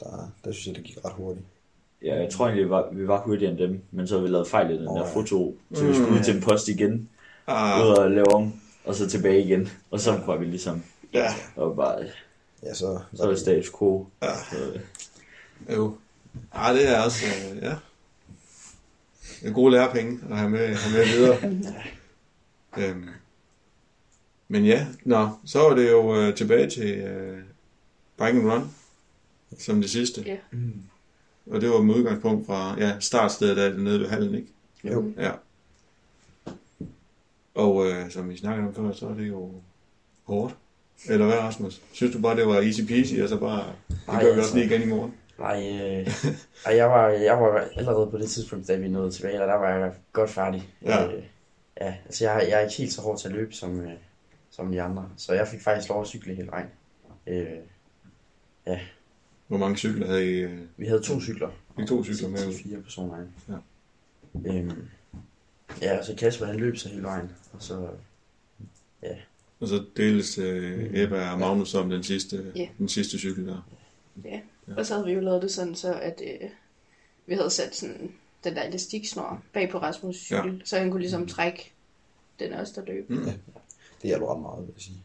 Der, 0.00 0.32
der 0.44 0.52
synes 0.52 0.66
jeg, 0.66 0.74
det 0.76 0.84
gik 0.84 0.98
ret 1.04 1.12
hurtigt. 1.12 1.46
Ja, 2.02 2.22
jeg 2.22 2.30
tror 2.32 2.46
egentlig, 2.46 2.64
vi 2.64 2.70
var, 2.70 2.88
vi 2.92 3.08
var 3.08 3.20
hurtigere 3.20 3.50
end 3.50 3.58
dem, 3.60 3.80
men 3.90 4.08
så 4.08 4.14
havde 4.14 4.22
vi 4.28 4.32
lavet 4.32 4.48
fejl 4.48 4.70
i 4.70 4.78
den 4.78 4.88
Åh, 4.88 4.96
der 4.98 5.06
ja. 5.06 5.14
foto, 5.14 5.56
så 5.74 5.84
vi 5.86 5.94
skulle 5.94 6.12
ud 6.12 6.24
til 6.24 6.36
en 6.36 6.42
post 6.42 6.68
igen, 6.68 7.08
Ah, 7.46 7.86
ud 7.86 7.90
og 7.92 8.10
lave 8.10 8.34
om, 8.34 8.60
og 8.84 8.94
så 8.94 9.08
tilbage 9.08 9.44
igen. 9.44 9.68
Og 9.90 10.00
så 10.00 10.20
var 10.26 10.36
vi 10.36 10.44
ligesom, 10.44 10.82
ja. 11.12 11.34
og 11.56 11.76
bare, 11.76 12.04
Ja, 12.62 12.74
så, 12.74 13.00
så 13.14 13.22
var 13.22 13.30
det 13.30 13.38
status 13.38 13.72
quo. 13.78 14.06
Ja. 14.22 14.34
Så, 14.50 14.56
øh, 14.74 14.80
Jo. 15.76 15.96
Ah, 16.52 16.74
det 16.74 16.88
er 16.88 17.00
også, 17.00 17.24
øh, 17.26 17.62
ja. 17.62 17.74
Det 19.40 19.48
er 19.48 19.52
gode 19.52 19.72
lærepenge 19.72 20.20
at 20.30 20.36
have 20.38 20.50
med, 20.50 20.74
have 20.74 20.96
med 20.96 21.06
videre. 21.06 21.36
øhm. 22.90 23.08
Men 24.48 24.64
ja, 24.64 24.86
nå, 25.04 25.28
så 25.44 25.58
var 25.58 25.74
det 25.74 25.90
jo 25.90 26.16
øh, 26.16 26.34
tilbage 26.34 26.70
til 26.70 26.90
øh, 26.98 27.38
Bike 28.18 28.38
and 28.38 28.52
Run, 28.52 28.70
som 29.58 29.80
det 29.80 29.90
sidste. 29.90 30.22
Ja. 30.26 30.36
Og 31.50 31.60
det 31.60 31.70
var 31.70 31.82
med 31.82 31.94
udgangspunkt 31.94 32.46
fra, 32.46 32.76
ja, 32.78 33.00
startstedet 33.00 33.56
det 33.56 33.80
nede 33.80 34.00
ved 34.00 34.08
hallen, 34.08 34.34
ikke? 34.34 34.48
Jo. 34.84 35.12
Ja. 35.18 35.30
Og 37.54 37.86
øh, 37.86 38.10
som 38.10 38.30
vi 38.30 38.36
snakkede 38.36 38.68
om 38.68 38.74
før, 38.74 38.92
så 38.92 39.08
er 39.08 39.14
det 39.14 39.28
jo 39.28 39.50
hårdt. 40.24 40.54
Eller 41.08 41.26
hvad, 41.26 41.38
Rasmus? 41.38 41.82
Synes 41.92 42.12
du 42.12 42.20
bare, 42.20 42.36
det 42.36 42.46
var 42.46 42.60
easy 42.60 42.80
peasy, 42.82 43.14
og 43.14 43.28
så 43.28 43.36
bare, 43.36 43.64
det 43.88 44.06
gør 44.06 44.18
vi 44.18 44.26
altså. 44.26 44.40
også 44.40 44.54
lige 44.54 44.66
igen 44.66 44.82
i 44.82 44.86
morgen? 44.86 45.14
Nej, 45.38 45.80
øh, 45.82 46.06
ej, 46.66 46.76
jeg, 46.76 46.90
var, 46.90 47.08
jeg 47.08 47.40
var 47.40 47.68
allerede 47.76 48.10
på 48.10 48.18
det 48.18 48.30
tidspunkt, 48.30 48.68
da 48.68 48.76
vi 48.76 48.88
nåede 48.88 49.10
tilbage, 49.10 49.42
og 49.42 49.48
der 49.48 49.54
var 49.54 49.68
jeg 49.68 49.92
godt 50.12 50.30
færdig. 50.30 50.68
Ja. 50.82 51.06
Øh, 51.06 51.22
ja 51.80 51.94
altså 52.04 52.24
jeg, 52.24 52.46
jeg 52.48 52.56
er 52.58 52.60
ikke 52.60 52.76
helt 52.76 52.92
så 52.92 53.00
hård 53.02 53.18
til 53.18 53.28
at 53.28 53.34
løbe 53.34 53.54
som, 53.54 53.80
øh, 53.80 53.92
som 54.56 54.72
de 54.72 54.82
andre, 54.82 55.08
så 55.16 55.32
jeg 55.34 55.48
fik 55.48 55.60
faktisk 55.60 55.88
lov 55.88 56.00
at 56.00 56.06
cykle 56.08 56.34
hele 56.34 56.48
vejen. 56.50 56.66
Øh, 57.26 58.78
Hvor 59.46 59.58
mange 59.58 59.76
cykler 59.76 60.06
havde 60.06 60.26
I? 60.32 60.34
øh, 60.34 60.60
vi 60.76 60.86
havde 60.86 61.02
to 61.02 61.20
cykler. 61.20 61.50
Fik 61.78 61.86
to 61.86 62.04
cykler 62.04 62.28
med 62.28 62.54
fire 62.64 62.82
personer. 62.82 63.26
Ja. 63.48 63.54
Øhm, 64.46 64.88
ja, 65.82 65.98
og 65.98 66.04
så 66.04 66.14
Kasper 66.18 66.46
han 66.46 66.56
løb 66.56 66.76
så 66.76 66.88
hele 66.88 67.02
vejen, 67.02 67.32
og 67.52 67.62
så 67.62 67.88
Og 69.60 69.68
så 69.68 69.84
deles 69.96 70.38
øh, 70.38 70.90
Ebba 70.94 71.30
og 71.30 71.38
Magnus 71.38 71.74
om 71.74 71.90
den 71.90 72.02
sidste, 72.02 72.52
Ja. 72.56 72.68
den 72.78 72.88
sidste 72.88 73.18
cykel 73.18 73.46
der. 73.46 73.68
Ja. 74.24 74.40
Og 74.76 74.86
så 74.86 74.94
havde 74.94 75.06
vi 75.06 75.12
jo 75.12 75.20
lavet 75.20 75.42
det 75.42 75.50
sådan, 75.50 75.74
så 75.74 75.94
at 75.94 76.22
øh, 76.24 76.48
vi 77.26 77.34
havde 77.34 77.50
sat 77.50 77.76
sådan 77.76 78.12
den 78.44 78.54
der 78.56 78.62
elastiksnor 78.62 79.42
bag 79.52 79.70
på 79.70 79.78
Rasmus' 79.78 80.12
cykel, 80.12 80.54
ja. 80.58 80.64
så 80.64 80.78
han 80.78 80.90
kunne 80.90 81.00
ligesom 81.00 81.26
trække 81.26 81.72
den 82.38 82.52
også, 82.52 82.80
der 82.80 82.86
løb. 82.92 83.10
Mm. 83.10 83.24
Det 84.04 84.10
hjælper 84.10 84.34
ret 84.34 84.40
meget, 84.42 84.66
vil 84.66 84.72
jeg 84.76 84.82
sige. 84.82 84.96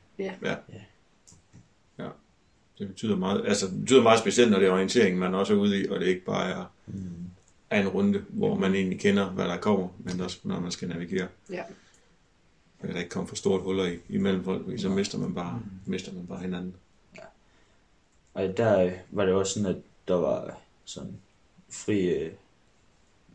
Det 2.80 2.88
betyder 2.88 3.16
meget, 3.16 3.46
altså 3.48 3.68
det 3.68 3.80
betyder 3.80 4.02
meget 4.04 4.20
specielt, 4.20 4.52
når 4.52 4.60
det 4.60 4.68
er 4.68 4.72
orientering, 4.72 5.18
man 5.20 5.34
også 5.36 5.54
er 5.54 5.58
ude 5.58 5.82
i, 5.82 5.88
og 5.88 6.00
det 6.00 6.08
ikke 6.08 6.26
bare 6.26 6.50
er, 6.52 6.66
er 7.70 7.82
en 7.82 7.88
runde, 7.88 8.26
hvor 8.30 8.56
man 8.56 8.76
egentlig 8.76 9.00
kender, 9.00 9.30
hvad 9.30 9.46
der 9.46 9.58
kommer, 9.58 9.88
men 10.00 10.22
også 10.22 10.40
når 10.44 10.60
man 10.60 10.72
skal 10.72 10.88
navigere. 10.90 11.28
Ja. 11.50 11.64
At 12.80 12.90
der 12.90 12.98
ikke 12.98 13.10
kommer 13.10 13.28
for 13.28 13.36
stort 13.36 13.62
huller 13.62 13.86
i, 13.86 14.00
imellem 14.10 14.44
folk, 14.44 14.80
så 14.82 14.90
mister 14.90 15.18
man 15.18 15.34
bare, 15.34 15.62
mister 15.86 16.14
man 16.14 16.28
bare 16.28 16.40
hinanden. 16.42 16.76
Og 18.34 18.58
der 18.58 18.84
øh, 18.86 18.92
var 19.12 19.26
det 19.26 19.34
også 19.34 19.54
sådan, 19.54 19.76
at 19.76 19.82
der 20.08 20.16
var 20.16 20.58
sådan 20.86 21.18
fri, 21.70 22.08
øh, 22.08 22.32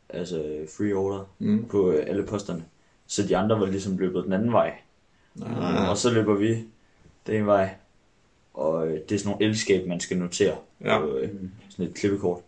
altså 0.09 0.66
free 0.77 0.92
order 0.94 1.24
Mm. 1.38 1.64
på 1.68 1.90
øh, 1.90 2.05
alle 2.09 2.27
posterne. 2.27 2.64
Så 3.07 3.22
de 3.29 3.37
andre 3.37 3.61
var 3.61 3.66
ligesom 3.66 3.98
løbet 3.98 4.24
den 4.24 4.33
anden 4.33 4.53
vej. 4.53 4.79
Ah, 5.42 5.90
Og 5.90 5.97
så 5.99 6.11
løber 6.11 6.35
vi 6.35 6.64
den 7.27 7.47
vej. 7.47 7.75
Og 8.55 8.87
øh, 8.88 9.01
det 9.09 9.12
er 9.14 9.18
sådan 9.18 9.33
nogle 9.33 9.44
elskab, 9.47 9.87
man 9.88 10.01
skal 10.01 10.18
notere 10.18 10.57
Ja. 10.81 10.99
på 11.01 11.16
øh, 11.16 11.31
sådan 11.68 11.87
et 11.87 11.94
klippekort. 11.94 12.40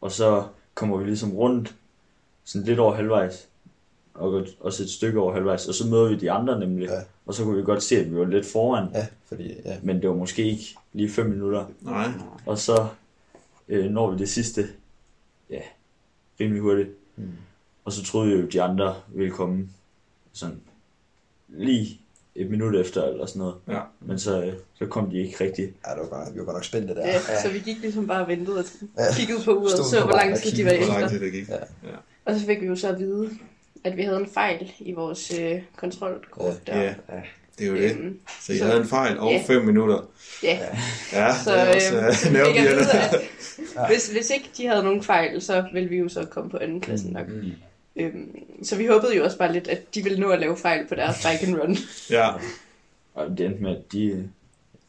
Og 0.00 0.12
så 0.12 0.46
kommer 0.74 0.96
vi 0.96 1.04
ligesom 1.04 1.32
rundt, 1.36 1.74
sådan 2.44 2.66
lidt 2.66 2.78
over 2.78 2.94
halvvejs, 2.94 3.48
og 4.14 4.46
også 4.60 4.82
et 4.82 4.90
stykke 4.90 5.20
over 5.20 5.32
halvvejs, 5.32 5.68
og 5.68 5.74
så 5.74 5.86
møder 5.86 6.08
vi 6.08 6.16
de 6.16 6.30
andre 6.30 6.60
nemlig. 6.60 6.88
Ja. 6.88 7.00
Og 7.26 7.34
så 7.34 7.44
kunne 7.44 7.56
vi 7.56 7.62
godt 7.62 7.82
se, 7.82 7.96
at 8.00 8.10
vi 8.10 8.16
var 8.16 8.24
lidt 8.24 8.46
foran, 8.46 8.88
Ja, 8.94 9.06
fordi, 9.26 9.54
ja. 9.64 9.76
men 9.82 10.00
det 10.02 10.08
var 10.08 10.16
måske 10.16 10.44
ikke 10.44 10.64
lige 10.92 11.10
5 11.10 11.26
minutter. 11.26 11.66
nej. 11.80 12.08
Og 12.46 12.58
så 12.58 12.88
øh, 13.68 13.90
når 13.90 14.10
vi 14.10 14.18
det 14.18 14.28
sidste, 14.28 14.68
ja, 15.50 15.60
rimelig 16.40 16.62
hurtigt. 16.62 16.88
Mm. 17.16 17.28
Og 17.84 17.92
så 17.92 18.04
troede 18.04 18.28
vi 18.28 18.34
jo, 18.34 18.46
at 18.46 18.52
de 18.52 18.62
andre 18.62 18.94
ville 19.08 19.32
komme 19.32 19.68
sådan 20.32 20.60
lige 21.48 22.00
et 22.34 22.50
minut 22.50 22.76
efter 22.76 23.02
eller 23.04 23.26
sådan 23.26 23.40
noget. 23.40 23.54
Ja. 23.68 23.80
Men 24.00 24.18
så, 24.18 24.42
øh, 24.42 24.52
så 24.74 24.86
kom 24.86 25.10
de 25.10 25.18
ikke 25.18 25.44
rigtigt. 25.44 25.72
Ja, 25.86 25.92
det 25.92 26.00
var 26.00 26.24
godt, 26.24 26.34
vi 26.34 26.40
var 26.46 26.52
nok 26.52 26.64
spændte 26.64 26.94
der. 26.94 27.06
Ja, 27.06 27.20
så 27.42 27.48
vi 27.52 27.58
gik 27.58 27.76
ligesom 27.80 28.06
bare 28.06 28.22
og 28.22 28.28
ventede 28.28 28.58
og 28.58 28.64
Ja. 28.98 29.02
kiggede 29.16 29.38
på 29.44 29.50
uret 29.54 29.78
og 29.80 29.84
så, 29.84 30.00
hvor 30.04 30.12
lang 30.16 30.36
tid 30.38 30.52
de 30.52 30.64
var 30.64 30.70
efter. 30.70 31.08
det 31.08 31.32
gik. 31.32 31.48
Ja. 31.48 31.56
Og 32.24 32.34
så 32.40 32.46
fik 32.46 32.60
vi 32.60 32.66
jo 32.66 32.76
så 32.76 32.88
at 32.88 32.98
vide, 32.98 33.30
at 33.84 33.96
vi 33.96 34.02
havde 34.02 34.16
en 34.18 34.26
fejl 34.34 34.72
i 34.80 34.92
vores 34.92 35.38
øh, 35.40 35.62
kontrolkort 35.76 36.66
der. 36.66 36.80
Ja, 36.82 36.94
det 37.58 37.66
er 37.66 37.70
jo 37.70 37.76
det. 37.76 37.90
Øhm, 37.96 38.18
Så 38.42 38.52
I 38.52 38.58
så- 38.58 38.64
havde 38.64 38.80
en 38.80 38.86
fejl 38.88 39.18
over 39.18 39.32
Ja. 39.32 39.42
5 39.46 39.64
minutter. 39.64 40.10
ja, 40.42 40.58
Ja, 41.12 41.34
så 41.44 41.52
det 41.52 41.60
er 41.60 41.74
også 41.74 41.96
øh, 41.96 42.02
øh, 42.04 42.32
nervepirrende. 42.32 42.70
vide, 42.70 42.92
at 43.76 43.88
hvis, 43.88 44.08
hvis 44.12 44.30
ikke 44.30 44.50
de 44.56 44.66
havde 44.66 44.82
nogen 44.82 45.02
fejl, 45.02 45.40
så 45.42 45.64
ville 45.72 45.88
vi 45.88 45.96
jo 45.96 46.08
så 46.08 46.24
komme 46.24 46.50
på 46.50 46.56
anden 46.60 46.80
klassen 46.80 47.12
nok. 47.12 47.28
Mm. 47.28 47.52
Øhm, 47.98 48.36
så 48.62 48.76
vi 48.76 48.86
håbede 48.86 49.16
jo 49.16 49.24
også 49.24 49.38
bare 49.38 49.52
lidt, 49.52 49.68
at 49.68 49.94
de 49.94 50.02
ville 50.02 50.20
nå 50.20 50.28
at 50.28 50.40
lave 50.40 50.56
fejl 50.56 50.88
på 50.88 50.94
deres 50.94 51.16
bike 51.26 51.46
and 51.52 51.60
run. 51.62 51.76
Ja, 52.10 52.28
Og 53.14 53.30
det 53.38 53.40
endte 53.46 53.62
med, 53.62 53.70
at 53.76 53.92
de, 53.92 54.28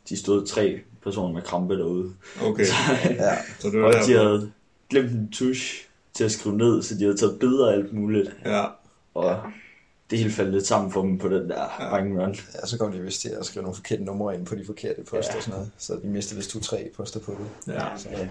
de 0.10 0.18
stod 0.18 0.48
tre 0.48 0.80
personer 1.04 1.34
med 1.34 1.42
krampe 1.42 1.78
derude. 1.78 2.14
okay. 2.42 2.66
Ja, 3.10 3.36
Så 3.60 3.70
det 3.70 3.82
var 3.82 3.88
Og 3.88 3.94
de 3.94 4.14
der. 4.14 4.24
havde 4.24 4.52
glemt 4.90 5.12
en 5.12 5.32
tusch 5.32 5.88
til 6.14 6.24
at 6.24 6.32
skrive 6.32 6.58
ned, 6.58 6.82
så 6.82 6.96
de 6.96 7.04
havde 7.04 7.18
taget 7.18 7.40
billeder 7.40 7.70
af 7.70 7.74
alt 7.74 7.94
muligt. 7.94 8.36
Ja, 8.46 8.66
Og 9.14 9.40
det 10.10 10.18
hele 10.20 10.32
faldt 10.32 10.52
lidt 10.52 10.68
sammen 10.68 10.92
for 10.92 11.02
dem 11.02 11.18
på 11.18 11.28
den 11.30 11.50
der 11.50 11.62
Ja. 11.80 11.86
ja. 11.96 11.98
run 11.98 12.20
run. 12.20 12.36
ja, 12.62 12.66
så 12.66 12.78
kom 12.78 12.92
de 12.92 13.00
vist 13.02 13.22
til 13.22 13.30
at 13.30 13.46
skrive 13.46 13.64
nogle 13.64 13.76
forkerte 13.76 14.04
numre 14.04 14.36
ind 14.36 14.46
på 14.46 14.56
de 14.56 14.66
forkerte 14.66 15.02
poster 15.04 15.34
Ja. 15.34 15.38
og 15.38 15.44
sådan 15.44 15.58
noget. 15.58 15.72
Så 15.78 16.00
de 16.04 16.08
mistede 16.08 16.36
vist 16.38 16.50
to-tre 16.50 16.90
poster 16.96 17.20
på 17.20 17.32
det. 17.68 17.74
ja. 17.74 17.84
Ja. 18.12 18.28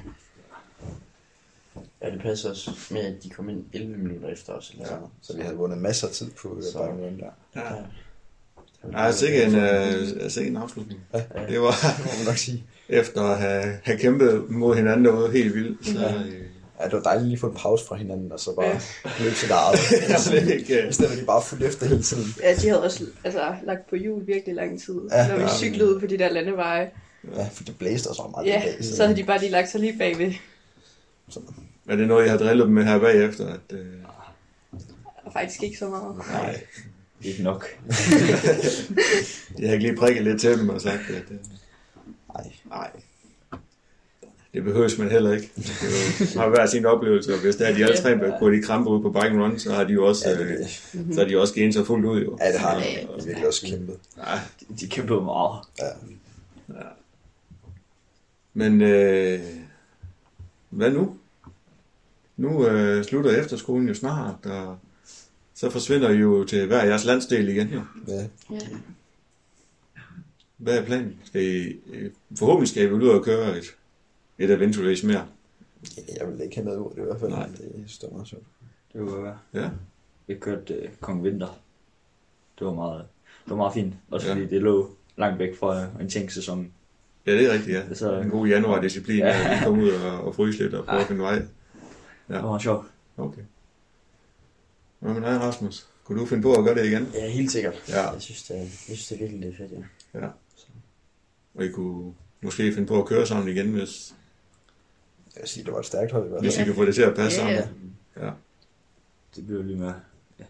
Ja, 2.03 2.11
det 2.11 2.21
passer 2.23 2.51
også 2.51 2.71
med, 2.91 3.01
at 3.01 3.23
de 3.23 3.31
kom 3.31 3.49
ind 3.49 3.65
11 3.73 3.97
minutter 3.97 4.29
efter 4.29 4.53
os. 4.53 4.71
Eller 4.71 4.85
Ja, 4.85 4.91
sådan. 4.91 5.07
så 5.23 5.37
vi 5.37 5.43
havde 5.43 5.57
vundet 5.57 5.79
masser 5.79 6.07
af 6.07 6.13
tid 6.13 6.31
på 6.31 6.59
Så- 6.63 6.73
så. 6.73 6.79
Bayern 6.79 6.97
Run 7.01 7.19
der. 7.21 7.27
ja. 7.57 7.75
Ja. 7.75 8.91
Nej, 8.91 9.13
sikke 9.13 9.43
en, 9.43 9.55
øh, 9.55 10.31
sikke 10.31 10.51
en 10.51 10.57
afslutning. 10.57 11.01
Ja. 11.15 11.19
Det 11.19 11.61
var 11.61 11.71
Det 11.97 12.05
må 12.05 12.11
man 12.19 12.27
nok 12.27 12.37
sige. 12.37 12.65
efter 12.89 13.23
at 13.23 13.39
have, 13.39 13.79
have 13.85 13.99
kæmpet 13.99 14.51
mod 14.51 14.77
hinanden 14.77 15.05
derude 15.05 15.33
helt 15.33 15.55
vildt. 15.55 15.87
Så, 15.87 15.93
øh, 16.27 16.35
Ja, 16.81 16.85
det 16.85 16.93
var 16.93 17.01
dejligt 17.01 17.25
lige 17.27 17.35
at 17.37 17.41
få 17.41 17.47
en 17.49 17.55
pause 17.57 17.85
fra 17.87 17.97
hinanden, 17.97 18.33
og 18.33 18.41
så 18.41 18.55
bare 18.55 18.67
Ja. 18.67 18.81
løbe 19.21 19.35
sit 19.35 19.51
eget. 19.51 19.79
det 20.47 20.55
ikke, 20.55 20.89
I 20.89 20.93
stedet 20.93 21.11
for 21.11 21.17
at 21.17 21.21
de 21.21 21.27
bare 21.27 21.43
fulgte 21.43 21.67
efter 21.67 21.87
hele 21.87 22.03
tiden. 22.03 22.25
Ja, 22.43 22.55
de 22.55 22.69
havde 22.69 22.83
også 22.83 23.05
altså, 23.25 23.55
lagt 23.67 23.91
på 23.91 23.97
hjul 23.97 24.27
virkelig 24.27 24.55
lang 24.55 24.81
tid, 24.83 24.95
Ja. 25.11 25.17
ja, 25.23 25.29
når 25.29 25.37
vi 25.37 25.43
Ja. 25.43 25.57
cyklede 25.57 25.95
ud 25.95 26.01
på 26.01 26.07
de 26.07 26.19
der 26.19 26.31
landeveje. 26.31 26.91
Ja, 27.37 27.49
for 27.53 27.65
det 27.65 27.79
blæste 27.79 28.09
også 28.09 28.23
meget 28.31 28.47
Ja, 28.47 28.63
den 28.67 28.75
dag. 28.75 28.85
så 28.85 29.03
havde 29.05 29.17
de 29.17 29.25
bare 29.25 29.39
lige 29.41 29.51
lagt 29.51 29.69
sig 29.71 29.81
lige 29.81 29.99
bagved. 29.99 30.33
Er 31.89 31.97
det 31.97 32.09
noget, 32.09 32.23
jeg 32.25 32.31
har 32.33 32.39
drillet 32.39 32.67
dem 32.67 32.75
med 32.75 32.85
her 32.85 32.99
bagefter? 32.99 33.47
At, 33.49 33.61
øh, 33.79 33.87
faktisk 35.33 35.63
ikke 35.63 35.79
så 35.79 35.89
meget. 35.89 36.17
nej, 36.33 36.63
Ikke 37.23 37.43
nok. 37.43 37.67
jeg 39.59 39.69
har 39.69 39.73
ikke 39.73 39.87
lige 39.87 39.97
prikket 39.97 40.25
lidt 40.25 40.41
til 40.41 40.59
dem 40.59 40.69
og 40.69 40.81
sagt, 40.81 41.01
at 41.11 41.23
øh, 41.31 41.37
Nej. 42.35 42.45
nej, 42.71 42.91
det 44.55 44.65
behøves 44.65 44.99
man 44.99 45.11
heller 45.11 45.33
ikke. 45.33 45.51
Det 45.57 46.35
har 46.37 46.49
hver 46.49 46.67
sin 46.67 46.87
oplevelse, 46.87 47.35
og 47.35 47.41
hvis 47.41 47.57
der 47.57 47.67
er 47.67 47.75
de 47.75 47.85
alle 47.85 47.97
tre 47.97 48.39
går 48.39 48.51
de 48.51 48.63
krampe 48.63 48.91
ud 48.91 49.03
på 49.03 49.11
bike 49.11 49.27
and 49.27 49.41
run, 49.43 49.59
så 49.59 49.73
har 49.75 49.85
de 49.85 49.93
jo 49.93 50.07
også, 50.07 50.29
Ja, 50.29 50.35
det, 50.35 50.41
er 50.41 50.47
øh, 50.53 50.59
det. 50.59 51.15
så 51.15 51.21
har 51.21 51.29
de 51.29 51.41
også 51.41 51.55
genet 51.55 51.75
sig 51.75 51.87
fuldt 51.87 52.07
ud 52.07 52.23
jo. 52.25 52.39
ja, 52.41 52.53
det 52.53 52.61
har 52.61 52.75
de. 52.79 52.85
Ja. 52.85 53.03
Er 53.03 53.25
virkelig 53.25 53.47
også 53.47 53.67
kæmpet. 53.67 53.97
Nej, 54.17 54.39
De, 54.61 54.77
de 54.81 54.89
kæmpede 54.89 55.21
meget. 55.21 55.61
Ja. 55.79 55.85
Men 58.55 58.81
øh, 58.83 59.41
hvad 60.71 60.91
nu? 60.91 61.17
Nu 62.39 62.67
øh, 62.67 63.05
slutter 63.05 63.31
efterskolen 63.31 63.89
jo 63.89 63.95
snart, 63.95 64.47
og 64.47 64.79
så 65.55 65.71
forsvinder 65.71 66.11
I 66.11 66.17
jo 66.17 66.45
til 66.45 66.67
hver 66.67 66.85
jeres 66.85 67.05
landsdel 67.05 67.49
igen 67.49 67.69
jo. 67.69 67.81
Ja. 68.09 68.27
Ja. 68.51 68.59
Hvad 70.57 70.79
er 70.79 70.85
planen? 70.85 71.21
Skal 71.25 71.43
I, 71.43 71.77
øh, 71.93 72.11
forhåbentlig 72.39 72.69
skal 72.69 72.83
I 72.83 72.87
vel 72.87 73.03
ud 73.03 73.09
og 73.09 73.25
køre 73.25 73.59
et, 73.59 73.65
et 74.39 74.51
adventure 74.51 74.91
race 74.91 75.07
mere. 75.07 75.27
Jeg 76.21 76.29
vil 76.29 76.41
ikke 76.43 76.57
have 76.57 76.65
noget 76.65 76.79
ud 76.79 76.91
af 76.91 76.95
det 76.95 77.03
i 77.03 77.05
hvert 77.05 77.21
fald. 77.21 77.31
Nej. 77.31 77.47
Det 77.47 77.85
står 77.87 78.11
meget 78.13 78.29
sjovt. 78.29 78.45
Det 78.93 79.01
var 79.01 79.21
være. 79.23 79.39
Ja, 79.55 79.71
Vi 80.27 80.35
kørte 80.35 80.79
uh, 80.83 80.89
Kong 81.01 81.25
Vinter. 81.25 81.59
Det 82.59 82.67
var 82.67 82.75
meget, 82.75 83.05
det 83.45 83.51
var 83.51 83.57
meget 83.57 83.75
fint. 83.75 83.95
Også 84.11 84.27
Ja. 84.27 84.35
fordi 84.35 84.47
det 84.47 84.63
lå 84.63 84.91
langt 85.17 85.39
væk 85.39 85.57
fra 85.59 85.83
uh, 85.95 86.01
en 86.01 86.09
tænksæson. 86.09 86.73
ja 87.27 87.33
det 87.33 87.47
er 87.47 87.53
rigtigt, 87.53 87.77
ja. 87.77 87.95
Så 87.95 88.21
En 88.21 88.31
god 88.31 88.47
januar-disciplin, 88.47 89.19
Ja. 89.19 89.29
at 89.29 89.51
vi 89.61 89.65
kommer 89.65 89.83
ud 89.85 89.91
og, 89.91 90.21
og 90.25 90.35
fryse 90.35 90.59
lidt 90.63 90.75
og 90.75 90.85
prøve 90.85 91.01
at 91.01 91.07
finde 91.07 91.23
vej. 91.23 91.43
Det 92.29 92.37
var 92.37 92.43
meget 92.43 92.63
sjovt. 92.63 92.87
Okay. 93.17 93.43
Hvad 94.99 95.15
med 95.15 95.21
dig, 95.21 95.41
Rasmus? 95.41 95.87
Kunne 96.05 96.21
du 96.21 96.27
finde 96.27 96.43
på 96.43 96.53
at 96.55 96.65
gøre 96.65 96.75
det 96.75 96.87
igen? 96.87 97.11
Ja, 97.15 97.29
helt 97.29 97.53
sikkert. 97.53 97.85
Ja. 97.89 98.11
Jeg 98.11 98.23
synes, 98.23 98.43
det 98.43 98.57
er, 98.57 98.61
jeg 98.61 98.71
synes, 98.71 99.07
det 99.09 99.15
er 99.15 99.19
virkelig 99.19 99.43
det 99.43 99.53
er 99.53 99.57
fedt, 99.69 99.85
ja. 100.15 100.29
Og 101.55 101.65
I 101.65 101.69
kunne 101.71 102.15
måske 102.41 102.73
finde 102.75 102.89
på 102.89 103.03
at 103.03 103.09
køre 103.09 103.27
sammen 103.27 103.49
igen, 103.49 103.73
hvis, 103.73 104.15
Jeg 105.35 105.41
vil 105.41 105.49
sige, 105.49 105.65
det 105.65 105.73
var 105.73 105.79
et 105.79 105.87
stærkt 105.87 106.13
hold 106.13 106.27
i 106.27 106.29
hvert 106.29 106.41
hvis 106.43 106.55
I 106.55 106.57
fald. 106.57 106.67
kan 106.67 106.75
få 106.75 106.85
det 106.85 106.95
til 106.95 107.03
at 107.03 107.15
passe 107.17 107.43
Ja, 107.43 107.57
sammen. 107.63 107.97
Ja. 108.17 108.31
Det 109.37 109.47
blev 109.47 109.63
lige 109.65 109.79
med 109.79 109.93
ja, 110.39 110.45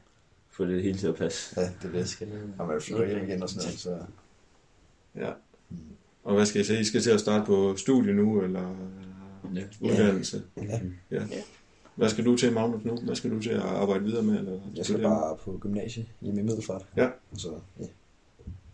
få 0.51 0.65
det 0.67 0.83
hele 0.83 0.99
til 0.99 1.07
at 1.07 1.15
passe. 1.15 1.61
Ja, 1.61 1.67
det 1.83 1.89
er 1.89 1.93
Det 1.99 2.09
skal 2.09 2.27
det. 2.27 2.55
Og 2.59 2.67
man 2.69 2.81
flytter 2.81 3.07
hjem 3.07 3.29
igen 3.29 3.43
og 3.43 3.49
sådan 3.49 3.65
noget, 3.67 3.79
så... 3.81 3.99
Ja. 5.17 5.33
Og 6.25 6.35
hvad 6.35 6.47
skal 6.47 6.61
I 6.61 6.65
se? 6.65 6.81
I 6.81 6.85
skal 6.85 7.01
til 7.03 7.11
at 7.11 7.21
starte 7.21 7.45
på 7.47 7.77
studie 7.77 8.13
nu, 8.15 8.43
eller 8.43 8.77
Ja. 9.55 9.63
uddannelse? 9.81 10.43
Ja. 10.57 10.81
Ja. 11.11 11.23
Ja. 11.31 11.43
Hvad 11.99 12.09
skal 12.09 12.25
du 12.25 12.37
til, 12.37 12.53
Magnus, 12.53 12.85
nu? 12.85 12.97
Hvad 12.97 13.17
skal 13.17 13.31
du 13.31 13.43
til 13.43 13.51
at 13.51 13.61
arbejde 13.61 14.05
videre 14.05 14.23
med? 14.23 14.39
Eller 14.39 14.61
Jeg 14.77 14.85
skal 14.85 15.03
bare 15.03 15.37
på 15.37 15.59
gymnasie 15.61 16.07
i 16.21 16.31
min 16.31 16.47
middelfart. 16.47 16.83
Ja. 16.97 17.09
Så 17.37 17.49
ja. 17.81 17.85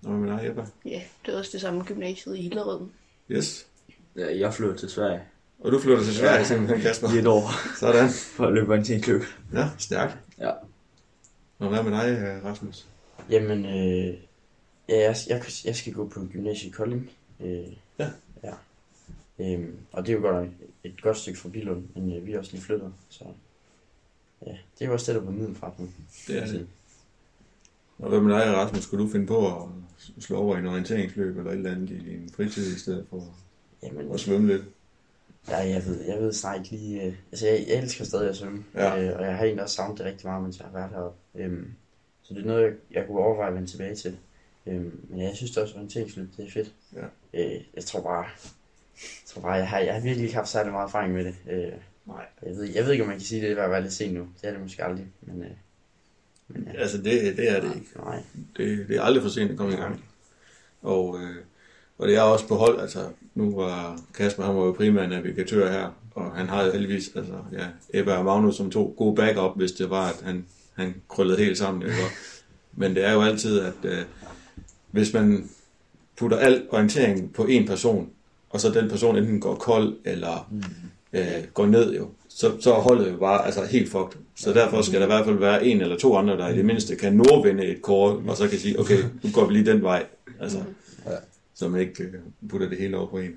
Nå, 0.02 0.10
men 0.10 0.28
nej, 0.28 0.44
Jeppe. 0.44 0.66
Ja, 0.84 1.02
det 1.26 1.34
er 1.34 1.38
også 1.38 1.50
det 1.52 1.60
samme 1.60 1.82
gymnasiet 1.84 2.36
i 2.36 2.42
Hillerød. 2.42 2.80
Yes. 3.30 3.66
Ja, 4.16 4.38
jeg 4.38 4.54
flyttede 4.54 4.78
til 4.78 4.88
Sverige 4.90 5.20
Og 5.60 5.72
du 5.72 5.78
flytter 5.80 6.04
til 6.04 6.14
Sverige 6.14 6.44
simpelthen, 6.44 6.80
Kasper. 6.80 7.08
i 7.14 7.18
et 7.18 7.26
år 7.26 7.50
Sådan. 7.78 8.08
for 8.36 8.46
at 8.46 8.52
løbe 8.52 8.70
orienteringsløb. 8.70 9.22
Ja, 9.52 9.68
stærkt. 9.78 10.18
Ja. 10.38 10.50
Og 11.58 11.68
hvad 11.68 11.82
med 11.82 11.92
dig, 11.92 12.40
Rasmus? 12.44 12.86
Jamen, 13.30 13.64
øh, 13.66 14.14
ja, 14.88 14.96
jeg, 15.02 15.16
jeg, 15.28 15.42
jeg 15.64 15.76
skal 15.76 15.92
gå 15.92 16.08
på 16.08 16.20
gymnasiet 16.32 16.70
i 16.70 16.72
Kolding. 16.72 17.10
Øh, 17.40 17.64
Ja. 17.98 18.08
Øhm, 19.38 19.76
og 19.92 20.06
det 20.06 20.12
er 20.12 20.16
jo 20.16 20.22
godt 20.22 20.48
et 20.84 21.02
godt 21.02 21.16
stykke 21.16 21.38
fra 21.38 21.48
Bilund, 21.48 21.84
men 21.94 22.12
øh, 22.16 22.26
vi 22.26 22.32
er 22.32 22.38
også 22.38 22.52
lige 22.52 22.62
flyttet, 22.62 22.92
så 23.08 23.24
ja, 24.46 24.50
det 24.50 24.84
er 24.84 24.86
jo 24.86 24.92
også 24.92 25.12
det, 25.12 25.20
der 25.20 25.26
på 25.26 25.32
middelfart 25.32 25.78
nu. 25.78 25.88
Det 26.26 26.38
er 26.42 26.46
det. 26.46 26.66
Og 27.98 28.08
hvad 28.08 28.20
med 28.20 28.34
dig, 28.34 28.46
Rasmus? 28.54 28.82
Skulle 28.82 29.04
du 29.04 29.10
finde 29.10 29.26
på 29.26 29.46
at 29.62 29.68
slå 30.22 30.36
over 30.36 30.56
i 30.56 30.58
en 30.58 30.66
orienteringsløb 30.66 31.38
eller 31.38 31.50
et 31.50 31.56
eller 31.56 31.70
andet 31.72 31.90
i 31.90 31.98
din 31.98 32.30
fritid, 32.36 32.76
i 32.76 32.78
stedet 32.78 33.06
for 33.10 33.34
Jamen, 33.82 34.12
at 34.12 34.20
svømme 34.20 34.46
lidt? 34.46 34.62
ja, 35.48 35.56
jeg 35.56 35.82
ved, 35.86 36.04
jeg 36.04 36.18
ved 36.20 36.32
snart 36.32 36.56
ikke 36.58 36.70
lige, 36.70 37.02
øh, 37.02 37.14
altså 37.32 37.46
jeg, 37.46 37.64
jeg 37.68 37.78
elsker 37.82 38.04
stadig 38.04 38.28
at 38.28 38.36
svømme, 38.36 38.64
Ja. 38.74 39.02
øh, 39.02 39.18
og 39.18 39.24
jeg 39.24 39.36
har 39.36 39.44
egentlig 39.44 39.62
også 39.62 39.74
savnet 39.76 39.98
det 39.98 40.06
rigtig 40.06 40.26
meget, 40.26 40.42
mens 40.42 40.58
jeg 40.58 40.66
har 40.66 40.72
været 40.72 40.90
heroppe. 40.90 41.18
Øhm, 41.34 41.72
så 42.22 42.34
det 42.34 42.42
er 42.42 42.46
noget, 42.46 42.62
jeg, 42.64 42.72
jeg 42.90 43.06
kunne 43.06 43.18
overveje 43.18 43.48
at 43.48 43.54
vende 43.54 43.66
tilbage 43.70 43.94
til. 43.94 44.16
Øhm, 44.66 45.00
men 45.08 45.20
jeg 45.20 45.32
synes 45.36 45.50
det 45.50 45.62
også, 45.62 45.74
at 45.74 45.76
orienteringsløb, 45.78 46.28
det 46.36 46.46
er 46.46 46.50
fedt. 46.50 46.74
Ja. 46.94 47.04
Øh, 47.34 47.60
jeg 47.74 47.84
tror 47.84 48.00
bare, 48.02 48.24
jeg 49.02 49.26
tror 49.26 49.42
bare, 49.42 49.52
jeg 49.52 49.68
har, 49.68 49.78
jeg 49.78 49.94
har 49.94 50.00
virkelig 50.00 50.24
ikke 50.24 50.36
haft 50.36 50.48
særlig 50.48 50.72
meget 50.72 50.86
erfaring 50.86 51.12
med 51.14 51.24
det. 51.24 51.34
Øh, 51.50 51.72
Nej. 52.06 52.26
Jeg 52.42 52.56
ved, 52.56 52.64
jeg 52.64 52.84
ved 52.84 52.92
ikke, 52.92 53.04
om 53.04 53.08
man 53.08 53.18
kan 53.18 53.26
sige 53.26 53.40
det, 53.40 53.56
det 53.56 53.64
er 53.64 53.68
være 53.68 53.82
lidt 53.82 53.92
sent 53.92 54.14
nu. 54.14 54.20
Det 54.20 54.48
er 54.48 54.52
det 54.52 54.62
måske 54.62 54.84
aldrig, 54.84 55.06
men, 55.20 55.42
øh, 55.42 55.50
men 56.48 56.68
ja. 56.74 56.80
Altså, 56.80 56.96
det, 56.98 57.36
det 57.36 57.50
er 57.50 57.60
det 57.60 57.74
ikke. 57.74 57.88
Nej. 57.96 58.22
Det, 58.56 58.88
det 58.88 58.96
er 58.96 59.02
aldrig 59.02 59.22
for 59.22 59.30
sent 59.30 59.50
at 59.50 59.56
komme 59.56 59.72
i 59.72 59.76
gang. 59.76 60.04
Og, 60.82 61.18
øh, 61.20 61.36
og 61.98 62.08
det 62.08 62.16
er 62.16 62.20
også 62.20 62.48
på 62.48 62.56
hold, 62.56 62.80
altså 62.80 63.08
nu 63.34 63.56
var 63.56 64.00
Kasper, 64.14 64.42
han 64.42 64.56
var 64.56 64.64
jo 64.64 64.72
primær 64.72 65.06
navigatør 65.06 65.72
her, 65.72 65.90
og 66.14 66.32
han 66.32 66.48
har 66.48 66.64
jo 66.64 66.72
heldigvis, 66.72 67.10
altså 67.16 67.34
ja, 67.52 67.66
Ebbe 67.94 68.14
og 68.14 68.24
Magnus 68.24 68.56
som 68.56 68.70
to 68.70 68.94
gode 68.98 69.16
backup, 69.16 69.56
hvis 69.56 69.72
det 69.72 69.90
var, 69.90 70.08
at 70.08 70.22
han, 70.22 70.46
han 70.74 70.94
krøllede 71.08 71.38
helt 71.38 71.58
sammen. 71.58 71.82
Ikke? 71.82 71.94
Men 72.72 72.94
det 72.94 73.04
er 73.04 73.12
jo 73.12 73.22
altid, 73.22 73.60
at 73.60 73.74
øh, 73.84 74.04
hvis 74.90 75.12
man 75.12 75.50
putter 76.16 76.38
al 76.38 76.66
orientering 76.70 77.32
på 77.32 77.44
en 77.44 77.66
person, 77.66 78.10
og 78.54 78.60
så 78.60 78.70
den 78.70 78.88
person 78.88 79.16
enten 79.16 79.40
går 79.40 79.54
kold, 79.54 79.96
eller 80.04 80.52
øh, 81.12 81.44
går 81.54 81.66
ned 81.66 81.94
jo, 81.94 82.08
så, 82.28 82.56
så 82.60 82.74
er 82.74 82.80
holdet 82.80 83.12
jo 83.12 83.16
bare 83.16 83.44
altså, 83.46 83.64
helt 83.64 83.90
fucked. 83.90 84.18
Så 84.36 84.52
derfor 84.52 84.82
skal 84.82 85.00
der 85.00 85.06
i 85.06 85.10
hvert 85.10 85.24
fald 85.24 85.38
være 85.38 85.64
en 85.66 85.80
eller 85.80 85.98
to 85.98 86.16
andre, 86.16 86.36
der 86.36 86.48
i 86.48 86.56
det 86.56 86.64
mindste 86.64 86.96
kan 86.96 87.12
nordvende 87.12 87.64
et 87.64 87.82
kort, 87.82 88.16
og 88.26 88.36
så 88.36 88.48
kan 88.48 88.58
sige, 88.58 88.80
okay, 88.80 88.98
nu 89.22 89.30
går 89.32 89.46
vi 89.46 89.52
lige 89.52 89.66
den 89.72 89.82
vej. 89.82 90.06
Altså, 90.40 90.58
Ja. 91.06 91.16
Så 91.54 91.68
man 91.68 91.80
ikke 91.80 92.04
øh, 92.04 92.14
putter 92.48 92.68
det 92.68 92.78
hele 92.78 92.96
over 92.96 93.06
på 93.06 93.18
en. 93.18 93.34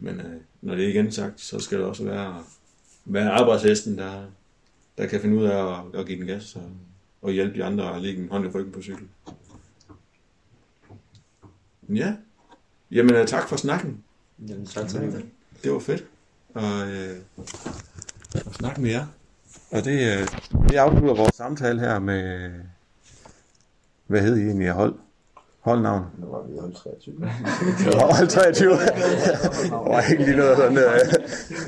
Men 0.00 0.20
øh, 0.20 0.40
når 0.60 0.74
det 0.74 0.84
er 0.84 0.88
igen 0.88 1.12
sagt, 1.12 1.40
så 1.40 1.58
skal 1.58 1.78
det 1.78 1.86
også 1.86 2.04
være, 2.04 2.44
være 3.04 3.30
arbejdshesten, 3.30 3.98
der, 3.98 4.24
der 4.98 5.06
kan 5.06 5.20
finde 5.20 5.36
ud 5.36 5.44
af 5.44 5.78
at, 5.78 6.00
at 6.00 6.06
give 6.06 6.18
den 6.18 6.26
gas 6.26 6.56
og, 6.56 6.70
og 7.22 7.32
hjælpe 7.32 7.58
de 7.58 7.64
andre 7.64 7.84
og 7.84 8.00
lægge 8.00 8.22
en 8.22 8.28
hånd 8.28 8.44
i 8.46 8.48
ryggen 8.48 8.72
på 8.72 8.82
cykel. 8.82 9.06
Ja. 11.88 12.14
Jamen, 12.90 13.14
øh, 13.14 13.26
tak 13.26 13.48
for 13.48 13.56
snakken. 13.56 14.04
Jamen, 14.48 14.66
tak 14.66 14.88
til 14.88 15.00
dig. 15.00 15.24
Det 15.64 15.72
var 15.72 15.78
fedt. 15.78 16.04
Og, 16.54 16.88
øh, 16.88 17.16
at 18.34 18.54
snakke 18.54 18.80
med 18.80 18.90
jer. 18.90 19.06
Og 19.70 19.84
det, 19.84 20.20
øh, 20.20 20.28
det 20.68 20.76
afslutter 20.76 21.14
vores 21.14 21.34
samtale 21.34 21.80
her 21.80 21.98
med... 21.98 22.50
Hvad 24.06 24.20
hed 24.20 24.36
I 24.36 24.42
egentlig 24.42 24.68
af 24.68 24.74
hold? 24.74 24.94
Holdnavn? 25.64 26.04
Nu 26.18 26.26
var 26.26 26.42
vi 26.48 26.58
hold 26.60 26.72
23. 26.74 27.14
Hold 28.16 28.28
23. 28.28 28.70
Der 28.70 29.88
var 29.92 30.02
ikke 30.10 30.24
lige 30.24 30.36
noget 30.36 30.56
sådan... 30.56 30.78
Øh, 30.78 30.84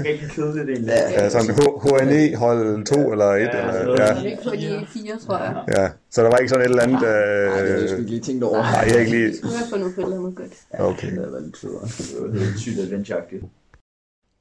Rigtig 0.05 0.31
kedeligt 0.31 0.69
egentlig. 0.69 0.95
ja, 1.11 1.31
sådan 1.31 1.51
H- 1.55 1.81
HNE 1.85 2.37
hold 2.37 2.85
2 2.87 3.13
eller 3.13 3.27
1. 3.27 3.41
Ja, 3.41 3.81
eller, 3.81 4.03
ja, 4.03 4.15
Jeg 4.15 4.23
ligger 4.23 4.39
på 4.45 4.51
de 4.51 4.87
fire, 4.89 5.19
tror 5.27 5.39
jeg. 5.39 5.65
ja. 5.77 5.89
Så 6.11 6.23
der 6.23 6.29
var 6.31 6.37
ikke 6.37 6.49
sådan 6.49 6.65
et 6.65 6.69
eller 6.71 6.83
andet... 6.83 7.01
Nej, 7.03 7.11
det 7.11 7.53
har 7.53 7.59
jeg 7.59 7.83
Øh, 7.93 7.99
ikke 7.99 8.11
lige 8.11 8.21
tænkt 8.21 8.45
over. 8.45 8.63
nej, 8.63 8.85
jeg 8.91 8.99
ikke 9.01 9.11
lige... 9.11 9.33
Nu 9.43 9.49
har 9.49 9.57
jeg 9.59 9.67
fundet 9.71 9.95
på 9.95 10.01
et 10.01 10.05
eller 10.05 10.19
andet 10.19 10.35
godt. 10.37 10.53
Okay. 10.81 11.07
Det 11.11 11.17
havde 11.19 11.33
været 11.33 11.43
lidt 11.45 11.59
federe. 11.59 11.83
Det 11.85 12.33
var 12.35 12.39
helt 12.45 12.59
sygt 12.61 12.79
adventure 12.79 13.19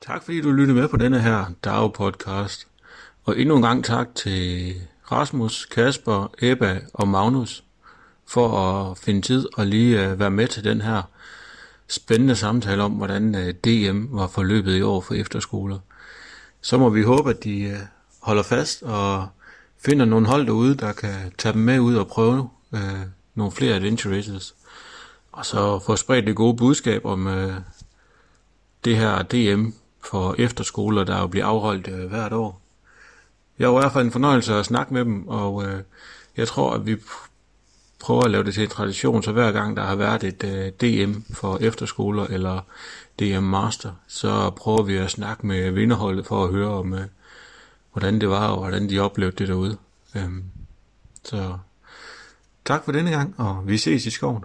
Tak 0.01 0.23
fordi 0.23 0.41
du 0.41 0.51
lyttede 0.51 0.79
med 0.79 0.87
på 0.87 0.97
denne 0.97 1.19
her 1.19 1.45
DAO-podcast. 1.67 2.67
Og 3.25 3.39
endnu 3.39 3.55
en 3.55 3.61
gang 3.61 3.85
tak 3.85 4.07
til 4.15 4.73
Rasmus, 5.11 5.65
Kasper, 5.65 6.31
Ebba 6.41 6.79
og 6.93 7.07
Magnus 7.07 7.63
for 8.27 8.57
at 8.57 8.97
finde 8.97 9.21
tid 9.21 9.47
og 9.53 9.65
lige 9.65 10.03
øh, 10.03 10.19
være 10.19 10.31
med 10.31 10.47
til 10.47 10.63
den 10.63 10.81
her 10.81 11.01
spændende 11.87 12.35
samtale 12.35 12.83
om, 12.83 12.91
hvordan 12.91 13.35
øh, 13.35 13.54
DM 13.54 14.17
var 14.17 14.27
forløbet 14.27 14.77
i 14.77 14.81
år 14.81 15.02
for 15.02 15.13
efterskoler. 15.13 15.79
Så 16.62 16.77
må 16.77 16.89
vi 16.89 17.04
håbe, 17.04 17.29
at 17.29 17.43
de 17.43 17.62
øh, 17.62 17.79
holder 18.19 18.43
fast 18.43 18.83
og 18.83 19.27
finder 19.85 20.06
nogle 20.06 20.27
hold 20.27 20.45
derude, 20.45 20.75
der 20.75 20.93
kan 20.93 21.33
tage 21.37 21.54
dem 21.54 21.62
med 21.62 21.79
ud 21.79 21.95
og 21.95 22.08
prøve 22.08 22.50
øh, 22.73 23.00
nogle 23.35 23.52
flere 23.52 23.75
adventure 23.75 24.17
races. 24.17 24.56
Og 25.31 25.45
så 25.45 25.79
få 25.79 25.95
spredt 25.95 26.27
det 26.27 26.35
gode 26.35 26.58
budskab 26.58 27.06
om 27.06 27.27
øh, 27.27 27.54
det 28.85 28.98
her 28.98 29.21
DM 29.21 29.69
for 30.04 30.35
efterskoler, 30.37 31.04
der 31.04 31.19
jo 31.19 31.27
bliver 31.27 31.45
afholdt 31.45 31.87
øh, 31.87 32.10
hvert 32.10 32.33
år. 32.33 32.62
Jeg 33.60 33.73
var 33.73 33.79
i 33.79 33.81
hvert 33.81 33.93
fald 33.93 34.06
en 34.06 34.12
fornøjelse 34.12 34.54
at 34.54 34.65
snakke 34.65 34.93
med 34.93 35.06
dem, 35.06 35.27
og 35.27 35.65
øh, 35.65 35.81
jeg 36.37 36.48
tror, 36.48 36.73
at 36.73 36.85
vi 36.85 36.98
prøver 38.04 38.23
at 38.23 38.31
lave 38.31 38.43
det 38.43 38.54
til 38.54 38.63
en 38.63 38.69
tradition, 38.69 39.23
så 39.23 39.31
hver 39.31 39.51
gang 39.51 39.77
der 39.77 39.83
har 39.83 39.95
været 39.95 40.23
et 40.23 40.43
øh, 40.43 40.71
DM 40.81 41.19
for 41.33 41.58
efterskoler 41.62 42.23
eller 42.23 42.62
DM 43.19 43.43
Master, 43.43 43.91
så 44.08 44.49
prøver 44.49 44.83
vi 44.83 44.97
at 44.97 45.12
snakke 45.12 45.47
med 45.47 45.71
vinderholdet 45.71 46.25
for 46.25 46.43
at 46.43 46.51
høre 46.51 46.69
om, 46.69 46.93
øh, 46.93 47.06
hvordan 47.91 48.21
det 48.21 48.29
var, 48.29 48.47
og 48.47 48.58
hvordan 48.58 48.89
de 48.89 48.99
oplevede 48.99 49.35
det 49.37 49.47
derude. 49.47 49.77
Øhm, 50.15 50.43
så 51.23 51.58
tak 52.65 52.85
for 52.85 52.91
denne 52.91 53.12
gang, 53.12 53.35
og 53.37 53.67
vi 53.67 53.77
ses 53.77 54.06
i 54.06 54.10
skoven. 54.10 54.43